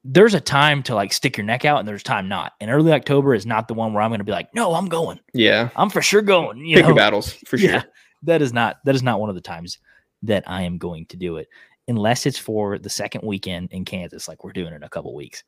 there's 0.03 0.34
a 0.34 0.41
time 0.41 0.82
to 0.84 0.97
like 0.97 1.12
stick 1.12 1.37
your 1.37 1.47
neck 1.47 1.64
out 1.64 1.78
and 1.78 1.87
there's 1.87 2.03
time 2.03 2.28
not. 2.28 2.55
And 2.61 2.72
early 2.72 2.93
October 2.93 3.34
is 3.34 3.47
not 3.47 3.68
the 3.68 3.74
one 3.74 3.93
where 3.93 4.03
I'm 4.03 4.11
going 4.11 4.18
to 4.20 4.24
be 4.24 4.32
like, 4.32 4.53
no, 4.55 4.74
I'm 4.74 4.89
going. 4.89 5.20
Yeah. 5.32 5.70
I'm 5.76 5.91
for 5.91 6.03
sure 6.03 6.22
going. 6.22 6.59
You 6.64 6.76
Pick 6.76 6.84
know? 6.84 6.89
your 6.89 6.97
battles 6.97 7.32
for 7.47 7.59
sure. 7.59 7.70
Yeah, 7.70 7.82
that 8.22 8.43
is 8.43 8.53
not, 8.53 8.76
that 8.84 8.95
is 8.95 9.03
not 9.03 9.18
one 9.20 9.28
of 9.30 9.34
the 9.34 9.41
times 9.41 9.78
that 10.22 10.45
I 10.47 10.62
am 10.62 10.78
going 10.78 11.07
to 11.07 11.16
do 11.16 11.39
it 11.39 11.49
unless 11.89 12.24
it's 12.24 12.39
for 12.39 12.78
the 12.78 12.91
second 12.91 13.22
weekend 13.24 13.72
in 13.72 13.84
Kansas, 13.84 14.28
like 14.28 14.45
we're 14.45 14.53
doing 14.53 14.74
in 14.74 14.82
a 14.84 14.89
couple 14.89 15.12
weeks. 15.14 15.43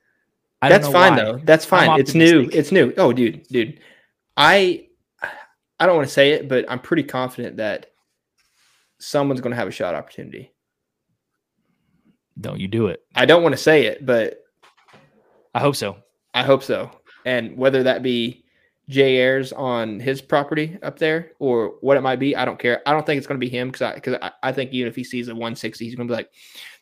I 0.60 0.68
That's 0.68 0.88
fine 0.88 1.12
why. 1.12 1.22
though. 1.22 1.40
That's 1.44 1.64
fine. 1.64 2.00
It's 2.00 2.14
new. 2.14 2.48
It's 2.52 2.72
new. 2.72 2.92
Oh, 2.96 3.12
dude, 3.12 3.46
dude. 3.48 3.78
I, 4.36 4.87
I 5.80 5.86
don't 5.86 5.96
want 5.96 6.08
to 6.08 6.14
say 6.14 6.32
it, 6.32 6.48
but 6.48 6.64
I'm 6.68 6.80
pretty 6.80 7.04
confident 7.04 7.56
that 7.58 7.86
someone's 8.98 9.40
going 9.40 9.52
to 9.52 9.56
have 9.56 9.68
a 9.68 9.72
shot 9.72 9.94
opportunity. 9.94 10.52
Don't 12.40 12.60
you 12.60 12.68
do 12.68 12.88
it. 12.88 13.02
I 13.14 13.26
don't 13.26 13.42
want 13.42 13.52
to 13.52 13.60
say 13.60 13.86
it, 13.86 14.04
but 14.04 14.40
I 15.54 15.60
hope 15.60 15.76
so. 15.76 15.96
I 16.34 16.42
hope 16.42 16.62
so. 16.62 16.90
And 17.24 17.56
whether 17.56 17.82
that 17.82 18.02
be 18.02 18.44
Jay 18.88 19.16
Ayers 19.16 19.52
on 19.52 20.00
his 20.00 20.20
property 20.20 20.78
up 20.82 20.98
there 20.98 21.32
or 21.38 21.74
what 21.80 21.96
it 21.96 22.02
might 22.02 22.18
be, 22.18 22.34
I 22.34 22.44
don't 22.44 22.58
care. 22.58 22.80
I 22.86 22.92
don't 22.92 23.04
think 23.04 23.18
it's 23.18 23.26
going 23.26 23.40
to 23.40 23.44
be 23.44 23.50
him 23.50 23.68
because 23.68 23.82
I 23.82 23.94
because 23.94 24.18
I, 24.22 24.30
I, 24.42 24.52
think 24.52 24.72
even 24.72 24.88
if 24.88 24.96
he 24.96 25.04
sees 25.04 25.28
a 25.28 25.32
160, 25.32 25.84
he's 25.84 25.94
going 25.94 26.08
to 26.08 26.12
be 26.12 26.16
like, 26.16 26.30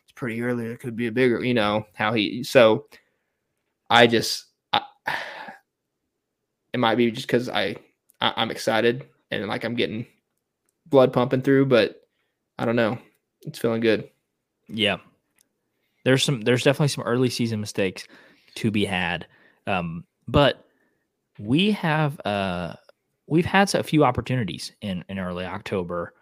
it's 0.03 0.11
pretty 0.13 0.41
early. 0.41 0.67
It 0.67 0.79
could 0.79 0.95
be 0.95 1.07
a 1.07 1.11
bigger, 1.11 1.43
you 1.43 1.53
know 1.53 1.85
how 1.93 2.13
he. 2.13 2.43
So 2.43 2.85
I 3.89 4.07
just 4.07 4.45
I, 4.71 4.81
it 6.73 6.79
might 6.79 6.95
be 6.95 7.11
just 7.11 7.27
because 7.27 7.49
I, 7.49 7.75
I 8.21 8.33
I'm 8.35 8.51
excited 8.51 9.05
and 9.31 9.47
like 9.47 9.63
I'm 9.63 9.75
getting 9.75 10.05
blood 10.85 11.13
pumping 11.13 11.41
through, 11.41 11.67
but 11.67 12.01
I 12.57 12.65
don't 12.65 12.75
know. 12.75 12.97
It's 13.41 13.59
feeling 13.59 13.81
good. 13.81 14.09
Yeah. 14.67 14.97
There's 16.05 16.23
some 16.23 16.41
there's 16.41 16.63
definitely 16.63 16.89
some 16.89 17.03
early 17.03 17.29
season 17.29 17.59
mistakes 17.59 18.07
to 18.55 18.71
be 18.71 18.85
had. 18.85 19.27
Um, 19.65 20.05
but 20.27 20.65
we 21.39 21.71
have 21.71 22.19
uh 22.25 22.73
we've 23.27 23.45
had 23.45 23.73
a 23.75 23.83
few 23.83 24.03
opportunities 24.03 24.71
in, 24.81 25.03
in 25.09 25.19
early 25.19 25.45
October, 25.45 26.13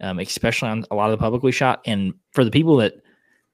um, 0.00 0.18
especially 0.18 0.68
on 0.68 0.84
a 0.90 0.94
lot 0.94 1.10
of 1.10 1.18
the 1.18 1.22
publicly 1.22 1.52
shot. 1.52 1.82
And 1.86 2.14
for 2.30 2.44
the 2.44 2.50
people 2.50 2.76
that 2.76 2.94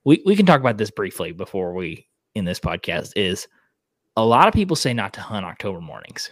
we, 0.04 0.22
we 0.24 0.36
can 0.36 0.46
talk 0.46 0.60
about 0.60 0.76
this 0.76 0.90
briefly 0.90 1.32
before 1.32 1.72
we 1.72 2.06
in 2.34 2.44
this 2.44 2.60
podcast 2.60 3.12
is 3.16 3.48
a 4.16 4.24
lot 4.24 4.48
of 4.48 4.54
people 4.54 4.76
say 4.76 4.92
not 4.92 5.12
to 5.14 5.20
hunt 5.20 5.46
October 5.46 5.80
mornings. 5.80 6.30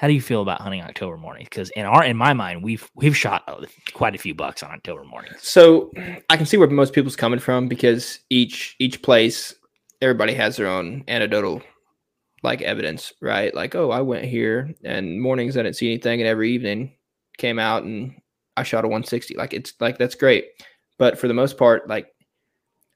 How 0.00 0.06
do 0.06 0.14
you 0.14 0.22
feel 0.22 0.40
about 0.40 0.62
hunting 0.62 0.80
October 0.80 1.18
mornings? 1.18 1.50
Because 1.50 1.68
in 1.72 1.84
our 1.84 2.02
in 2.02 2.16
my 2.16 2.32
mind, 2.32 2.62
we've 2.62 2.90
we've 2.94 3.14
shot 3.14 3.44
uh, 3.46 3.66
quite 3.92 4.14
a 4.14 4.18
few 4.18 4.34
bucks 4.34 4.62
on 4.62 4.70
October 4.70 5.04
mornings. 5.04 5.46
So 5.46 5.92
I 6.30 6.38
can 6.38 6.46
see 6.46 6.56
where 6.56 6.66
most 6.68 6.94
people's 6.94 7.16
coming 7.16 7.38
from 7.38 7.68
because 7.68 8.18
each 8.30 8.76
each 8.78 9.02
place, 9.02 9.54
everybody 10.00 10.32
has 10.32 10.56
their 10.56 10.68
own 10.68 11.04
anecdotal 11.06 11.60
like 12.42 12.62
evidence, 12.62 13.12
right? 13.20 13.54
Like, 13.54 13.74
oh, 13.74 13.90
I 13.90 14.00
went 14.00 14.24
here 14.24 14.74
and 14.84 15.20
mornings 15.20 15.58
I 15.58 15.64
didn't 15.64 15.76
see 15.76 15.92
anything, 15.92 16.22
and 16.22 16.28
every 16.28 16.50
evening 16.50 16.96
came 17.36 17.58
out 17.58 17.82
and 17.82 18.14
I 18.56 18.62
shot 18.62 18.86
a 18.86 18.88
160. 18.88 19.34
Like 19.34 19.52
it's 19.52 19.74
like 19.80 19.98
that's 19.98 20.14
great. 20.14 20.46
But 20.96 21.18
for 21.18 21.28
the 21.28 21.34
most 21.34 21.58
part, 21.58 21.90
like 21.90 22.06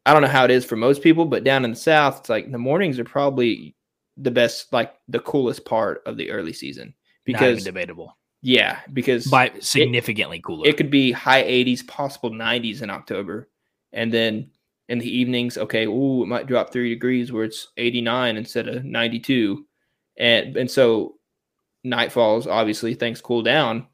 I 0.07 0.15
don't 0.15 0.23
know 0.23 0.29
how 0.29 0.47
it 0.47 0.51
is 0.51 0.65
for 0.65 0.77
most 0.77 1.03
people, 1.03 1.27
but 1.27 1.45
down 1.45 1.67
in 1.67 1.73
the 1.73 1.77
south, 1.77 2.21
it's 2.21 2.31
like 2.31 2.51
the 2.51 2.57
mornings 2.57 2.99
are 2.99 3.05
probably 3.05 3.77
the 4.17 4.31
best, 4.31 4.73
like 4.73 4.95
the 5.09 5.21
coolest 5.21 5.65
part 5.65 6.03
of 6.07 6.17
the 6.17 6.31
early 6.31 6.53
season 6.53 6.95
because 7.25 7.65
debatable. 7.65 8.17
Yeah, 8.43 8.81
because 8.93 9.27
by 9.27 9.53
significantly 9.61 10.39
it, 10.39 10.45
cooler. 10.45 10.69
It 10.69 10.77
could 10.77 10.91
be 10.91 11.13
high 11.13 11.43
80s, 11.45 11.87
possible 11.87 12.31
90s 12.31 12.83
in 12.83 12.91
October, 12.91 13.49
and 13.93 14.13
then 14.13 14.51
in 14.89 14.99
the 14.99 15.09
evenings, 15.09 15.57
okay, 15.57 15.87
ooh, 15.87 16.23
it 16.23 16.27
might 16.27 16.47
drop 16.47 16.71
three 16.71 16.91
degrees 16.91 17.33
where 17.33 17.45
it's 17.45 17.69
89 17.79 18.37
instead 18.37 18.69
of 18.69 18.85
92, 18.85 19.65
and 20.19 20.57
and 20.57 20.71
so 20.71 21.15
night 21.85 22.13
falls. 22.13 22.47
Obviously, 22.47 22.95
things 22.95 23.21
cool 23.21 23.43
down, 23.43 23.87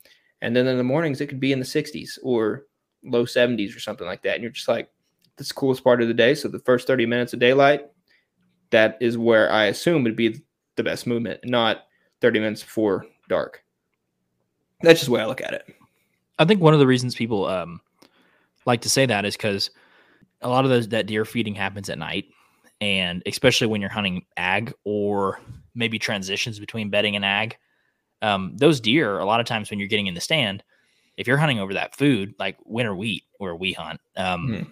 and 0.43 0.55
then 0.55 0.66
in 0.66 0.79
the 0.79 0.85
mornings 0.85 1.21
it 1.21 1.29
could 1.29 1.41
be 1.41 1.53
in 1.53 1.61
the 1.61 1.64
60s 1.64 2.18
or 2.23 2.66
low 3.05 3.25
70s 3.25 3.75
or 3.75 3.81
something 3.81 4.07
like 4.07 4.23
that, 4.23 4.35
and 4.35 4.43
you're 4.43 4.53
just 4.53 4.68
like, 4.68 4.91
that's 5.37 5.49
the 5.51 5.55
coolest 5.55 5.85
part 5.85 6.03
of 6.03 6.09
the 6.09 6.14
day. 6.14 6.35
So 6.35 6.49
the 6.49 6.59
first 6.59 6.87
30 6.87 7.07
minutes 7.07 7.33
of 7.33 7.39
daylight, 7.39 7.87
that 8.71 8.99
is 9.01 9.18
where 9.18 9.51
I 9.53 9.66
assume 9.66 10.05
would 10.05 10.16
be 10.16 10.43
the 10.77 10.85
best 10.85 11.07
movement, 11.07 11.41
not 11.45 11.87
30 12.21 12.41
minutes 12.41 12.62
before 12.62 13.07
dark. 13.29 13.62
That's 14.83 15.01
just 15.01 15.07
the 15.07 15.12
way 15.12 15.21
I 15.21 15.27
look 15.27 15.43
at 15.43 15.53
it. 15.53 15.66
I 16.39 16.45
think 16.45 16.61
one 16.61 16.73
of 16.73 16.81
the 16.81 16.87
reasons 16.87 17.14
people 17.14 17.47
um, 17.47 17.81
like 18.64 18.81
to 18.83 18.89
say 18.89 19.07
that 19.07 19.25
is 19.25 19.37
because 19.37 19.71
a 20.41 20.49
lot 20.49 20.64
of 20.64 20.71
those 20.71 20.89
that 20.89 21.07
deer 21.07 21.25
feeding 21.25 21.55
happens 21.55 21.91
at 21.91 21.99
night, 21.99 22.27
and 22.81 23.23
especially 23.27 23.66
when 23.66 23.81
you're 23.81 23.91
hunting 23.91 24.25
ag 24.37 24.73
or 24.85 25.39
maybe 25.75 25.99
transitions 25.99 26.59
between 26.59 26.89
bedding 26.89 27.14
and 27.14 27.25
ag, 27.25 27.57
um, 28.23 28.57
those 28.57 28.81
deer 28.81 29.18
a 29.18 29.25
lot 29.25 29.41
of 29.41 29.47
times 29.47 29.71
when 29.71 29.79
you're 29.79 29.89
getting 29.89 30.07
in 30.07 30.14
the 30.14 30.21
stand, 30.21 30.62
if 31.16 31.27
you're 31.27 31.37
hunting 31.37 31.59
over 31.59 31.75
that 31.75 31.97
food 31.97 32.35
like 32.39 32.57
winter 32.64 32.95
wheat 32.95 33.25
where 33.39 33.55
we 33.55 33.73
hunt, 33.73 34.01
um, 34.16 34.49
hmm. 34.49 34.71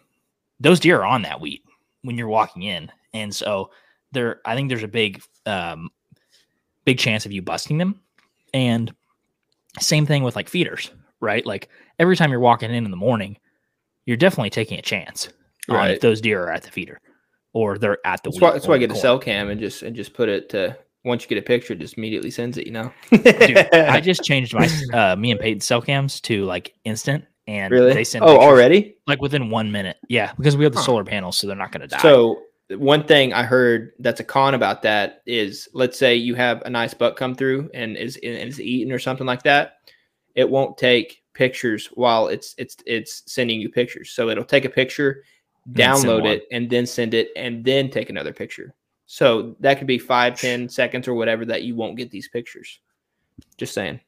those 0.59 0.81
deer 0.81 1.01
are 1.01 1.07
on 1.07 1.23
that 1.23 1.41
wheat 1.41 1.63
when 2.03 2.17
you're 2.17 2.29
walking 2.29 2.63
in, 2.63 2.91
and 3.13 3.35
so 3.35 3.71
there 4.13 4.41
I 4.45 4.55
think 4.55 4.69
there's 4.69 4.83
a 4.83 4.89
big 4.89 5.23
um, 5.47 5.91
big 6.85 6.99
chance 6.99 7.27
of 7.27 7.33
you 7.33 7.43
busting 7.43 7.79
them. 7.79 8.01
And 8.55 8.95
same 9.79 10.07
thing 10.07 10.23
with 10.23 10.37
like 10.37 10.49
feeders, 10.49 10.91
right? 11.21 11.45
Like 11.45 11.69
every 11.99 12.17
time 12.17 12.31
you're 12.31 12.41
walking 12.41 12.71
in 12.71 12.85
in 12.85 12.91
the 12.91 12.97
morning, 12.97 13.37
you're 14.07 14.17
definitely 14.17 14.51
taking 14.51 14.79
a 14.79 14.83
chance 14.83 15.29
right. 15.69 15.81
on 15.83 15.91
if 15.91 16.01
those 16.01 16.21
deer 16.21 16.43
are 16.45 16.53
at 16.53 16.63
the 16.63 16.71
feeder 16.71 17.01
or 17.53 17.77
they're 17.77 17.99
at 18.07 18.23
the. 18.23 18.31
That's 18.31 18.41
why, 18.41 18.53
that's 18.53 18.67
why 18.67 18.77
I 18.77 18.79
get 18.79 18.91
a 18.91 18.97
cell 18.97 19.19
cam 19.19 19.51
and 19.51 19.61
just 19.61 19.83
and 19.83 19.95
just 19.95 20.15
put 20.15 20.29
it 20.29 20.49
to 20.51 20.79
once 21.05 21.23
you 21.23 21.29
get 21.29 21.39
a 21.39 21.43
picture, 21.43 21.75
it 21.75 21.81
just 21.81 21.99
immediately 21.99 22.31
sends 22.31 22.57
it. 22.57 22.67
You 22.67 22.73
know, 22.73 22.93
Dude, 23.11 23.69
I 23.75 24.01
just 24.01 24.23
changed 24.23 24.55
my 24.55 24.69
uh, 24.93 25.17
me 25.17 25.31
and 25.31 25.39
Peyton 25.39 25.61
cell 25.61 25.83
cams 25.83 26.21
to 26.23 26.45
like 26.45 26.75
instant, 26.85 27.25
and 27.47 27.71
really 27.71 27.93
they 27.93 28.05
send. 28.05 28.25
Oh, 28.25 28.39
already? 28.39 28.97
Like 29.07 29.21
within 29.21 29.51
one 29.51 29.71
minute, 29.71 29.99
yeah, 30.09 30.33
because 30.37 30.57
we 30.57 30.65
have 30.65 30.73
the 30.73 30.79
huh. 30.79 30.87
solar 30.87 31.05
panels, 31.05 31.37
so 31.37 31.47
they're 31.47 31.57
not 31.57 31.73
going 31.73 31.83
to 31.83 31.89
die. 31.89 31.99
So 31.99 32.43
one 32.71 33.05
thing 33.05 33.33
I 33.33 33.45
heard 33.45 33.93
that's 33.99 34.21
a 34.21 34.25
con 34.25 34.55
about 34.55 34.83
that 34.83 35.23
is 35.27 35.69
let's 35.73 35.99
say 35.99 36.15
you 36.15 36.35
have 36.35 36.63
a 36.63 36.71
nice 36.71 36.93
buck 36.93 37.17
come 37.17 37.35
through 37.35 37.71
and 37.73 37.97
is 37.97 38.17
and 38.23 38.37
is 38.37 38.61
eating 38.61 38.93
or 38.93 38.99
something 38.99 39.27
like 39.27 39.43
that, 39.45 39.77
it 40.35 40.49
won't 40.49 40.77
take 40.77 41.23
pictures 41.33 41.87
while 41.95 42.29
it's 42.29 42.55
it's 42.59 42.77
it's 42.85 43.23
sending 43.27 43.61
you 43.61 43.71
pictures. 43.71 44.11
So 44.11 44.29
it'll 44.29 44.45
take 44.45 44.65
a 44.67 44.71
picture, 44.71 45.25
download 45.73 46.27
it, 46.27 46.45
and 46.53 46.69
then 46.69 46.85
send 46.85 47.15
it, 47.15 47.29
and 47.37 47.65
then 47.65 47.91
take 47.91 48.11
another 48.11 48.33
picture. 48.33 48.75
So 49.07 49.57
that 49.61 49.79
could 49.79 49.87
be 49.87 49.99
five, 49.99 50.39
ten 50.39 50.69
seconds 50.69 51.09
or 51.09 51.15
whatever 51.15 51.47
that 51.47 51.63
you 51.63 51.75
won't 51.75 51.97
get 51.97 52.11
these 52.11 52.29
pictures. 52.29 52.81
Just 53.57 53.73
saying. 53.73 54.01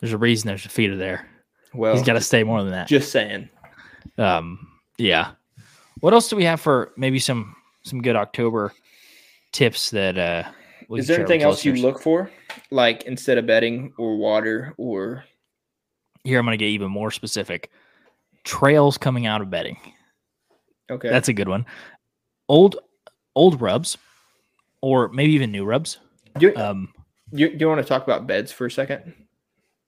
There's 0.00 0.12
a 0.12 0.18
reason 0.18 0.46
there's 0.46 0.66
a 0.66 0.68
feeder 0.68 0.96
there. 0.96 1.26
Well, 1.74 1.94
he's 1.96 2.06
got 2.06 2.12
to 2.12 2.20
stay 2.20 2.44
more 2.44 2.62
than 2.62 2.70
that. 2.72 2.86
Just 2.86 3.10
saying. 3.10 3.48
Um. 4.16 4.68
Yeah. 4.98 5.32
What 6.00 6.12
else 6.12 6.28
do 6.28 6.36
we 6.36 6.44
have 6.44 6.60
for 6.60 6.92
maybe 6.96 7.18
some 7.18 7.56
some 7.82 8.02
good 8.02 8.16
October 8.16 8.72
tips 9.52 9.90
that 9.90 10.18
uh 10.18 10.44
is 10.90 11.06
there 11.06 11.20
anything 11.20 11.42
else 11.42 11.56
listeners? 11.58 11.80
you 11.80 11.86
look 11.86 12.00
for? 12.00 12.30
Like 12.70 13.04
instead 13.04 13.38
of 13.38 13.46
bedding 13.46 13.92
or 13.96 14.16
water 14.16 14.74
or 14.76 15.24
here 16.24 16.38
I'm 16.38 16.44
gonna 16.44 16.56
get 16.56 16.66
even 16.66 16.90
more 16.90 17.10
specific. 17.10 17.70
Trails 18.44 18.98
coming 18.98 19.26
out 19.26 19.40
of 19.40 19.50
bedding. 19.50 19.78
Okay. 20.90 21.08
That's 21.08 21.28
a 21.28 21.32
good 21.32 21.48
one. 21.48 21.66
Old 22.48 22.76
old 23.34 23.60
rubs 23.60 23.96
or 24.80 25.08
maybe 25.08 25.32
even 25.32 25.50
new 25.50 25.64
rubs. 25.64 25.98
Do 26.38 26.54
um 26.56 26.92
you, 27.32 27.50
do 27.50 27.56
you 27.58 27.68
want 27.68 27.80
to 27.80 27.86
talk 27.86 28.04
about 28.04 28.26
beds 28.26 28.52
for 28.52 28.66
a 28.66 28.70
second? 28.70 29.14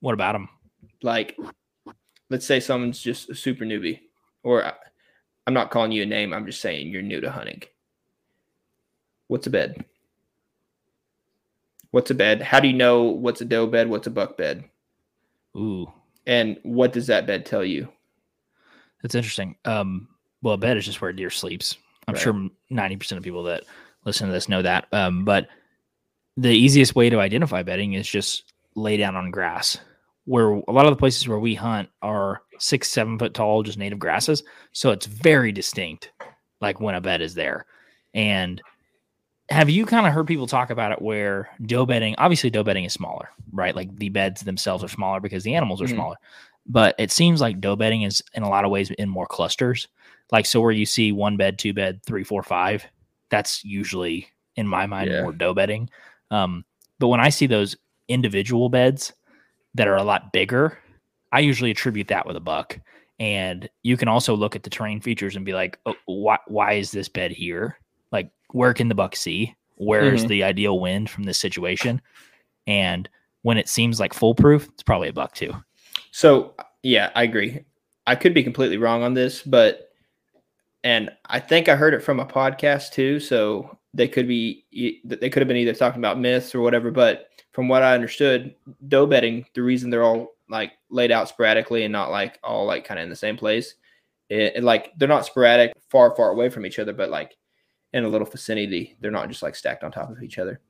What 0.01 0.15
about 0.15 0.33
them? 0.33 0.49
Like 1.03 1.37
let's 2.31 2.47
say 2.47 2.61
someone's 2.61 3.01
just 3.01 3.31
a 3.31 3.35
super 3.35 3.65
newbie 3.65 4.01
or 4.43 4.73
I'm 5.49 5.55
not 5.55 5.71
calling 5.71 5.93
you 5.93 6.03
a 6.03 6.07
name. 6.07 6.35
I'm 6.35 6.45
just 6.45 6.61
saying 6.61 6.89
you're 6.89 7.01
new 7.01 7.23
to 7.23 7.31
hunting. 7.31 7.63
What's 9.29 9.47
a 9.47 9.51
bed? 9.51 9.83
What's 11.91 12.11
a 12.11 12.15
bed? 12.15 12.43
How 12.43 12.61
do 12.61 12.69
you 12.69 12.75
know 12.75 13.05
what's 13.05 13.41
a 13.41 13.47
doe 13.47 13.67
bed? 13.67 13.89
What's 13.89 14.07
a 14.07 14.11
buck 14.11 14.37
bed? 14.37 14.63
Ooh. 15.57 15.91
And 16.27 16.59
what 16.65 16.93
does 16.93 17.07
that 17.07 17.27
bed 17.27 17.47
tell 17.47 17.65
you? 17.65 17.89
That's 19.01 19.15
interesting. 19.15 19.57
Um, 19.65 20.09
well, 20.43 20.53
a 20.53 20.59
bed 20.59 20.77
is 20.77 20.85
just 20.85 21.01
where 21.01 21.13
a 21.13 21.17
deer 21.17 21.31
sleeps. 21.31 21.79
I'm 22.07 22.13
right. 22.13 22.23
sure 22.23 22.51
90% 22.71 23.13
of 23.17 23.23
people 23.23 23.45
that 23.45 23.65
listen 24.05 24.27
to 24.27 24.33
this 24.35 24.51
know 24.51 24.61
that. 24.61 24.87
Um, 24.93 25.25
but 25.25 25.49
the 26.37 26.51
easiest 26.51 26.95
way 26.95 27.09
to 27.09 27.21
identify 27.21 27.63
bedding 27.63 27.95
is 27.95 28.07
just 28.07 28.53
lay 28.75 28.99
down 28.99 29.17
on 29.17 29.31
grass 29.31 29.79
where 30.29 30.51
a 30.51 30.73
lot 30.73 30.85
of 30.85 30.91
the 30.91 30.99
places 30.99 31.27
where 31.27 31.39
we 31.39 31.55
hunt 31.55 31.89
are 32.03 32.43
six, 32.59 32.91
seven 32.91 33.19
foot 33.19 33.33
tall, 33.33 33.63
just 33.63 33.79
native 33.79 33.99
grasses. 33.99 34.43
So 34.73 34.91
it's 34.91 35.07
very 35.07 35.53
distinct, 35.53 36.13
like 36.61 36.81
when 36.81 36.95
a 36.95 37.01
bed 37.01 37.23
is 37.23 37.35
there. 37.35 37.65
And 38.13 38.61
have 39.49 39.71
you 39.71 39.87
kind 39.87 40.07
of 40.07 40.13
heard 40.13 40.27
people 40.27 40.47
talk 40.47 40.69
about 40.69 40.93
it 40.93 41.01
where 41.01 41.49
doe 41.65 41.87
bedding, 41.87 42.15
obviously, 42.19 42.51
doe 42.51 42.63
bedding 42.63 42.85
is 42.85 42.93
smaller, 42.93 43.31
right? 43.53 43.75
Like 43.75 43.97
the 43.97 44.11
beds 44.11 44.43
themselves 44.43 44.85
are 44.85 44.89
smaller 44.89 45.19
because 45.19 45.45
the 45.45 45.55
animals 45.55 45.81
are 45.81 45.87
mm-hmm. 45.87 45.95
smaller. 45.95 46.17
But 46.67 46.95
it 46.99 47.11
seems 47.11 47.41
like 47.41 47.63
doe 47.63 47.77
bedding 47.77 48.03
is 48.03 48.23
in 48.35 48.43
a 48.43 48.51
lot 48.51 48.67
of 48.67 48.71
ways 48.71 48.91
in 48.91 49.09
more 49.09 49.27
clusters. 49.27 49.89
Like, 50.31 50.45
so 50.45 50.61
where 50.61 50.73
you 50.73 50.85
see 50.85 51.11
one 51.11 51.39
bed, 51.39 51.59
two 51.59 51.73
bed, 51.73 52.03
three, 52.05 52.23
four, 52.23 52.43
five, 52.43 52.85
that's 53.31 53.65
usually, 53.65 54.29
in 54.57 54.69
my 54.69 54.85
mind, 54.85 55.11
yeah. 55.11 55.23
more 55.23 55.33
doe 55.33 55.55
bedding. 55.55 55.89
Um, 56.31 56.67
but 56.99 57.09
when 57.09 57.21
I 57.21 57.31
see 57.31 57.47
those 57.47 57.79
individual 58.09 58.69
beds, 58.69 59.15
that 59.75 59.89
are 59.89 59.97
a 59.97 60.03
lot 60.03 60.33
bigger, 60.33 60.79
I 61.33 61.41
usually 61.41 61.71
attribute 61.71 62.09
that 62.09 62.27
with 62.27 62.37
a 62.37 62.41
buck. 62.41 62.79
And 63.21 63.69
you 63.83 63.97
can 63.97 64.09
also 64.09 64.35
look 64.35 64.55
at 64.55 64.63
the 64.63 64.71
terrain 64.71 65.01
features 65.01 65.37
and 65.37 65.45
be 65.45 65.53
like, 65.53 65.79
oh, 65.87 65.95
why, 66.07 66.39
why 66.47 66.73
is 66.75 66.93
this 66.93 67.09
bed 67.09 67.33
here? 67.33 67.79
Like, 68.13 68.31
where 68.53 68.73
can 68.73 68.89
the 68.89 68.95
buck 68.95 69.17
see? 69.17 69.55
Where 69.77 70.15
is 70.15 70.23
mm-hmm. 70.23 70.29
the 70.29 70.45
ideal 70.45 70.81
wind 70.81 71.11
from 71.11 71.25
this 71.25 71.39
situation? 71.39 72.01
And 72.67 73.09
when 73.43 73.59
it 73.59 73.69
seems 73.69 74.01
like 74.01 74.15
foolproof, 74.15 74.69
it's 74.69 74.83
probably 74.83 75.09
a 75.09 75.13
buck 75.13 75.35
too. 75.35 75.53
So, 76.11 76.55
yeah, 76.83 77.11
I 77.15 77.25
agree. 77.25 77.65
I 78.07 78.15
could 78.15 78.35
be 78.35 78.43
completely 78.43 78.79
wrong 78.79 79.03
on 79.03 79.15
this, 79.15 79.43
but, 79.43 79.91
and 80.83 81.11
I 81.27 81.41
think 81.41 81.69
I 81.69 81.77
heard 81.77 81.95
it 81.95 82.03
from 82.03 82.21
a 82.21 82.27
podcast 82.27 82.93
too. 82.93 83.21
So 83.21 83.78
they 83.95 84.09
could 84.09 84.29
be, 84.29 84.65
they 85.05 85.31
could 85.31 85.41
have 85.41 85.49
been 85.49 85.57
either 85.57 85.75
talking 85.75 86.01
about 86.01 86.19
myths 86.19 86.55
or 86.55 86.61
whatever, 86.61 86.91
but 86.91 87.29
from 87.53 87.69
what 87.69 87.83
I 87.83 87.95
understood, 87.95 88.55
doe 88.89 89.07
bedding, 89.07 89.47
the 89.55 89.63
reason 89.63 89.91
they're 89.91 90.05
all 90.05 90.35
like 90.51 90.73
laid 90.91 91.11
out 91.11 91.29
sporadically 91.29 91.85
and 91.85 91.93
not 91.93 92.11
like 92.11 92.39
all 92.43 92.67
like 92.67 92.85
kind 92.85 93.01
of 93.01 93.05
in 93.05 93.11
the 93.11 93.17
same 93.17 93.37
place, 93.37 93.75
eh, 94.31 94.37
it, 94.37 94.57
it, 94.57 94.65
like 94.65 94.93
they're 94.97 95.09
not 95.09 95.27
sporadic 95.27 95.73
far, 95.91 96.15
far 96.15 96.31
away 96.31 96.49
from 96.49 96.67
each 96.67 96.79
other, 96.79 96.93
but 96.93 97.11
like 97.11 97.37
in 97.93 98.05
a 98.05 98.09
little 98.09 98.27
vicinity, 98.27 98.97
they're 99.01 99.11
not 99.11 99.29
just 99.29 99.43
like 99.43 99.55
stacked 99.55 99.85
on 99.85 99.91
top 99.91 100.11
of 100.11 100.23
each 100.23 100.39
other, 100.39 100.61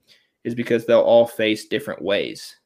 is 0.45 0.55
because 0.55 0.87
they'll 0.87 1.01
all 1.01 1.27
face 1.27 1.67
different 1.67 2.01
ways 2.01 2.57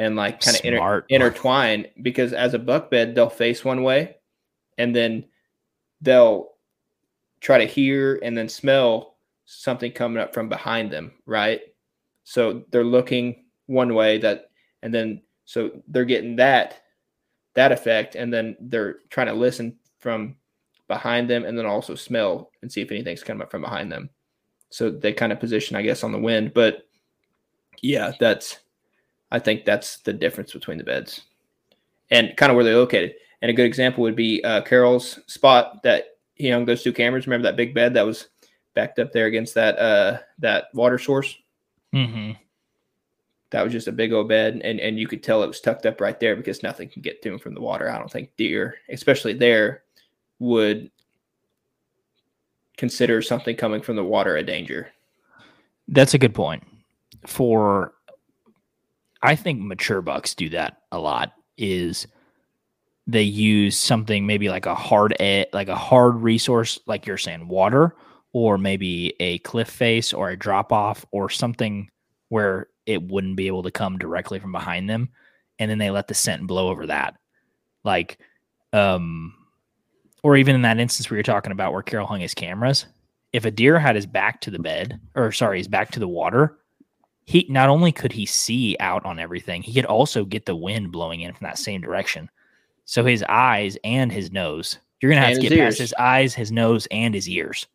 and 0.00 0.16
like 0.16 0.40
kind 0.40 0.56
of 0.56 0.64
inter- 0.64 1.04
intertwine 1.10 1.86
because 2.02 2.32
as 2.32 2.54
a 2.54 2.58
buck 2.58 2.90
bed 2.90 3.14
they'll 3.14 3.28
face 3.28 3.64
one 3.64 3.82
way 3.82 4.16
and 4.78 4.96
then 4.96 5.24
they'll 6.00 6.52
try 7.40 7.58
to 7.58 7.66
hear 7.66 8.18
and 8.22 8.36
then 8.36 8.48
smell 8.48 9.16
something 9.50 9.90
coming 9.90 10.22
up 10.22 10.32
from 10.32 10.48
behind 10.48 10.90
them 10.92 11.12
right? 11.26 11.60
So 12.22 12.64
they're 12.70 12.84
looking 12.84 13.44
one 13.66 13.94
way 13.94 14.18
that 14.18 14.50
and 14.82 14.94
then 14.94 15.22
so 15.44 15.70
they're 15.88 16.04
getting 16.04 16.36
that 16.36 16.82
that 17.54 17.72
effect 17.72 18.14
and 18.14 18.32
then 18.32 18.56
they're 18.60 18.98
trying 19.08 19.26
to 19.26 19.32
listen 19.32 19.76
from 19.98 20.36
behind 20.86 21.28
them 21.28 21.44
and 21.44 21.58
then 21.58 21.66
also 21.66 21.96
smell 21.96 22.52
and 22.62 22.70
see 22.70 22.80
if 22.80 22.92
anything's 22.92 23.24
coming 23.24 23.42
up 23.42 23.50
from 23.50 23.62
behind 23.62 23.90
them. 23.90 24.08
So 24.70 24.88
they 24.88 25.12
kind 25.12 25.32
of 25.32 25.40
position 25.40 25.76
i 25.76 25.82
guess 25.82 26.04
on 26.04 26.12
the 26.12 26.18
wind 26.18 26.54
but 26.54 26.86
yeah 27.82 28.12
that's 28.20 28.60
i 29.32 29.38
think 29.40 29.64
that's 29.64 29.98
the 29.98 30.12
difference 30.12 30.52
between 30.52 30.78
the 30.78 30.84
beds 30.84 31.22
and 32.12 32.36
kind 32.36 32.50
of 32.50 32.56
where 32.56 32.64
they're 32.64 32.76
located. 32.76 33.14
And 33.42 33.50
a 33.50 33.54
good 33.54 33.66
example 33.66 34.02
would 34.02 34.14
be 34.14 34.44
uh, 34.44 34.62
carol's 34.62 35.18
spot 35.26 35.82
that 35.82 36.18
he 36.34 36.50
hung 36.50 36.66
those 36.66 36.84
two 36.84 36.92
cameras 36.92 37.26
remember 37.26 37.48
that 37.48 37.56
big 37.56 37.74
bed 37.74 37.94
that 37.94 38.06
was 38.06 38.28
backed 38.74 38.98
up 38.98 39.12
there 39.12 39.26
against 39.26 39.54
that 39.54 39.78
uh 39.78 40.18
that 40.38 40.66
water 40.74 40.98
source 40.98 41.36
hmm 41.92 42.32
that 43.50 43.64
was 43.64 43.72
just 43.72 43.88
a 43.88 43.92
big 43.92 44.12
old 44.12 44.28
bed 44.28 44.60
and 44.62 44.78
and 44.80 44.98
you 44.98 45.08
could 45.08 45.22
tell 45.22 45.42
it 45.42 45.48
was 45.48 45.60
tucked 45.60 45.86
up 45.86 46.00
right 46.00 46.20
there 46.20 46.36
because 46.36 46.62
nothing 46.62 46.88
can 46.88 47.02
get 47.02 47.20
to 47.22 47.32
him 47.32 47.38
from 47.38 47.54
the 47.54 47.60
water 47.60 47.90
i 47.90 47.98
don't 47.98 48.10
think 48.10 48.30
deer 48.36 48.76
especially 48.90 49.32
there 49.32 49.82
would 50.38 50.90
consider 52.76 53.20
something 53.20 53.56
coming 53.56 53.82
from 53.82 53.96
the 53.96 54.04
water 54.04 54.36
a 54.36 54.42
danger 54.42 54.90
That's 55.88 56.14
a 56.14 56.18
good 56.18 56.34
point. 56.34 56.62
For 57.26 57.92
I 59.22 59.36
think 59.36 59.60
mature 59.60 60.00
bucks 60.00 60.34
do 60.34 60.48
that 60.50 60.78
a 60.92 60.98
lot. 60.98 61.34
Is 61.58 62.06
they 63.06 63.22
use 63.22 63.76
something 63.78 64.24
maybe 64.24 64.48
like 64.48 64.66
a 64.66 64.74
hard 64.74 65.14
ed, 65.20 65.48
like 65.52 65.68
a 65.68 65.76
hard 65.76 66.14
resource, 66.22 66.78
like 66.86 67.06
you're 67.06 67.18
saying, 67.18 67.48
water, 67.48 67.96
or 68.32 68.58
maybe 68.58 69.14
a 69.20 69.38
cliff 69.38 69.68
face 69.68 70.12
or 70.12 70.30
a 70.30 70.38
drop 70.38 70.72
off 70.72 71.04
or 71.10 71.28
something 71.28 71.90
where 72.28 72.68
it 72.86 73.02
wouldn't 73.02 73.36
be 73.36 73.46
able 73.46 73.62
to 73.62 73.70
come 73.70 73.98
directly 73.98 74.38
from 74.38 74.52
behind 74.52 74.88
them, 74.88 75.08
and 75.58 75.70
then 75.70 75.78
they 75.78 75.90
let 75.90 76.08
the 76.08 76.14
scent 76.14 76.46
blow 76.46 76.68
over 76.68 76.86
that, 76.86 77.16
like, 77.84 78.18
um, 78.72 79.34
or 80.22 80.36
even 80.36 80.54
in 80.54 80.62
that 80.62 80.78
instance 80.78 81.10
where 81.10 81.16
you're 81.16 81.22
talking 81.22 81.52
about 81.52 81.72
where 81.72 81.82
Carol 81.82 82.06
hung 82.06 82.20
his 82.20 82.34
cameras, 82.34 82.86
if 83.32 83.44
a 83.44 83.50
deer 83.50 83.78
had 83.78 83.94
his 83.94 84.06
back 84.06 84.40
to 84.40 84.50
the 84.50 84.58
bed 84.58 85.00
or 85.14 85.32
sorry 85.32 85.58
his 85.58 85.68
back 85.68 85.90
to 85.92 86.00
the 86.00 86.08
water 86.08 86.56
he 87.26 87.46
not 87.48 87.68
only 87.68 87.92
could 87.92 88.12
he 88.12 88.26
see 88.26 88.76
out 88.80 89.04
on 89.04 89.18
everything 89.18 89.62
he 89.62 89.72
could 89.72 89.84
also 89.84 90.24
get 90.24 90.46
the 90.46 90.56
wind 90.56 90.90
blowing 90.90 91.20
in 91.20 91.32
from 91.32 91.44
that 91.44 91.58
same 91.58 91.80
direction. 91.80 92.28
So 92.84 93.04
his 93.04 93.22
eyes 93.28 93.78
and 93.84 94.10
his 94.10 94.32
nose 94.32 94.78
you're 95.00 95.12
gonna 95.12 95.20
have 95.20 95.36
And 95.36 95.42
to 95.42 95.48
get 95.48 95.58
past 95.58 95.78
his 95.78 95.94
eyes 95.94 96.34
his 96.34 96.50
nose 96.50 96.88
and 96.90 97.14
his 97.14 97.28
ears 97.28 97.66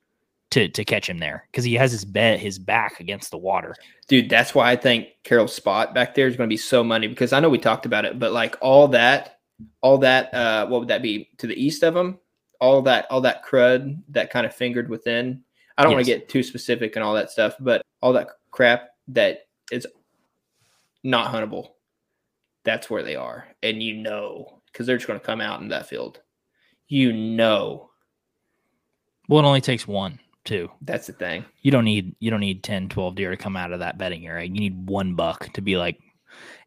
to 0.52 0.68
to 0.70 0.86
catch 0.86 1.10
him 1.10 1.18
there 1.18 1.48
because 1.52 1.64
he 1.64 1.74
has 1.74 1.92
his 1.92 2.06
bed 2.06 2.40
his 2.40 2.60
back 2.60 3.00
against 3.00 3.32
the 3.32 3.38
water. 3.38 3.76
Dude 4.08 4.30
that's 4.30 4.54
why 4.54 4.72
i 4.72 4.76
think 4.76 5.08
carol's 5.24 5.54
spot 5.54 5.94
back 5.96 6.14
there 6.14 6.28
is 6.28 6.38
going 6.38 6.48
to 6.48 6.54
be 6.54 6.58
so 6.58 6.84
money 6.84 7.08
because 7.08 7.34
i 7.34 7.40
know 7.40 7.50
we 7.50 7.58
talked 7.58 7.88
about 7.88 8.06
it 8.06 8.20
but 8.20 8.32
like 8.32 8.56
all 8.62 8.88
that 8.90 9.40
all 9.82 9.98
that 10.00 10.32
uh 10.34 10.68
what 10.68 10.80
would 10.80 10.90
that 10.90 11.02
be 11.02 11.30
to 11.40 11.48
the 11.48 11.56
east 11.56 11.82
of 11.82 11.94
them 11.94 12.20
all 12.60 12.82
that 12.84 13.06
all 13.10 13.22
that 13.22 13.44
crud 13.46 13.98
that 14.10 14.30
kind 14.30 14.46
of 14.46 14.54
fingered 14.54 14.90
within. 14.90 15.44
I 15.78 15.84
don't 15.84 15.94
want 15.94 16.06
to 16.06 16.12
get 16.12 16.30
too 16.30 16.42
specific 16.42 16.96
and 16.96 17.04
all 17.04 17.16
that 17.16 17.32
stuff 17.32 17.56
but 17.60 17.82
all 18.02 18.14
that 18.14 18.30
crap 18.52 18.90
that 19.10 19.48
is 19.72 19.86
not 21.04 21.34
huntable 21.34 21.70
that's 22.64 22.90
where 22.90 23.04
they 23.04 23.16
are 23.16 23.48
and 23.62 23.84
you 23.84 23.96
know 23.96 24.62
because 24.72 24.88
they're 24.88 24.98
just 24.98 25.08
going 25.08 25.20
to 25.20 25.26
come 25.26 25.42
out 25.42 25.62
in 25.62 25.70
that 25.70 25.88
field. 25.88 26.22
You 26.88 27.14
know. 27.14 27.90
Well 29.28 29.44
it 29.44 29.48
only 29.48 29.62
takes 29.62 29.88
one 29.88 30.20
two 30.46 30.70
that's 30.82 31.08
the 31.08 31.14
thing. 31.14 31.44
You 31.62 31.72
don't 31.72 31.84
need 31.86 32.16
you 32.20 32.32
don't 32.32 32.40
need 32.40 32.64
10 32.64 32.90
12 32.90 33.16
deer 33.16 33.32
to 33.32 33.38
come 33.38 33.58
out 33.58 33.72
of 33.72 33.80
that 33.80 33.98
bedding 33.98 34.26
area. 34.28 34.46
You 34.46 34.54
need 34.60 34.88
one 34.88 35.16
buck 35.16 35.52
to 35.54 35.62
be 35.62 35.76
like 35.78 36.00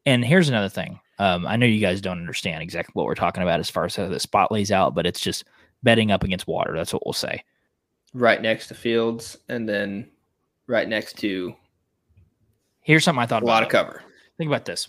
and 0.05 0.25
here's 0.25 0.49
another 0.49 0.69
thing. 0.69 1.01
Um, 1.21 1.47
i 1.47 1.57
know 1.57 1.67
you 1.67 1.81
guys 1.81 2.01
don't 2.01 2.19
understand 2.19 2.63
exactly 2.63 2.93
what 2.93 3.07
we're 3.07 3.15
talking 3.15 3.43
about 3.43 3.61
as 3.61 3.71
far 3.71 3.85
as 3.87 3.97
how 3.97 4.09
the 4.09 4.21
spot 4.21 4.53
lays 4.53 4.71
out 4.71 4.95
but 4.95 5.07
it's 5.07 5.21
just 5.21 5.45
bedding 5.83 6.11
up 6.11 6.25
against 6.25 6.47
water. 6.47 6.75
That's 6.77 6.93
what 6.93 7.07
we'll 7.07 7.13
say. 7.13 7.43
Right 8.15 8.41
next 8.43 8.69
to 8.69 8.75
fields 8.75 9.37
and 9.49 9.69
then 9.69 10.09
right 10.67 10.89
next 10.89 11.19
to 11.19 11.55
here's 12.81 13.05
something 13.05 13.23
i 13.23 13.27
thought 13.27 13.43
a 13.43 13.47
about. 13.47 13.53
lot 13.53 13.63
of 13.63 13.69
cover. 13.69 14.03
Think 14.37 14.49
about 14.49 14.65
this. 14.65 14.89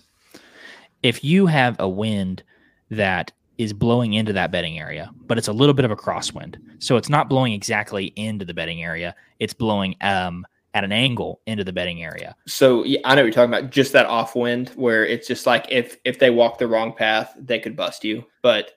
If 1.02 1.24
you 1.24 1.46
have 1.48 1.76
a 1.80 1.88
wind 1.88 2.44
that 2.92 3.32
is 3.60 3.74
blowing 3.74 4.14
into 4.14 4.34
that 4.34 4.51
bedding 4.51 4.80
area 4.80 5.12
but 5.28 5.38
it's 5.38 5.47
a 5.47 5.53
little 5.53 5.76
bit 5.76 5.86
of 5.86 5.91
a 5.91 5.95
crosswind 5.95 6.55
so 6.80 6.97
it's 6.97 7.10
not 7.10 7.30
blowing 7.30 7.53
exactly 7.53 8.05
into 8.16 8.43
the 8.43 8.53
bedding 8.53 8.84
area 8.84 9.14
it's 9.39 9.53
blowing 9.53 9.95
um, 10.01 10.45
at 10.74 10.84
an 10.84 10.91
angle 10.91 11.41
into 11.45 11.64
the 11.64 11.74
bedding 11.74 12.03
area 12.03 12.36
So 12.47 12.84
yeah, 12.84 12.99
I 13.03 13.16
know 13.16 13.22
what 13.22 13.26
you're 13.26 13.34
talking 13.34 13.53
about. 13.53 13.72
Just 13.72 13.91
that 13.93 14.05
off 14.05 14.36
wind 14.36 14.70
where 14.76 15.05
it's 15.05 15.28
just 15.28 15.45
like 15.45 15.66
if 15.70 15.97
if 16.05 16.20
they 16.20 16.30
walk 16.30 16.57
the 16.57 16.68
wrong 16.68 16.93
path, 16.93 17.36
they 17.39 17.60
could 17.60 17.76
bust 17.76 18.03
you, 18.03 18.24
but 18.41 18.74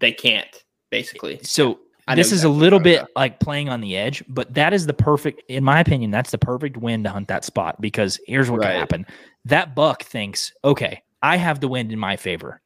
they 0.00 0.12
can't. 0.12 0.64
Basically, 0.90 1.38
So 1.42 1.80
I 2.08 2.14
this 2.14 2.32
is 2.32 2.44
a 2.44 2.48
little 2.48 2.80
bit 2.80 3.00
talking 3.00 3.12
like 3.14 3.40
playing 3.40 3.68
on 3.68 3.80
the 3.80 3.96
edge, 3.96 4.24
but 4.28 4.52
that 4.54 4.72
is 4.72 4.86
the 4.86 4.94
perfect, 4.94 5.42
in 5.48 5.62
my 5.62 5.80
opinion, 5.80 6.10
that's 6.10 6.30
the 6.30 6.38
perfect 6.38 6.76
wind 6.76 7.04
to 7.04 7.10
hunt 7.10 7.28
that 7.28 7.44
spot 7.44 7.80
because 7.80 8.18
here's 8.26 8.50
what 8.50 8.60
Right. 8.60 8.70
can 8.70 8.78
happen. 8.80 9.06
That 9.44 9.74
buck 9.74 10.02
thinks, 10.02 10.52
okay, 10.64 11.02
I 11.22 11.36
have 11.36 11.60
the 11.60 11.68
wind 11.68 11.92
in 11.92 11.98
my 11.98 12.16
favor. 12.16 12.62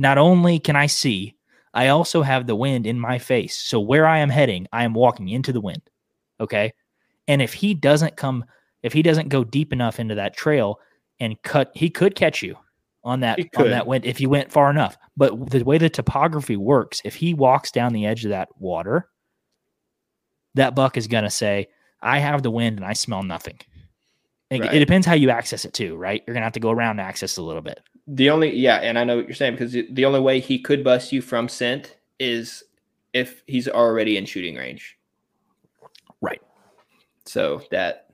Not 0.00 0.16
only 0.16 0.58
can 0.58 0.76
I 0.76 0.86
see, 0.86 1.36
I 1.74 1.88
also 1.88 2.22
have 2.22 2.46
the 2.46 2.56
wind 2.56 2.86
in 2.86 2.98
my 2.98 3.18
face. 3.18 3.60
So 3.60 3.78
where 3.78 4.06
I 4.06 4.18
am 4.20 4.30
heading, 4.30 4.66
I 4.72 4.84
am 4.84 4.94
walking 4.94 5.28
into 5.28 5.52
the 5.52 5.60
wind. 5.60 5.82
Okay. 6.40 6.72
And 7.28 7.42
if 7.42 7.52
he 7.52 7.74
doesn't 7.74 8.16
come, 8.16 8.46
if 8.82 8.94
he 8.94 9.02
doesn't 9.02 9.28
go 9.28 9.44
deep 9.44 9.74
enough 9.74 10.00
into 10.00 10.14
that 10.14 10.34
trail 10.34 10.80
and 11.20 11.40
cut, 11.42 11.70
he 11.74 11.90
could 11.90 12.14
catch 12.14 12.42
you 12.42 12.56
on 13.04 13.20
that 13.20 13.38
on 13.56 13.68
that 13.68 13.86
wind 13.86 14.06
if 14.06 14.22
you 14.22 14.30
went 14.30 14.50
far 14.50 14.70
enough. 14.70 14.96
But 15.18 15.50
the 15.50 15.64
way 15.64 15.76
the 15.76 15.90
topography 15.90 16.56
works, 16.56 17.02
if 17.04 17.14
he 17.14 17.34
walks 17.34 17.70
down 17.70 17.92
the 17.92 18.06
edge 18.06 18.24
of 18.24 18.30
that 18.30 18.48
water, 18.58 19.10
that 20.54 20.74
buck 20.74 20.96
is 20.96 21.08
gonna 21.08 21.28
say, 21.30 21.68
"I 22.00 22.20
have 22.20 22.42
the 22.42 22.50
wind 22.50 22.78
and 22.78 22.86
I 22.86 22.94
smell 22.94 23.22
nothing." 23.22 23.58
It, 24.48 24.62
Right. 24.62 24.74
it 24.74 24.78
depends 24.78 25.06
how 25.06 25.12
you 25.14 25.28
access 25.28 25.66
it 25.66 25.74
too, 25.74 25.94
right? 25.96 26.22
You're 26.26 26.32
gonna 26.32 26.46
have 26.46 26.54
to 26.54 26.60
go 26.60 26.70
around 26.70 26.98
and 26.98 27.06
access 27.06 27.36
a 27.36 27.42
little 27.42 27.62
bit. 27.62 27.80
The 28.12 28.28
only 28.30 28.56
yeah, 28.56 28.76
and 28.76 28.98
I 28.98 29.04
know 29.04 29.16
what 29.16 29.26
you're 29.28 29.34
saying 29.36 29.54
because 29.54 29.72
the- 29.72 30.04
only 30.04 30.20
way 30.20 30.40
he 30.40 30.58
could 30.58 30.82
bust 30.82 31.12
you 31.12 31.22
from 31.22 31.48
scent 31.48 31.96
is 32.18 32.64
if 33.12 33.42
he's 33.46 33.68
already 33.68 34.16
in 34.16 34.24
shooting 34.26 34.56
range. 34.56 34.98
Right. 36.20 36.42
So 37.24 37.62
that 37.70 38.10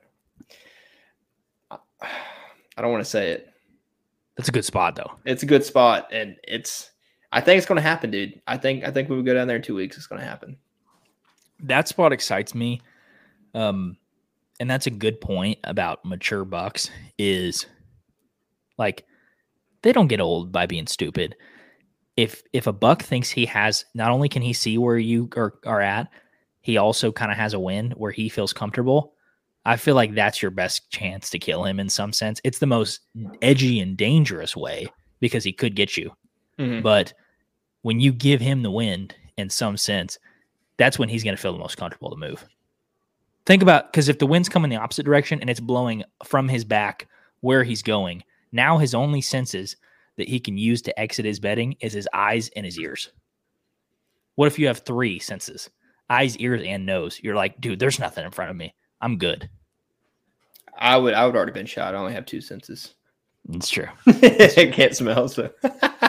I 1.71 2.83
don't 2.83 2.93
want 2.93 3.05
to 3.05 3.11
say 3.11 3.31
it. 3.31 3.49
That's 4.37 4.49
a 4.51 4.53
good 4.53 4.65
spot 4.67 4.97
though. 4.97 5.13
It's 5.25 5.43
a 5.43 5.47
good 5.47 5.65
spot, 5.65 6.09
and 6.13 6.37
it's. 6.47 6.91
I 7.33 7.41
think 7.41 7.59
it's 7.59 7.67
going 7.67 7.77
to 7.77 7.83
happen, 7.83 8.11
dude. 8.11 8.41
I 8.47 8.57
think 8.59 8.85
I 8.85 8.91
think 8.91 9.09
when 9.09 9.19
we 9.19 9.25
go 9.25 9.35
down 9.35 9.47
there 9.49 9.57
in 9.57 9.63
two 9.63 9.75
weeks, 9.75 9.97
it's 9.97 10.07
going 10.07 10.21
to 10.21 10.27
happen. 10.27 10.57
that 11.61 11.89
spot 11.89 12.13
excites 12.13 12.55
me 12.55 12.83
um 13.55 13.97
and 14.61 14.69
that's 14.71 14.87
a 14.87 14.91
good 14.91 15.19
point 15.23 15.59
about 15.65 16.05
mature 16.05 16.45
bucks 16.45 16.91
is 17.17 17.65
like 18.77 19.07
they 19.83 19.93
don't 19.93 20.09
get 20.09 20.21
old 20.21 20.53
by 20.53 20.67
being 20.67 20.87
stupid 20.87 21.37
if 22.17 22.43
if 22.53 22.67
a 22.67 22.73
buck 22.73 23.03
thinks 23.03 23.31
he 23.31 23.47
has 23.47 23.85
not 23.95 24.11
only 24.11 24.29
can 24.29 24.43
he 24.43 24.53
see 24.53 24.79
where 24.79 24.99
you 24.99 25.29
are, 25.37 25.55
are 25.67 25.81
at 25.81 26.09
he 26.61 26.77
also 26.77 27.13
kind 27.13 27.31
of 27.31 27.37
has 27.39 27.55
a 27.55 27.61
win 27.61 27.93
where 27.97 28.11
he 28.13 28.29
feels 28.29 28.53
comfortable 28.53 29.13
i 29.65 29.77
feel 29.77 29.95
like 29.95 30.15
that's 30.15 30.41
your 30.41 30.51
best 30.51 30.91
chance 30.91 31.29
to 31.31 31.39
kill 31.39 31.65
him 31.65 31.79
in 31.79 31.89
some 31.89 32.13
sense 32.13 32.41
it's 32.45 32.59
the 32.59 32.67
most 32.67 33.01
edgy 33.43 33.81
and 33.81 33.97
dangerous 33.97 34.57
way 34.57 34.87
because 35.21 35.45
he 35.45 35.53
could 35.53 35.75
get 35.77 35.97
you 35.97 36.11
Mhm. 36.59 36.83
but 36.83 37.13
when 37.83 38.01
you 38.01 38.13
give 38.13 38.41
him 38.41 38.63
the 38.63 38.71
wind 38.71 39.15
in 39.37 39.49
some 39.51 39.77
sense, 39.77 40.19
that's 40.79 40.99
when 40.99 41.09
he's 41.11 41.23
going 41.23 41.37
to 41.37 41.41
feel 41.41 41.53
the 41.53 41.59
most 41.59 41.77
comfortable 41.77 42.11
to 42.11 42.17
move. 42.17 42.45
Think 43.45 43.63
about 43.63 43.93
because 43.93 44.09
if 44.09 44.19
the 44.19 44.27
wind's 44.27 44.49
coming 44.49 44.71
the 44.71 44.77
opposite 44.79 45.05
direction 45.05 45.41
and 45.41 45.49
it's 45.49 45.61
blowing 45.61 46.03
from 46.25 46.49
his 46.49 46.65
back 46.65 47.07
where 47.43 47.63
he's 47.63 47.83
going, 47.83 48.25
now 48.57 48.79
his 48.79 48.95
only 48.95 49.21
senses 49.21 49.77
that 50.17 50.29
he 50.29 50.41
can 50.41 50.57
use 50.57 50.83
to 50.83 50.99
exit 50.99 51.25
his 51.25 51.39
bedding 51.39 51.77
is 51.81 51.93
his 51.93 52.09
eyes 52.13 52.51
and 52.57 52.65
his 52.65 52.79
ears. 52.79 53.11
What 54.35 54.47
if 54.47 54.59
you 54.59 54.67
have 54.67 54.79
three 54.79 55.19
senses 55.19 55.71
eyes, 56.09 56.37
ears, 56.39 56.63
and 56.65 56.87
nose? 56.87 57.21
You're 57.23 57.37
like, 57.37 57.61
dude, 57.61 57.79
there's 57.79 57.99
nothing 57.99 58.25
in 58.25 58.31
front 58.31 58.51
of 58.51 58.57
me. 58.57 58.75
I'm 59.01 59.19
good. 59.19 59.49
I 60.79 60.97
would 60.97 61.15
I 61.15 61.25
would 61.27 61.37
already 61.37 61.53
been 61.53 61.67
shot. 61.67 61.95
I 61.95 61.99
only 61.99 62.13
have 62.13 62.27
two 62.27 62.41
senses. 62.41 62.95
It's 63.51 63.69
true. 63.69 63.89
I 64.07 64.71
can't 64.73 64.97
smell. 64.97 65.29
So 65.29 65.51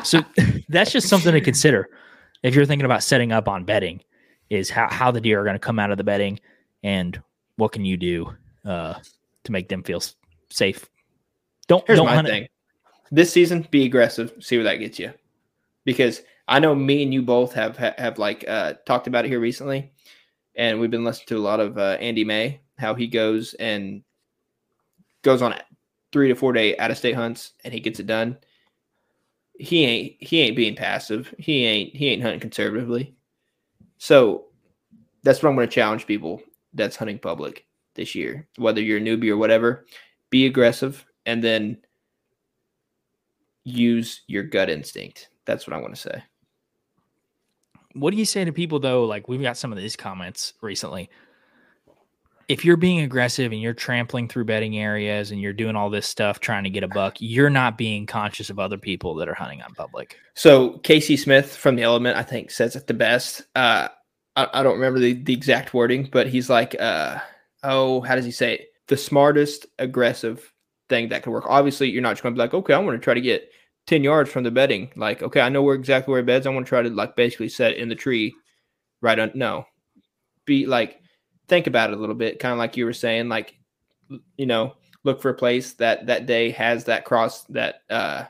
so 0.03 0.21
that's 0.69 0.91
just 0.91 1.07
something 1.07 1.33
to 1.33 1.41
consider 1.41 1.89
if 2.43 2.55
you're 2.55 2.65
thinking 2.65 2.85
about 2.85 3.03
setting 3.03 3.31
up 3.31 3.47
on 3.47 3.63
bedding 3.63 4.01
is 4.49 4.69
how, 4.69 4.87
how 4.89 5.11
the 5.11 5.21
deer 5.21 5.41
are 5.41 5.43
going 5.43 5.55
to 5.55 5.59
come 5.59 5.79
out 5.79 5.91
of 5.91 5.97
the 5.97 6.03
bedding 6.03 6.39
and 6.83 7.21
what 7.57 7.71
can 7.71 7.85
you 7.85 7.97
do 7.97 8.33
uh, 8.65 8.95
to 9.43 9.51
make 9.51 9.67
them 9.69 9.83
feel 9.83 10.01
safe. 10.49 10.87
Don't 11.67 11.85
Here's 11.87 11.99
don't 11.99 12.07
my 12.07 12.15
hunt 12.15 12.27
it. 12.27 12.31
thing. 12.31 12.47
This 13.11 13.31
season, 13.31 13.67
be 13.71 13.85
aggressive. 13.85 14.33
See 14.39 14.57
where 14.57 14.65
that 14.65 14.77
gets 14.77 14.99
you. 14.99 15.13
Because 15.85 16.21
I 16.47 16.59
know 16.59 16.75
me 16.75 17.03
and 17.03 17.13
you 17.13 17.21
both 17.21 17.53
have 17.53 17.77
have, 17.77 17.95
have 17.97 18.19
like 18.19 18.45
uh, 18.47 18.73
talked 18.85 19.07
about 19.07 19.25
it 19.25 19.29
here 19.29 19.39
recently, 19.39 19.91
and 20.55 20.79
we've 20.79 20.91
been 20.91 21.03
listening 21.03 21.27
to 21.27 21.37
a 21.37 21.39
lot 21.39 21.59
of 21.59 21.77
uh, 21.77 21.97
Andy 21.99 22.23
May, 22.23 22.59
how 22.77 22.93
he 22.93 23.07
goes 23.07 23.53
and 23.55 24.03
goes 25.21 25.41
on 25.41 25.55
three 26.11 26.27
to 26.29 26.35
four 26.35 26.53
day 26.53 26.77
out 26.77 26.91
of 26.91 26.97
state 26.97 27.15
hunts, 27.15 27.53
and 27.63 27.73
he 27.73 27.79
gets 27.79 27.99
it 27.99 28.07
done. 28.07 28.37
He 29.59 29.85
ain't 29.85 30.15
he 30.19 30.41
ain't 30.41 30.55
being 30.55 30.75
passive. 30.75 31.33
He 31.37 31.65
ain't 31.65 31.95
he 31.95 32.09
ain't 32.09 32.21
hunting 32.21 32.39
conservatively. 32.39 33.15
So 33.97 34.45
that's 35.23 35.41
what 35.41 35.49
I'm 35.49 35.55
going 35.55 35.67
to 35.67 35.73
challenge 35.73 36.05
people 36.05 36.41
that's 36.73 36.95
hunting 36.95 37.19
public 37.19 37.65
this 37.95 38.13
year, 38.13 38.47
whether 38.57 38.81
you're 38.81 38.99
a 38.99 39.01
newbie 39.01 39.29
or 39.29 39.37
whatever. 39.37 39.85
Be 40.29 40.45
aggressive, 40.45 41.05
and 41.27 41.43
then 41.43 41.77
use 43.63 44.21
your 44.27 44.43
gut 44.43 44.69
instinct. 44.69 45.29
That's 45.45 45.67
what 45.67 45.75
I 45.75 45.81
want 45.81 45.93
to 45.93 46.01
say. 46.01 46.23
What 47.93 48.11
do 48.11 48.17
you 48.17 48.25
say 48.25 48.45
to 48.45 48.53
people 48.53 48.79
though? 48.79 49.03
Like 49.03 49.27
we've 49.27 49.41
got 49.41 49.57
some 49.57 49.71
of 49.71 49.77
these 49.77 49.95
comments 49.95 50.53
recently. 50.61 51.09
If 52.47 52.63
you're 52.63 52.77
being 52.77 53.01
aggressive 53.01 53.51
and 53.51 53.61
you're 53.61 53.73
trampling 53.73 54.29
through 54.29 54.45
bedding 54.45 54.77
areas 54.77 55.31
and 55.31 55.41
you're 55.41 55.51
doing 55.51 55.75
all 55.75 55.89
this 55.89 56.07
stuff 56.07 56.39
trying 56.39 56.63
to 56.63 56.69
get 56.69 56.83
a 56.83 56.87
buck, 56.87 57.17
you're 57.19 57.49
not 57.49 57.77
being 57.77 58.05
conscious 58.05 58.49
of 58.49 58.57
other 58.57 58.77
people 58.77 59.15
that 59.15 59.27
are 59.27 59.33
hunting 59.33 59.61
on 59.61 59.73
public. 59.73 60.17
So 60.33 60.77
Casey 60.79 61.17
Smith 61.17 61.53
from 61.53 61.75
the 61.75 61.83
Element, 61.83 62.15
I 62.15 62.23
think, 62.23 62.51
says 62.51 62.77
it 62.77 62.87
the 62.87 62.93
best. 62.93 63.41
Uh, 63.53 63.89
I, 64.37 64.47
I 64.53 64.63
don't 64.63 64.75
remember 64.75 64.99
the, 64.99 65.11
the 65.11 65.33
exact 65.33 65.73
wording, 65.73 66.07
but 66.09 66.27
he's 66.27 66.49
like, 66.49 66.73
uh, 66.79 67.19
oh, 67.63 67.99
how 67.99 68.15
does 68.15 68.23
he 68.23 68.31
say 68.31 68.53
it? 68.53 68.67
The 68.87 68.95
smartest 68.95 69.65
aggressive 69.77 70.53
thing 70.89 71.09
that 71.09 71.23
could 71.23 71.31
work. 71.31 71.45
Obviously, 71.47 71.89
you're 71.89 72.01
not 72.01 72.11
just 72.11 72.23
going 72.23 72.33
to 72.33 72.37
be 72.37 72.43
like, 72.43 72.53
okay, 72.53 72.73
I 72.73 72.79
want 72.79 72.99
to 72.99 73.03
try 73.03 73.13
to 73.13 73.21
get 73.21 73.49
10 73.87 74.03
yards 74.03 74.29
from 74.29 74.43
the 74.43 74.51
bedding. 74.51 74.91
Like, 74.95 75.23
okay, 75.23 75.41
I 75.41 75.49
know 75.49 75.61
where 75.61 75.75
exactly 75.75 76.11
where 76.11 76.21
it 76.21 76.25
beds. 76.25 76.45
I 76.45 76.49
want 76.51 76.65
to 76.65 76.69
try 76.69 76.81
to 76.81 76.89
like 76.89 77.15
basically 77.15 77.49
set 77.49 77.75
in 77.75 77.89
the 77.89 77.95
tree 77.95 78.35
right 79.01 79.17
on. 79.17 79.31
No, 79.33 79.65
be 80.45 80.65
like, 80.65 81.01
think 81.47 81.67
about 81.67 81.91
it 81.91 81.97
a 81.97 81.99
little 81.99 82.15
bit, 82.15 82.39
kind 82.39 82.51
of 82.51 82.57
like 82.57 82.77
you 82.77 82.85
were 82.85 82.93
saying, 82.93 83.29
like, 83.29 83.55
you 84.37 84.45
know, 84.45 84.75
look 85.03 85.21
for 85.21 85.29
a 85.29 85.35
place 85.35 85.73
that 85.73 86.07
that 86.07 86.25
day 86.25 86.51
has 86.51 86.85
that 86.85 87.05
cross 87.05 87.43
that 87.45 87.81
uh 87.89 88.25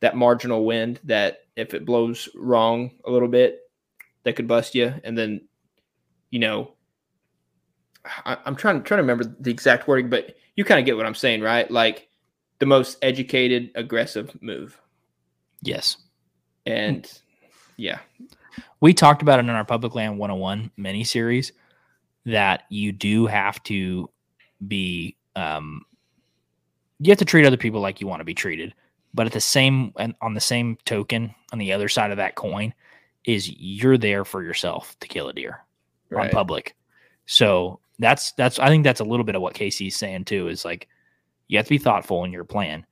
that 0.00 0.16
marginal 0.16 0.64
wind 0.64 1.00
that 1.04 1.38
if 1.56 1.72
it 1.72 1.84
blows 1.84 2.28
wrong 2.34 2.90
a 3.06 3.10
little 3.10 3.28
bit, 3.28 3.60
that 4.24 4.34
could 4.36 4.48
bust 4.48 4.74
you. 4.74 4.92
And 5.04 5.16
then, 5.16 5.42
you 6.30 6.40
know, 6.40 6.74
I, 8.04 8.36
I'm 8.44 8.56
trying 8.56 8.82
trying 8.82 8.98
to 8.98 9.02
remember 9.02 9.24
the 9.24 9.50
exact 9.50 9.88
wording, 9.88 10.10
but 10.10 10.36
you 10.56 10.64
kind 10.64 10.78
of 10.80 10.86
get 10.86 10.96
what 10.96 11.06
I'm 11.06 11.14
saying, 11.14 11.40
right? 11.40 11.70
Like 11.70 12.08
the 12.58 12.66
most 12.66 12.98
educated, 13.02 13.70
aggressive 13.74 14.36
move. 14.42 14.80
Yes. 15.62 15.96
And 16.66 17.10
yeah, 17.76 17.98
We 18.80 18.94
talked 18.94 19.22
about 19.22 19.38
it 19.38 19.44
in 19.44 19.50
our 19.50 19.64
Public 19.64 19.94
Land 19.94 20.18
101 20.18 20.70
mini 20.76 21.04
series 21.04 21.52
that 22.26 22.64
you 22.70 22.92
do 22.92 23.26
have 23.26 23.62
to 23.64 24.10
be 24.66 25.16
um 25.36 25.82
you 27.00 27.10
have 27.10 27.18
to 27.18 27.24
treat 27.24 27.44
other 27.44 27.56
people 27.56 27.80
like 27.80 28.00
you 28.00 28.06
want 28.06 28.20
to 28.20 28.24
be 28.24 28.34
treated. 28.34 28.74
But 29.12 29.26
at 29.26 29.32
the 29.32 29.40
same 29.40 29.92
and 29.98 30.14
on 30.20 30.34
the 30.34 30.40
same 30.40 30.78
token, 30.84 31.34
on 31.52 31.58
the 31.58 31.72
other 31.72 31.88
side 31.88 32.10
of 32.10 32.16
that 32.16 32.34
coin, 32.34 32.74
is 33.24 33.50
you're 33.50 33.98
there 33.98 34.24
for 34.24 34.42
yourself 34.42 34.96
to 35.00 35.08
kill 35.08 35.28
a 35.28 35.32
deer 35.32 35.64
on 36.14 36.30
public. 36.30 36.76
So 37.26 37.80
that's 37.98 38.32
that's 38.32 38.58
I 38.58 38.68
think 38.68 38.84
that's 38.84 39.00
a 39.00 39.04
little 39.04 39.24
bit 39.24 39.34
of 39.36 39.42
what 39.42 39.54
Casey's 39.54 39.96
saying 39.96 40.24
too, 40.24 40.48
is 40.48 40.64
like 40.64 40.88
you 41.48 41.58
have 41.58 41.66
to 41.66 41.70
be 41.70 41.78
thoughtful 41.78 42.24
in 42.24 42.32
your 42.32 42.44
plan, 42.44 42.84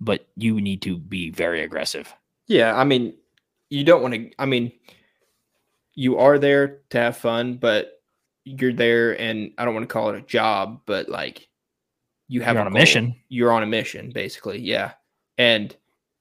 but 0.00 0.26
you 0.36 0.60
need 0.60 0.82
to 0.82 0.98
be 0.98 1.30
very 1.30 1.62
aggressive. 1.62 2.12
Yeah, 2.46 2.76
I 2.76 2.84
mean, 2.84 3.14
you 3.68 3.84
don't 3.84 4.02
want 4.02 4.14
to. 4.14 4.30
I 4.38 4.46
mean, 4.46 4.72
you 5.94 6.18
are 6.18 6.38
there 6.38 6.80
to 6.90 6.98
have 6.98 7.16
fun, 7.16 7.54
but 7.56 8.02
you're 8.44 8.72
there, 8.72 9.18
and 9.20 9.52
I 9.58 9.64
don't 9.64 9.74
want 9.74 9.88
to 9.88 9.92
call 9.92 10.10
it 10.10 10.16
a 10.16 10.22
job, 10.22 10.80
but 10.86 11.08
like 11.08 11.48
you 12.28 12.42
have 12.42 12.54
You're 12.54 12.62
on 12.62 12.66
a 12.66 12.70
goal. 12.70 12.80
mission. 12.80 13.16
You're 13.28 13.52
on 13.52 13.62
a 13.62 13.66
mission, 13.66 14.10
basically. 14.10 14.58
Yeah, 14.60 14.92
and 15.38 15.74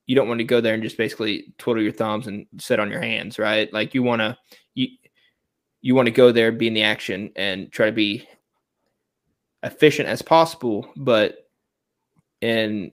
you 0.05 0.15
don't 0.15 0.27
want 0.27 0.39
to 0.39 0.43
go 0.43 0.59
there 0.59 0.73
and 0.73 0.81
just 0.81 0.97
basically 0.97 1.53
twiddle 1.57 1.83
your 1.83 1.91
thumbs 1.91 2.27
and 2.27 2.47
sit 2.57 2.79
on 2.79 2.89
your 2.89 3.01
hands, 3.01 3.37
right? 3.37 3.71
Like 3.71 3.93
you 3.93 4.01
want 4.01 4.21
to 4.21 4.37
you 5.81 5.95
want 5.95 6.07
to 6.07 6.11
go 6.11 6.31
there, 6.31 6.51
be 6.51 6.67
in 6.67 6.73
the 6.73 6.83
action, 6.83 7.31
and 7.35 7.71
try 7.71 7.85
to 7.87 7.91
be 7.91 8.27
efficient 9.63 10.07
as 10.07 10.21
possible, 10.21 10.89
but 10.95 11.49
in 12.41 12.91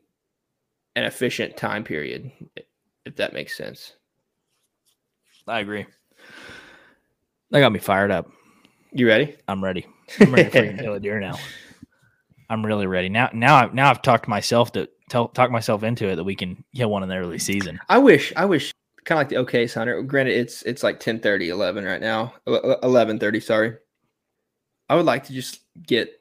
an 0.95 1.05
efficient 1.05 1.57
time 1.57 1.85
period, 1.85 2.31
if 3.05 3.17
that 3.17 3.33
makes 3.33 3.57
sense. 3.57 3.95
I 5.47 5.61
agree. 5.61 5.87
That 7.51 7.61
got 7.61 7.73
me 7.73 7.79
fired 7.79 8.11
up. 8.11 8.29
You 8.93 9.07
ready? 9.07 9.37
I'm 9.47 9.63
ready. 9.63 9.87
I'm 10.21 10.33
ready 10.33 10.51
to 10.51 10.51
freaking 10.51 10.81
kill 10.81 10.95
a 10.95 11.01
deer 11.01 11.21
now. 11.21 11.37
I'm 12.49 12.65
really 12.65 12.87
ready 12.87 13.09
now. 13.09 13.31
Now, 13.33 13.57
I, 13.57 13.73
now 13.73 13.91
I've 13.91 14.03
talked 14.03 14.27
myself 14.27 14.73
to 14.73 14.89
tell, 15.09 15.29
talk 15.29 15.51
myself 15.51 15.83
into 15.83 16.09
it 16.09 16.17
that 16.17 16.25
we 16.25 16.35
can 16.35 16.65
kill 16.75 16.91
one 16.91 17.03
in 17.03 17.09
the 17.09 17.17
early 17.17 17.39
season. 17.39 17.79
I 17.89 17.99
wish, 17.99 18.33
I 18.37 18.45
wish, 18.45 18.73
kind 19.07 19.19
of 19.19 19.21
like 19.21 19.29
the 19.31 19.37
OK 19.37 19.67
Hunter. 19.67 20.03
Granted, 20.03 20.35
it's 20.37 20.63
it's 20.63 20.83
like 20.83 21.01
10 21.01 21.21
30, 21.21 21.49
11 21.49 21.85
right 21.85 22.01
now, 22.01 22.35
11 22.47 23.19
30, 23.19 23.41
sorry. 23.41 23.77
I 24.91 24.95
would 24.97 25.07
like 25.07 25.25
to 25.25 25.33
just 25.33 25.61
get 25.87 26.21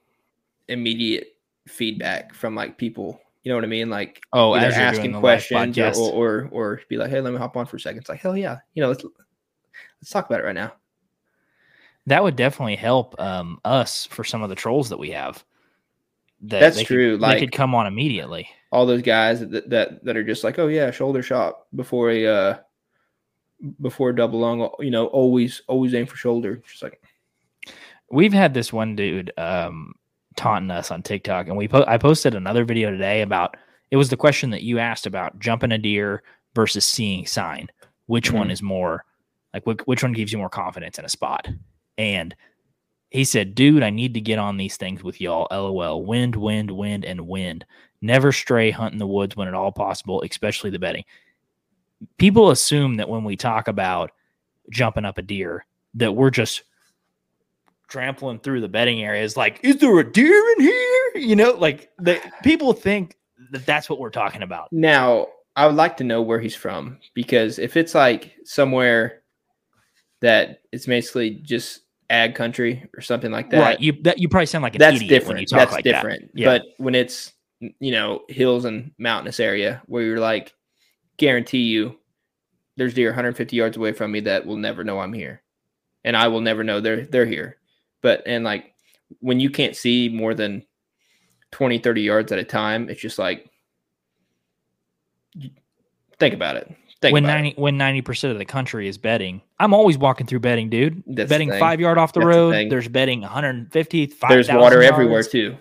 immediate 0.70 1.28
feedback 1.68 2.34
from 2.34 2.56
like 2.56 2.78
people. 2.78 3.20
You 3.44 3.50
know 3.50 3.58
what 3.58 3.64
I 3.64 3.68
mean? 3.68 3.90
Like, 3.92 4.22
Oh, 4.34 4.54
as 4.54 4.74
asking 4.76 5.20
questions 5.20 5.78
or, 5.78 5.94
or, 5.94 6.50
or 6.52 6.74
or 6.76 6.82
be 6.90 6.98
like, 6.98 7.10
hey, 7.12 7.22
let 7.22 7.32
me 7.34 7.38
hop 7.38 7.58
on 7.58 7.66
for 7.68 7.76
a 7.76 7.80
second. 7.80 8.00
It's 8.00 8.10
like, 8.10 8.20
hell 8.22 8.36
yeah, 8.38 8.58
you 8.74 8.82
know, 8.82 8.88
let's 8.90 9.04
let's 9.04 10.10
talk 10.10 10.26
about 10.28 10.40
it 10.40 10.46
right 10.46 10.56
now. 10.56 10.74
that 12.08 12.24
would 12.24 12.36
definitely 12.36 12.76
help 12.76 13.20
um, 13.20 13.60
us 13.66 14.06
for 14.08 14.24
some 14.24 14.42
of 14.42 14.50
the 14.50 14.56
trolls 14.56 14.90
that 14.90 14.98
we 14.98 15.12
have. 15.12 15.44
That 16.42 16.60
That's 16.60 16.76
they 16.78 16.84
could- 16.86 16.94
true, 16.96 17.12
they 17.18 17.22
like- 17.22 17.40
could 17.40 17.52
come 17.52 17.76
on 17.76 17.86
immediately. 17.88 18.48
All 18.72 18.86
those 18.86 19.02
guys 19.04 19.40
that 19.48 19.70
that 19.70 20.04
that 20.04 20.18
are 20.18 20.24
just 20.24 20.44
like, 20.44 20.58
oh 20.60 20.68
yeah, 20.68 20.90
shoulder 20.92 21.22
shot 21.24 21.60
before 21.76 22.10
a 22.12 22.26
uh 22.28 22.58
before 23.82 24.12
double 24.14 24.40
lung, 24.40 24.70
You 24.80 24.92
know, 24.92 25.08
always 25.08 25.62
always 25.68 25.94
aim 25.94 26.06
for 26.06 26.16
shoulder. 26.18 26.58
Just 26.68 26.84
like, 26.84 27.02
We've 28.12 28.34
had 28.34 28.54
this 28.54 28.72
one 28.72 28.96
dude 28.96 29.32
um, 29.38 29.94
taunting 30.36 30.72
us 30.72 30.92
on 30.92 31.02
TikTok, 31.02 31.48
and 31.48 31.58
we 31.58 31.68
po- 31.68 31.86
I 31.88 31.98
posted 31.98 32.36
another 32.36 32.64
video 32.66 32.92
today 32.92 33.22
about 33.22 33.58
it 33.92 33.98
was 33.98 34.10
the 34.10 34.18
question 34.18 34.50
that 34.52 34.64
you 34.64 34.80
asked 34.80 35.06
about 35.06 35.40
jumping 35.40 35.72
a 35.72 35.78
deer 35.78 36.24
versus 36.54 36.86
seeing 36.86 37.26
sign. 37.26 37.68
Which 38.08 38.32
one 38.32 38.50
Mhm. 38.50 38.52
is 38.52 38.62
more 38.62 39.04
like 39.54 39.66
which, 39.66 39.80
which 39.86 40.04
one 40.04 40.14
gives 40.14 40.32
you 40.32 40.38
more 40.38 40.50
confidence 40.50 41.00
in 41.00 41.06
a 41.06 41.10
spot? 41.10 41.48
And 41.98 42.36
he 43.10 43.24
said, 43.24 43.56
"Dude, 43.56 43.84
I 43.84 43.90
need 43.90 44.14
to 44.16 44.22
get 44.22 44.38
on 44.38 44.58
these 44.58 44.78
things 44.78 45.02
with 45.04 45.20
y'all. 45.22 45.48
LOL. 45.50 46.04
Wind, 46.06 46.36
wind, 46.36 46.70
wind, 46.72 47.06
and 47.06 47.28
wind. 47.28 47.66
Never 48.02 48.32
stray. 48.32 48.70
Hunt 48.72 48.94
in 48.94 49.00
the 49.00 49.08
woods 49.08 49.36
when 49.36 49.48
at 49.48 49.54
all 49.54 49.72
possible, 49.72 50.22
especially 50.22 50.70
the 50.70 50.80
bedding." 50.80 51.06
People 52.18 52.52
assume 52.52 52.96
that 52.96 53.10
when 53.10 53.24
we 53.24 53.36
talk 53.36 53.68
about 53.68 54.12
jumping 54.70 55.06
up 55.06 55.18
a 55.18 55.22
deer, 55.22 55.66
that 55.96 56.14
we're 56.14 56.30
just 56.30 56.64
trampling 57.88 58.40
through 58.40 58.60
the 58.62 58.68
bedding 58.68 59.04
areas 59.04 59.38
like 59.38 59.60
is 59.64 59.78
there 59.78 59.98
a 60.00 60.12
deer 60.12 60.44
in 60.58 60.64
here 60.64 61.12
you 61.18 61.36
know 61.36 61.52
like 61.52 61.92
the 62.00 62.20
people 62.42 62.74
think 62.74 63.16
that 63.52 63.64
that's 63.68 63.88
what 63.88 64.00
we're 64.00 64.10
talking 64.10 64.42
about 64.42 64.68
Now, 64.74 65.28
I 65.56 65.68
would 65.68 65.76
like 65.76 65.96
to 65.98 66.04
know 66.04 66.22
where 66.24 66.40
he's 66.40 66.56
from 66.56 66.98
because 67.14 67.60
if 67.60 67.78
it's 67.78 67.94
like 67.94 68.34
somewhere 68.44 69.22
that 70.22 70.62
it's 70.72 70.88
basically 70.88 71.36
just 71.36 71.82
ag 72.10 72.34
country 72.36 72.90
or 72.98 73.02
something 73.02 73.32
like 73.32 73.52
that, 73.52 73.60
right 73.60 73.80
you 73.80 73.94
that 74.02 74.18
you 74.20 74.28
probably 74.30 74.48
sound 74.48 74.64
like 74.64 74.76
an 74.76 74.80
that's 74.80 74.96
idiot 74.98 75.10
different. 75.10 75.36
when 75.36 75.42
you 75.42 75.46
talk 75.46 75.60
That's 75.60 75.74
like 75.74 75.84
different. 75.84 76.34
that. 76.34 76.40
Yeah. 76.40 76.46
But 76.58 76.64
when 76.78 76.96
it's 76.96 77.34
you 77.60 77.92
know 77.92 78.24
hills 78.28 78.66
and 78.66 78.92
mountainous 78.98 79.40
area 79.40 79.82
where 79.86 80.04
you're 80.04 80.20
like, 80.20 80.54
guarantee 81.18 81.64
you, 81.64 81.98
there's 82.78 82.94
deer 82.94 83.10
150 83.10 83.56
yards 83.56 83.78
away 83.78 83.94
from 83.94 84.12
me 84.12 84.20
that 84.22 84.46
will 84.46 84.58
never 84.58 84.84
know 84.84 85.00
I'm 85.00 85.14
here, 85.14 85.42
and 86.04 86.16
I 86.16 86.28
will 86.28 86.42
never 86.42 86.64
know 86.64 86.80
they're 86.82 87.06
they're 87.06 87.26
here. 87.26 87.58
But 88.02 88.24
and 88.26 88.44
like 88.44 88.74
when 89.20 89.40
you 89.40 89.50
can't 89.50 89.76
see 89.76 90.10
more 90.10 90.34
than 90.34 90.64
20, 91.52 91.78
30 91.80 92.02
yards 92.02 92.32
at 92.32 92.40
a 92.40 92.44
time, 92.44 92.90
it's 92.90 93.00
just 93.02 93.18
like 93.20 93.50
think 96.20 96.34
about 96.34 96.58
it. 96.58 96.74
Think 97.02 97.14
when 97.14 97.26
about 97.26 97.40
it. 97.40 97.58
90 97.58 97.62
when 97.62 97.78
90% 97.78 98.32
of 98.32 98.38
the 98.38 98.46
country 98.46 98.88
is 98.88 98.98
betting 98.98 99.42
i'm 99.60 99.74
always 99.74 99.98
walking 99.98 100.26
through 100.26 100.40
betting 100.40 100.70
dude 100.70 101.04
That's 101.08 101.30
betting 101.30 101.52
five 101.52 101.80
yard 101.80 101.98
off 101.98 102.14
the 102.14 102.22
That's 102.22 102.28
road 102.28 102.52
thing. 102.52 102.70
there's 102.70 102.88
betting 102.88 103.22
150 103.22 104.06
There's 104.06 104.18
5,000 104.48 104.56
water 104.56 104.82
everywhere 104.82 105.22
too. 105.22 105.58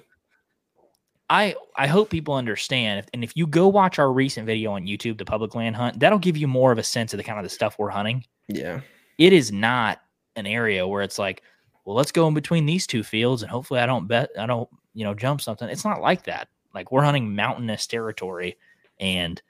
I 1.31 1.55
I 1.77 1.87
hope 1.87 2.11
people 2.11 2.35
understand, 2.35 3.07
and 3.15 3.25
if 3.25 3.37
you 3.37 3.47
go 3.47 3.69
watch 3.69 3.99
our 3.99 4.13
recent 4.13 4.47
video 4.47 4.73
on 4.73 4.87
YouTube, 4.87 5.19
the 5.19 5.25
public 5.25 5.55
land 5.55 5.77
hunt, 5.77 5.99
that'll 5.99 6.19
give 6.19 6.37
you 6.37 6.47
more 6.47 6.73
of 6.73 6.79
a 6.79 6.83
sense 6.83 7.13
of 7.13 7.17
the 7.17 7.25
kind 7.25 7.39
of 7.39 7.45
the 7.45 7.51
stuff 7.51 7.77
we're 7.79 7.89
hunting. 7.89 8.25
Yeah. 8.49 8.81
It 9.19 9.33
is 9.33 9.51
not 9.51 10.01
an 10.37 10.47
area 10.47 10.87
where 10.87 11.03
it's 11.03 11.19
like, 11.19 11.43
well, 11.85 11.97
let's 11.97 12.13
go 12.13 12.27
in 12.29 12.35
between 12.35 12.67
these 12.67 12.87
two 12.87 13.03
fields, 13.03 13.43
and 13.43 13.51
hopefully 13.51 13.81
I 13.81 13.87
don't 13.87 14.07
bet, 14.07 14.31
I 14.39 14.47
don't, 14.47 14.69
you 14.93 15.05
know, 15.05 15.15
jump 15.15 15.41
something. 15.41 15.69
It's 15.69 15.85
not 15.85 16.01
like 16.01 16.25
that. 16.25 16.49
Like 16.75 16.91
we're 16.93 17.05
hunting 17.05 17.35
mountainous 17.35 17.87
territory 17.87 18.57
and 19.01 19.41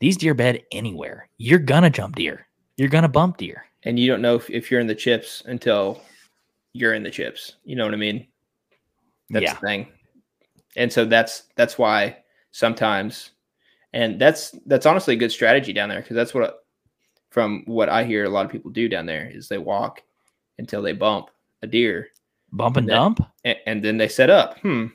these 0.00 0.16
deer 0.16 0.34
bed 0.34 0.62
anywhere. 0.72 1.28
You're 1.36 1.58
gonna 1.58 1.90
jump 1.90 2.16
deer. 2.16 2.46
You're 2.76 2.88
gonna 2.88 3.08
bump 3.08 3.36
deer. 3.36 3.66
And 3.84 3.98
you 3.98 4.10
don't 4.10 4.22
know 4.22 4.34
if, 4.34 4.48
if 4.50 4.70
you're 4.70 4.80
in 4.80 4.86
the 4.86 4.94
chips 4.94 5.42
until 5.46 6.00
you're 6.72 6.94
in 6.94 7.02
the 7.02 7.10
chips. 7.10 7.56
You 7.64 7.76
know 7.76 7.84
what 7.84 7.94
I 7.94 7.98
mean? 7.98 8.26
That's 9.30 9.44
yeah. 9.44 9.54
the 9.54 9.60
thing. 9.60 9.88
And 10.76 10.92
so 10.92 11.04
that's 11.04 11.44
that's 11.56 11.78
why 11.78 12.18
sometimes 12.50 13.30
and 13.92 14.20
that's 14.20 14.54
that's 14.66 14.86
honestly 14.86 15.14
a 15.14 15.18
good 15.18 15.32
strategy 15.32 15.72
down 15.72 15.88
there 15.88 16.00
because 16.00 16.16
that's 16.16 16.34
what 16.34 16.64
from 17.30 17.62
what 17.66 17.88
I 17.88 18.04
hear 18.04 18.24
a 18.24 18.28
lot 18.28 18.46
of 18.46 18.52
people 18.52 18.70
do 18.70 18.88
down 18.88 19.06
there 19.06 19.28
is 19.32 19.48
they 19.48 19.58
walk 19.58 20.02
until 20.58 20.82
they 20.82 20.92
bump 20.92 21.30
a 21.62 21.66
deer. 21.66 22.08
Bump 22.52 22.76
and 22.76 22.88
then- 22.88 22.94
dump? 22.96 23.20
And, 23.44 23.58
and 23.66 23.84
then 23.84 23.96
they 23.98 24.08
set 24.08 24.30
up. 24.30 24.58
Hmm. 24.60 24.86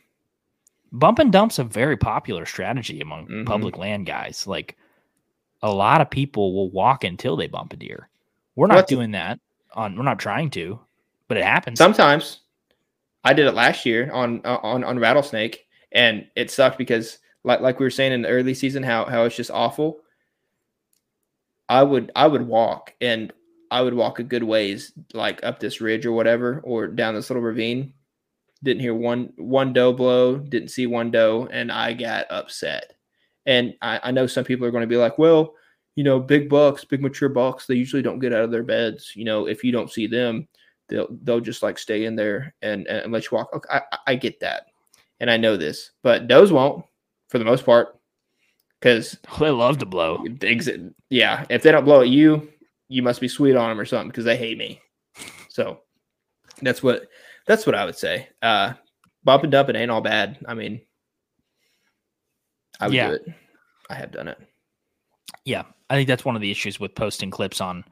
Bump 0.92 1.20
and 1.20 1.32
dump's 1.32 1.60
a 1.60 1.64
very 1.64 1.98
popular 1.98 2.46
strategy 2.46 3.00
among 3.02 3.28
Mhm. 3.28 3.46
public 3.46 3.78
land 3.78 4.06
guys. 4.06 4.48
Like 4.48 4.78
a 5.62 5.72
lot 5.72 6.02
of 6.02 6.10
people 6.10 6.54
will 6.56 6.70
walk 6.72 7.04
until 7.04 7.36
they 7.36 7.48
bump 7.48 7.74
a 7.74 7.76
deer. 7.76 8.10
We're 8.56 8.68
not 8.68 8.76
What's- 8.76 8.90
doing 8.90 9.12
that 9.12 9.40
on 9.74 9.96
we're 9.96 10.04
not 10.04 10.20
trying 10.20 10.50
to, 10.52 10.80
but 11.28 11.38
it 11.38 11.44
happens. 11.44 11.78
Sometimes 11.78 12.40
I 13.24 13.34
did 13.34 13.46
it 13.48 13.54
last 13.54 13.86
year 13.86 14.10
on 14.12 14.42
on 14.46 14.84
on 14.84 14.98
rattlesnake, 14.98 15.68
and 15.92 16.28
it 16.36 16.52
sucked 16.52 16.78
because 16.78 17.20
like 17.44 17.62
like 17.62 17.80
we 17.80 17.86
were 17.86 17.90
saying 17.92 18.14
in 18.14 18.22
the 18.22 18.30
early 18.30 18.54
season, 18.54 18.84
how 18.84 19.06
how 19.06 19.24
it's 19.24 19.36
just 19.36 19.52
awful. 19.52 20.02
I 21.68 21.84
would 21.84 22.12
I 22.16 22.28
would 22.28 22.48
walk 22.48 22.94
and 23.02 23.32
I 23.72 23.82
would 23.82 23.94
walk 23.94 24.20
a 24.20 24.24
good 24.24 24.44
ways, 24.44 24.92
like 25.14 25.44
up 25.44 25.60
this 25.60 25.82
ridge 25.82 26.06
or 26.06 26.12
whatever, 26.12 26.62
or 26.64 26.88
down 26.88 27.14
this 27.16 27.30
little 27.30 27.44
ravine. 27.44 27.94
Didn't 28.64 28.82
hear 28.82 28.96
one 28.96 29.34
one 29.38 29.74
doe 29.74 29.94
blow, 29.94 30.38
didn't 30.38 30.70
see 30.70 30.88
one 30.88 31.12
doe, 31.12 31.48
and 31.52 31.72
I 31.72 31.94
got 31.94 32.28
upset. 32.32 32.94
And 33.46 33.76
I, 33.82 34.00
I 34.06 34.12
know 34.12 34.28
some 34.28 34.46
people 34.46 34.66
are 34.68 34.72
going 34.72 34.82
to 34.84 34.88
be 34.88 34.98
like, 34.98 35.18
well, 35.20 35.56
you 35.96 36.04
know, 36.04 36.20
big 36.20 36.50
bucks, 36.50 36.86
big 36.86 37.02
mature 37.02 37.30
bucks, 37.30 37.66
they 37.68 37.76
usually 37.76 38.02
don't 38.04 38.20
get 38.20 38.34
out 38.34 38.44
of 38.44 38.52
their 38.52 38.64
beds. 38.64 39.14
You 39.16 39.26
know, 39.26 39.48
if 39.48 39.64
you 39.64 39.72
don't 39.72 39.92
see 39.92 40.08
them, 40.08 40.48
they'll 40.90 41.08
they'll 41.24 41.42
just 41.42 41.64
like 41.64 41.78
stay 41.80 42.06
in 42.06 42.16
there 42.16 42.56
and 42.64 42.88
and 42.88 43.12
let 43.14 43.26
you 43.32 43.38
walk. 43.38 43.50
Okay, 43.56 43.70
I, 43.72 43.82
I- 43.94 44.00
I 44.10 44.16
get 44.16 44.40
that, 44.42 44.68
and 45.20 45.30
I 45.30 45.38
know 45.38 45.58
this, 45.58 45.92
but 46.04 46.28
does 46.28 46.52
won't 46.52 46.86
for 47.30 47.40
the 47.40 47.46
most 47.46 47.66
part 47.66 48.00
because 48.80 49.18
they 49.40 49.50
love 49.50 49.78
to 49.80 49.86
blow. 49.86 50.26
Yeah, 51.10 51.46
if 51.50 51.64
they 51.64 51.72
don't 51.72 51.86
blow 51.86 52.02
at 52.02 52.10
you, 52.10 52.50
you 52.88 53.02
must 53.04 53.22
be 53.22 53.28
sweet 53.28 53.56
on 53.56 53.70
them 53.70 53.80
or 53.80 53.86
something 53.86 54.10
because 54.10 54.26
they 54.26 54.38
hate 54.38 54.58
me. 54.58 54.82
So 55.50 55.82
that's 56.62 56.82
what 56.84 57.08
that's 57.48 57.66
what 57.66 57.76
I 57.76 57.86
would 57.86 57.98
say. 57.98 58.30
Uh, 58.42 58.74
bump 59.24 59.44
and 59.44 59.52
dump 59.52 59.70
it 59.70 59.76
ain't 59.76 59.92
all 59.92 60.02
bad. 60.02 60.38
I 60.48 60.54
mean, 60.54 60.82
I 62.80 62.88
would 62.88 62.96
Yeah. 62.96 63.10
do 63.10 63.14
it. 63.16 63.26
I 63.90 63.96
have 63.96 64.12
done 64.12 64.28
it. 64.28 64.38
Yeah. 65.46 65.64
I 65.90 65.96
think 65.96 66.08
that's 66.08 66.26
one 66.26 66.36
of 66.36 66.42
the 66.42 66.52
issues 66.52 66.80
with 66.80 66.94
posting 66.96 67.32
clips 67.32 67.62
on 67.62 67.84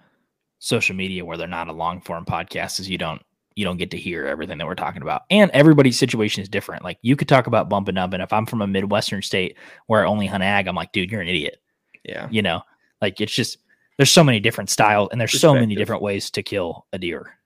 social 0.59 0.95
media 0.95 1.25
where 1.25 1.37
they're 1.37 1.47
not 1.47 1.67
a 1.67 1.73
long 1.73 2.01
form 2.01 2.25
podcast 2.25 2.79
is 2.79 2.89
you 2.89 2.97
don't 2.97 3.21
you 3.57 3.65
don't 3.65 3.77
get 3.77 3.89
to 3.89 3.97
hear 3.97 4.27
everything 4.27 4.59
that 4.59 4.67
we're 4.67 4.75
talking 4.75 5.01
about. 5.01 5.23
And 5.31 5.49
everybody's 5.49 5.97
situation 5.97 6.43
is 6.43 6.47
different. 6.47 6.83
Like 6.83 6.99
you 7.01 7.15
could 7.15 7.27
talk 7.27 7.47
about 7.47 7.69
bumping 7.69 7.97
up, 7.97 8.13
and 8.13 8.21
if 8.21 8.31
I'm 8.31 8.45
from 8.45 8.61
a 8.61 8.67
Midwestern 8.67 9.23
state 9.23 9.57
where 9.87 10.05
I 10.05 10.07
only 10.07 10.27
hunt 10.27 10.43
ag, 10.43 10.67
I'm 10.67 10.75
like, 10.75 10.91
dude, 10.91 11.11
you're 11.11 11.21
an 11.21 11.27
idiot. 11.27 11.57
Yeah, 12.03 12.27
You 12.29 12.43
know, 12.43 12.61
like 13.01 13.19
it's 13.19 13.33
just 13.33 13.57
there's 13.97 14.11
so 14.11 14.23
many 14.23 14.39
different 14.39 14.69
styles 14.69 15.09
and 15.11 15.19
there's 15.19 15.41
so 15.41 15.55
many 15.55 15.75
different 15.75 16.03
ways 16.03 16.29
to 16.31 16.43
kill 16.43 16.85
a 16.93 16.99
deer. 16.99 17.37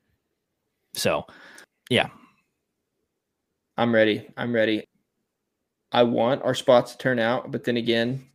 So 0.94 1.26
yeah. 1.90 2.10
I'm 3.78 3.96
ready. 3.96 4.28
I'm 4.36 4.54
ready. 4.54 4.84
I 5.94 6.04
want 6.04 6.44
our 6.44 6.54
spots 6.54 6.92
to 6.92 6.98
turn 6.98 7.20
out, 7.20 7.52
but 7.52 7.64
then 7.64 7.78
again, 7.78 8.28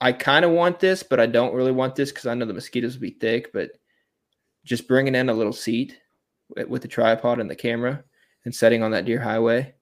I 0.00 0.12
kind 0.12 0.44
of 0.44 0.50
want 0.52 0.80
this, 0.80 1.02
but 1.02 1.20
I 1.20 1.26
don't 1.26 1.54
really 1.54 1.70
want 1.70 1.94
this 1.94 2.10
because 2.10 2.26
I 2.26 2.34
know 2.34 2.46
the 2.46 2.54
mosquitoes 2.54 2.94
will 2.94 3.02
be 3.02 3.10
thick. 3.10 3.52
But 3.52 3.72
just 4.64 4.88
bringing 4.88 5.14
in 5.14 5.28
a 5.28 5.34
little 5.34 5.52
seat 5.52 5.98
with, 6.68 6.82
the 6.82 6.88
tripod 6.88 7.40
and 7.40 7.50
the 7.50 7.54
camera 7.56 8.02
and 8.44 8.54
setting 8.54 8.82
on 8.82 8.90
that 8.92 9.04
deer 9.04 9.20
highway. 9.20 9.74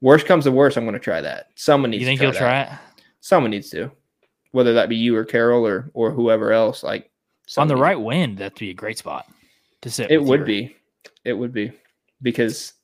Worst 0.00 0.26
comes 0.26 0.44
to 0.44 0.52
worst, 0.52 0.76
I'm 0.76 0.84
going 0.84 0.92
to 0.94 0.98
try 1.00 1.20
that. 1.20 1.48
Someone 1.54 1.90
needs. 1.90 2.00
You 2.02 2.06
think 2.06 2.20
to 2.20 2.24
you'll 2.26 2.32
that. 2.32 2.38
try 2.38 2.60
it? 2.62 2.68
Someone 3.20 3.50
needs 3.50 3.70
to, 3.70 3.90
whether 4.52 4.74
that 4.74 4.88
be 4.88 4.96
you 4.96 5.16
or 5.16 5.24
Carol 5.24 5.66
or 5.66 5.90
or 5.94 6.10
whoever 6.10 6.52
else. 6.52 6.82
Like 6.82 7.10
On 7.56 7.68
the 7.68 7.74
needs- 7.74 7.80
right 7.82 8.00
wind, 8.00 8.38
that'd 8.38 8.58
be 8.58 8.70
a 8.70 8.74
great 8.74 8.98
spot 8.98 9.26
to 9.82 9.90
sit. 9.90 10.10
It 10.10 10.22
would 10.22 10.40
your- 10.40 10.46
be. 10.46 10.76
It 11.24 11.32
would 11.32 11.52
be 11.52 11.72
because 12.22 12.74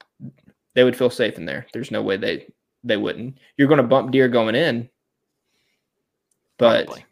they 0.75 0.83
would 0.85 0.97
feel 0.97 1.11
safe 1.11 1.37
in 1.37 1.45
there. 1.45 1.67
There's 1.75 1.91
no 1.91 2.03
way 2.03 2.17
they 2.17 2.47
they 2.85 2.97
wouldn't. 2.97 3.37
You're 3.59 3.69
going 3.69 3.83
to 3.83 3.87
bump 3.87 4.11
deer 4.13 4.29
going 4.29 4.55
in, 4.55 4.89
but 6.59 6.87
Probably. 6.87 7.05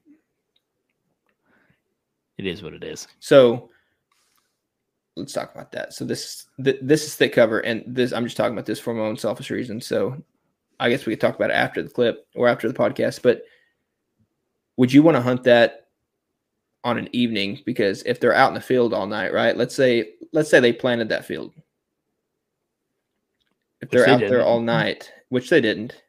It 2.38 2.46
is 2.46 2.62
what 2.62 2.72
it 2.72 2.84
is. 2.84 3.08
so 3.20 3.70
let's 5.18 5.32
talk 5.32 5.54
about 5.54 5.72
that. 5.72 5.92
So 5.92 6.04
this 6.04 6.46
th- 6.62 6.78
this 6.80 7.04
is 7.04 7.14
thick 7.14 7.32
cover, 7.32 7.60
and 7.60 7.84
this 7.86 8.12
I'm 8.12 8.24
just 8.24 8.36
talking 8.36 8.52
about 8.52 8.66
this 8.66 8.80
for 8.80 8.94
my 8.94 9.02
own 9.02 9.16
selfish 9.16 9.50
reasons. 9.50 9.86
So 9.86 10.22
I 10.80 10.90
guess 10.90 11.04
we 11.04 11.12
could 11.12 11.20
talk 11.20 11.34
about 11.34 11.50
it 11.50 11.54
after 11.54 11.82
the 11.82 11.90
clip 11.90 12.26
or 12.34 12.48
after 12.48 12.68
the 12.68 12.74
podcast. 12.74 13.22
But 13.22 13.42
would 14.76 14.92
you 14.92 15.02
want 15.02 15.16
to 15.16 15.20
hunt 15.20 15.44
that 15.44 15.88
on 16.84 16.98
an 16.98 17.08
evening? 17.12 17.60
Because 17.66 18.02
if 18.04 18.20
they're 18.20 18.34
out 18.34 18.48
in 18.48 18.54
the 18.54 18.60
field 18.60 18.94
all 18.94 19.06
night, 19.06 19.32
right? 19.32 19.56
Let's 19.56 19.74
say 19.74 20.10
let's 20.32 20.50
say 20.50 20.60
they 20.60 20.72
planted 20.72 21.08
that 21.08 21.24
field. 21.24 21.52
If 23.80 23.90
they're 23.90 24.06
they 24.06 24.12
out 24.12 24.20
there 24.20 24.28
didn't. 24.30 24.44
all 24.46 24.60
night, 24.60 25.12
which 25.28 25.50
they 25.50 25.60
didn't, 25.60 26.02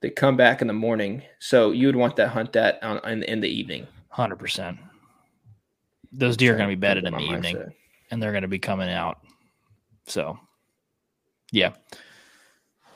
they 0.00 0.10
come 0.10 0.36
back 0.36 0.60
in 0.60 0.66
the 0.66 0.72
morning. 0.72 1.22
So 1.38 1.70
you 1.70 1.86
would 1.86 1.96
want 1.96 2.16
that 2.16 2.28
hunt 2.28 2.52
that 2.54 2.82
on 2.82 2.98
in, 3.08 3.22
in 3.24 3.40
the 3.40 3.48
evening. 3.48 3.86
Hundred 4.08 4.36
percent. 4.36 4.78
Those 6.12 6.36
deer 6.36 6.52
are 6.52 6.56
going 6.58 6.68
to 6.68 6.76
be 6.76 6.80
bedded 6.80 7.04
in 7.04 7.12
the 7.12 7.18
my 7.18 7.24
evening, 7.24 7.56
mindset. 7.56 7.72
And 8.12 8.22
they're 8.22 8.30
going 8.30 8.42
to 8.42 8.48
be 8.48 8.58
coming 8.60 8.90
out. 8.90 9.18
So, 10.06 10.38
yeah. 11.50 11.72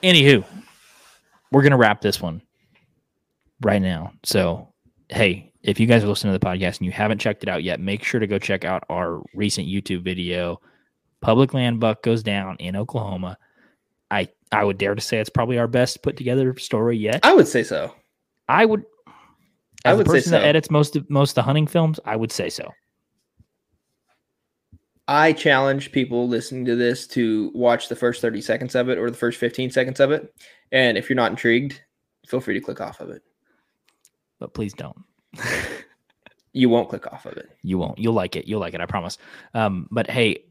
Anywho, 0.03 0.45
we're 1.51 1.63
going 1.63 1.73
to 1.73 1.79
wrap 1.79 2.03
this 2.03 2.21
one 2.21 2.43
right 3.63 3.81
now. 3.81 4.13
So, 4.25 4.69
hey, 5.09 5.53
if 5.63 5.81
you 5.81 5.87
guys 5.87 6.05
are 6.05 6.09
listening 6.09 6.35
to 6.35 6.39
the 6.39 6.47
podcast 6.47 6.77
and 6.79 6.87
you 6.87 6.93
haven't 6.93 7.19
checked 7.19 7.43
it 7.43 7.49
out 7.49 7.65
yet, 7.65 7.81
make 7.81 8.05
sure 8.05 8.21
to 8.21 8.27
go 8.27 8.39
check 8.39 8.65
out 8.65 8.85
our 8.91 9.23
recent 9.35 9.67
YouTube 9.67 10.03
video. 10.03 10.61
Public 11.23 11.55
land 11.55 11.81
buck 11.81 12.03
goes 12.03 12.23
down 12.23 12.57
in 12.59 12.77
Oklahoma. 12.77 13.39
I 14.11 14.29
I 14.53 14.63
would 14.65 14.79
dare 14.79 14.95
to 14.95 15.01
say 15.01 15.19
it's 15.19 15.31
probably 15.31 15.59
our 15.59 15.67
best 15.67 16.03
put 16.03 16.17
together 16.17 16.57
story 16.59 16.97
yet. 16.99 17.21
I 17.25 17.35
would 17.35 17.49
say 17.49 17.65
so. 17.65 17.93
I 18.49 18.65
would. 18.67 18.85
I 19.85 19.93
As 19.93 19.97
would 19.97 20.07
the 20.07 20.11
say 20.11 20.17
person 20.19 20.33
that 20.33 20.45
edits 20.45 20.71
most 20.71 20.95
of 20.95 21.09
most 21.09 21.31
of 21.31 21.35
the 21.37 21.43
hunting 21.43 21.67
films, 21.67 21.99
I 22.05 22.17
would 22.17 22.31
say 22.31 22.51
so. 22.51 22.71
I 25.09 25.33
challenge 25.33 25.93
people 25.93 26.29
listening 26.29 26.65
to 26.65 26.77
this 26.77 27.07
to 27.09 27.51
watch 27.55 27.89
the 27.89 27.97
first 27.97 28.21
30 28.21 28.41
seconds 28.41 28.75
of 28.75 28.89
it 28.89 28.99
or 28.99 29.11
the 29.11 29.17
first 29.17 29.39
15 29.39 29.71
seconds 29.71 30.01
of 30.01 30.11
it. 30.11 30.35
And 30.73 30.99
if 30.99 31.09
you're 31.09 31.17
not 31.17 31.31
intrigued, 31.31 31.81
feel 32.27 32.41
free 32.41 32.55
to 32.55 32.61
click 32.61 32.81
off 32.81 33.01
of 33.01 33.11
it. 33.11 33.23
But 34.41 34.53
please 34.53 34.75
don't. 34.75 34.97
You 36.57 36.71
won't 36.71 36.89
click 36.89 37.07
off 37.13 37.27
of 37.27 37.37
it. 37.37 37.51
You 37.61 37.77
won't. 37.77 37.99
You'll 37.99 38.15
like 38.15 38.35
it. 38.35 38.47
You'll 38.47 38.61
like 38.61 38.73
it. 38.73 38.81
I 38.81 38.87
promise. 38.87 39.19
Um, 39.53 39.89
but 39.91 40.09
hey, 40.09 40.43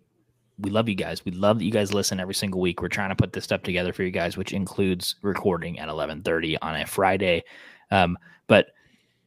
we 0.59 0.69
love 0.69 0.87
you 0.87 0.93
guys. 0.93 1.25
We 1.25 1.31
love 1.31 1.57
that 1.57 1.65
you 1.65 1.71
guys 1.71 1.95
listen 1.95 2.19
every 2.19 2.35
single 2.35 2.61
week. 2.61 2.79
We're 2.79 2.89
trying 2.89 3.09
to 3.09 3.15
put 3.15 3.33
this 3.33 3.43
stuff 3.43 3.63
together 3.63 3.91
for 3.91 4.03
you 4.03 4.11
guys, 4.11 4.37
which 4.37 4.53
includes 4.53 5.15
recording 5.23 5.79
at 5.79 5.89
eleven 5.89 6.21
thirty 6.21 6.59
on 6.59 6.75
a 6.75 6.85
Friday. 6.85 7.43
Um, 7.89 8.19
but 8.45 8.67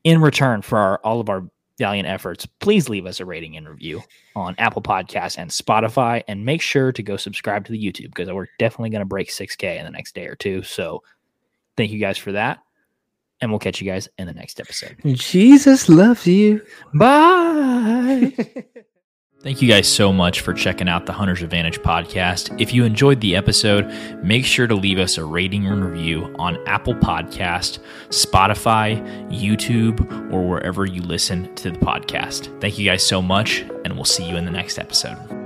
in 0.04 0.20
return 0.20 0.62
for 0.62 0.78
our, 0.78 0.98
all 0.98 1.18
of 1.18 1.28
our 1.28 1.50
valiant 1.78 2.08
efforts, 2.08 2.46
please 2.46 2.88
leave 2.88 3.06
us 3.06 3.20
a 3.20 3.24
rating 3.24 3.56
and 3.56 3.68
review 3.68 4.02
on 4.36 4.54
Apple 4.58 4.82
Podcasts 4.82 5.38
and 5.38 5.50
Spotify, 5.50 6.22
and 6.28 6.44
make 6.44 6.62
sure 6.62 6.92
to 6.92 7.02
go 7.02 7.16
subscribe 7.16 7.64
to 7.66 7.72
the 7.72 7.82
YouTube 7.82 8.08
because 8.08 8.30
we're 8.30 8.48
definitely 8.58 8.90
going 8.90 9.00
to 9.00 9.06
break 9.06 9.30
six 9.30 9.56
K 9.56 9.78
in 9.78 9.84
the 9.84 9.90
next 9.90 10.14
day 10.14 10.26
or 10.26 10.34
two. 10.34 10.62
So, 10.62 11.02
thank 11.76 11.90
you 11.90 11.98
guys 11.98 12.18
for 12.18 12.32
that, 12.32 12.58
and 13.40 13.50
we'll 13.50 13.60
catch 13.60 13.80
you 13.80 13.90
guys 13.90 14.08
in 14.18 14.26
the 14.26 14.34
next 14.34 14.60
episode. 14.60 14.96
Jesus 15.04 15.88
loves 15.88 16.26
you. 16.26 16.60
Bye. 16.94 18.34
Thank 19.40 19.62
you 19.62 19.68
guys 19.68 19.86
so 19.88 20.12
much 20.12 20.40
for 20.40 20.52
checking 20.52 20.88
out 20.88 21.06
the 21.06 21.12
Hunter's 21.12 21.42
Advantage 21.42 21.78
podcast. 21.80 22.60
If 22.60 22.74
you 22.74 22.84
enjoyed 22.84 23.20
the 23.20 23.36
episode, 23.36 23.86
make 24.20 24.44
sure 24.44 24.66
to 24.66 24.74
leave 24.74 24.98
us 24.98 25.16
a 25.16 25.24
rating 25.24 25.64
and 25.64 25.84
review 25.84 26.34
on 26.40 26.58
Apple 26.66 26.94
Podcast, 26.94 27.78
Spotify, 28.08 29.00
YouTube, 29.30 30.32
or 30.32 30.48
wherever 30.48 30.86
you 30.86 31.02
listen 31.02 31.54
to 31.54 31.70
the 31.70 31.78
podcast. 31.78 32.60
Thank 32.60 32.80
you 32.80 32.84
guys 32.84 33.06
so 33.06 33.22
much, 33.22 33.60
and 33.84 33.94
we'll 33.94 34.04
see 34.04 34.28
you 34.28 34.36
in 34.36 34.44
the 34.44 34.50
next 34.50 34.76
episode. 34.76 35.37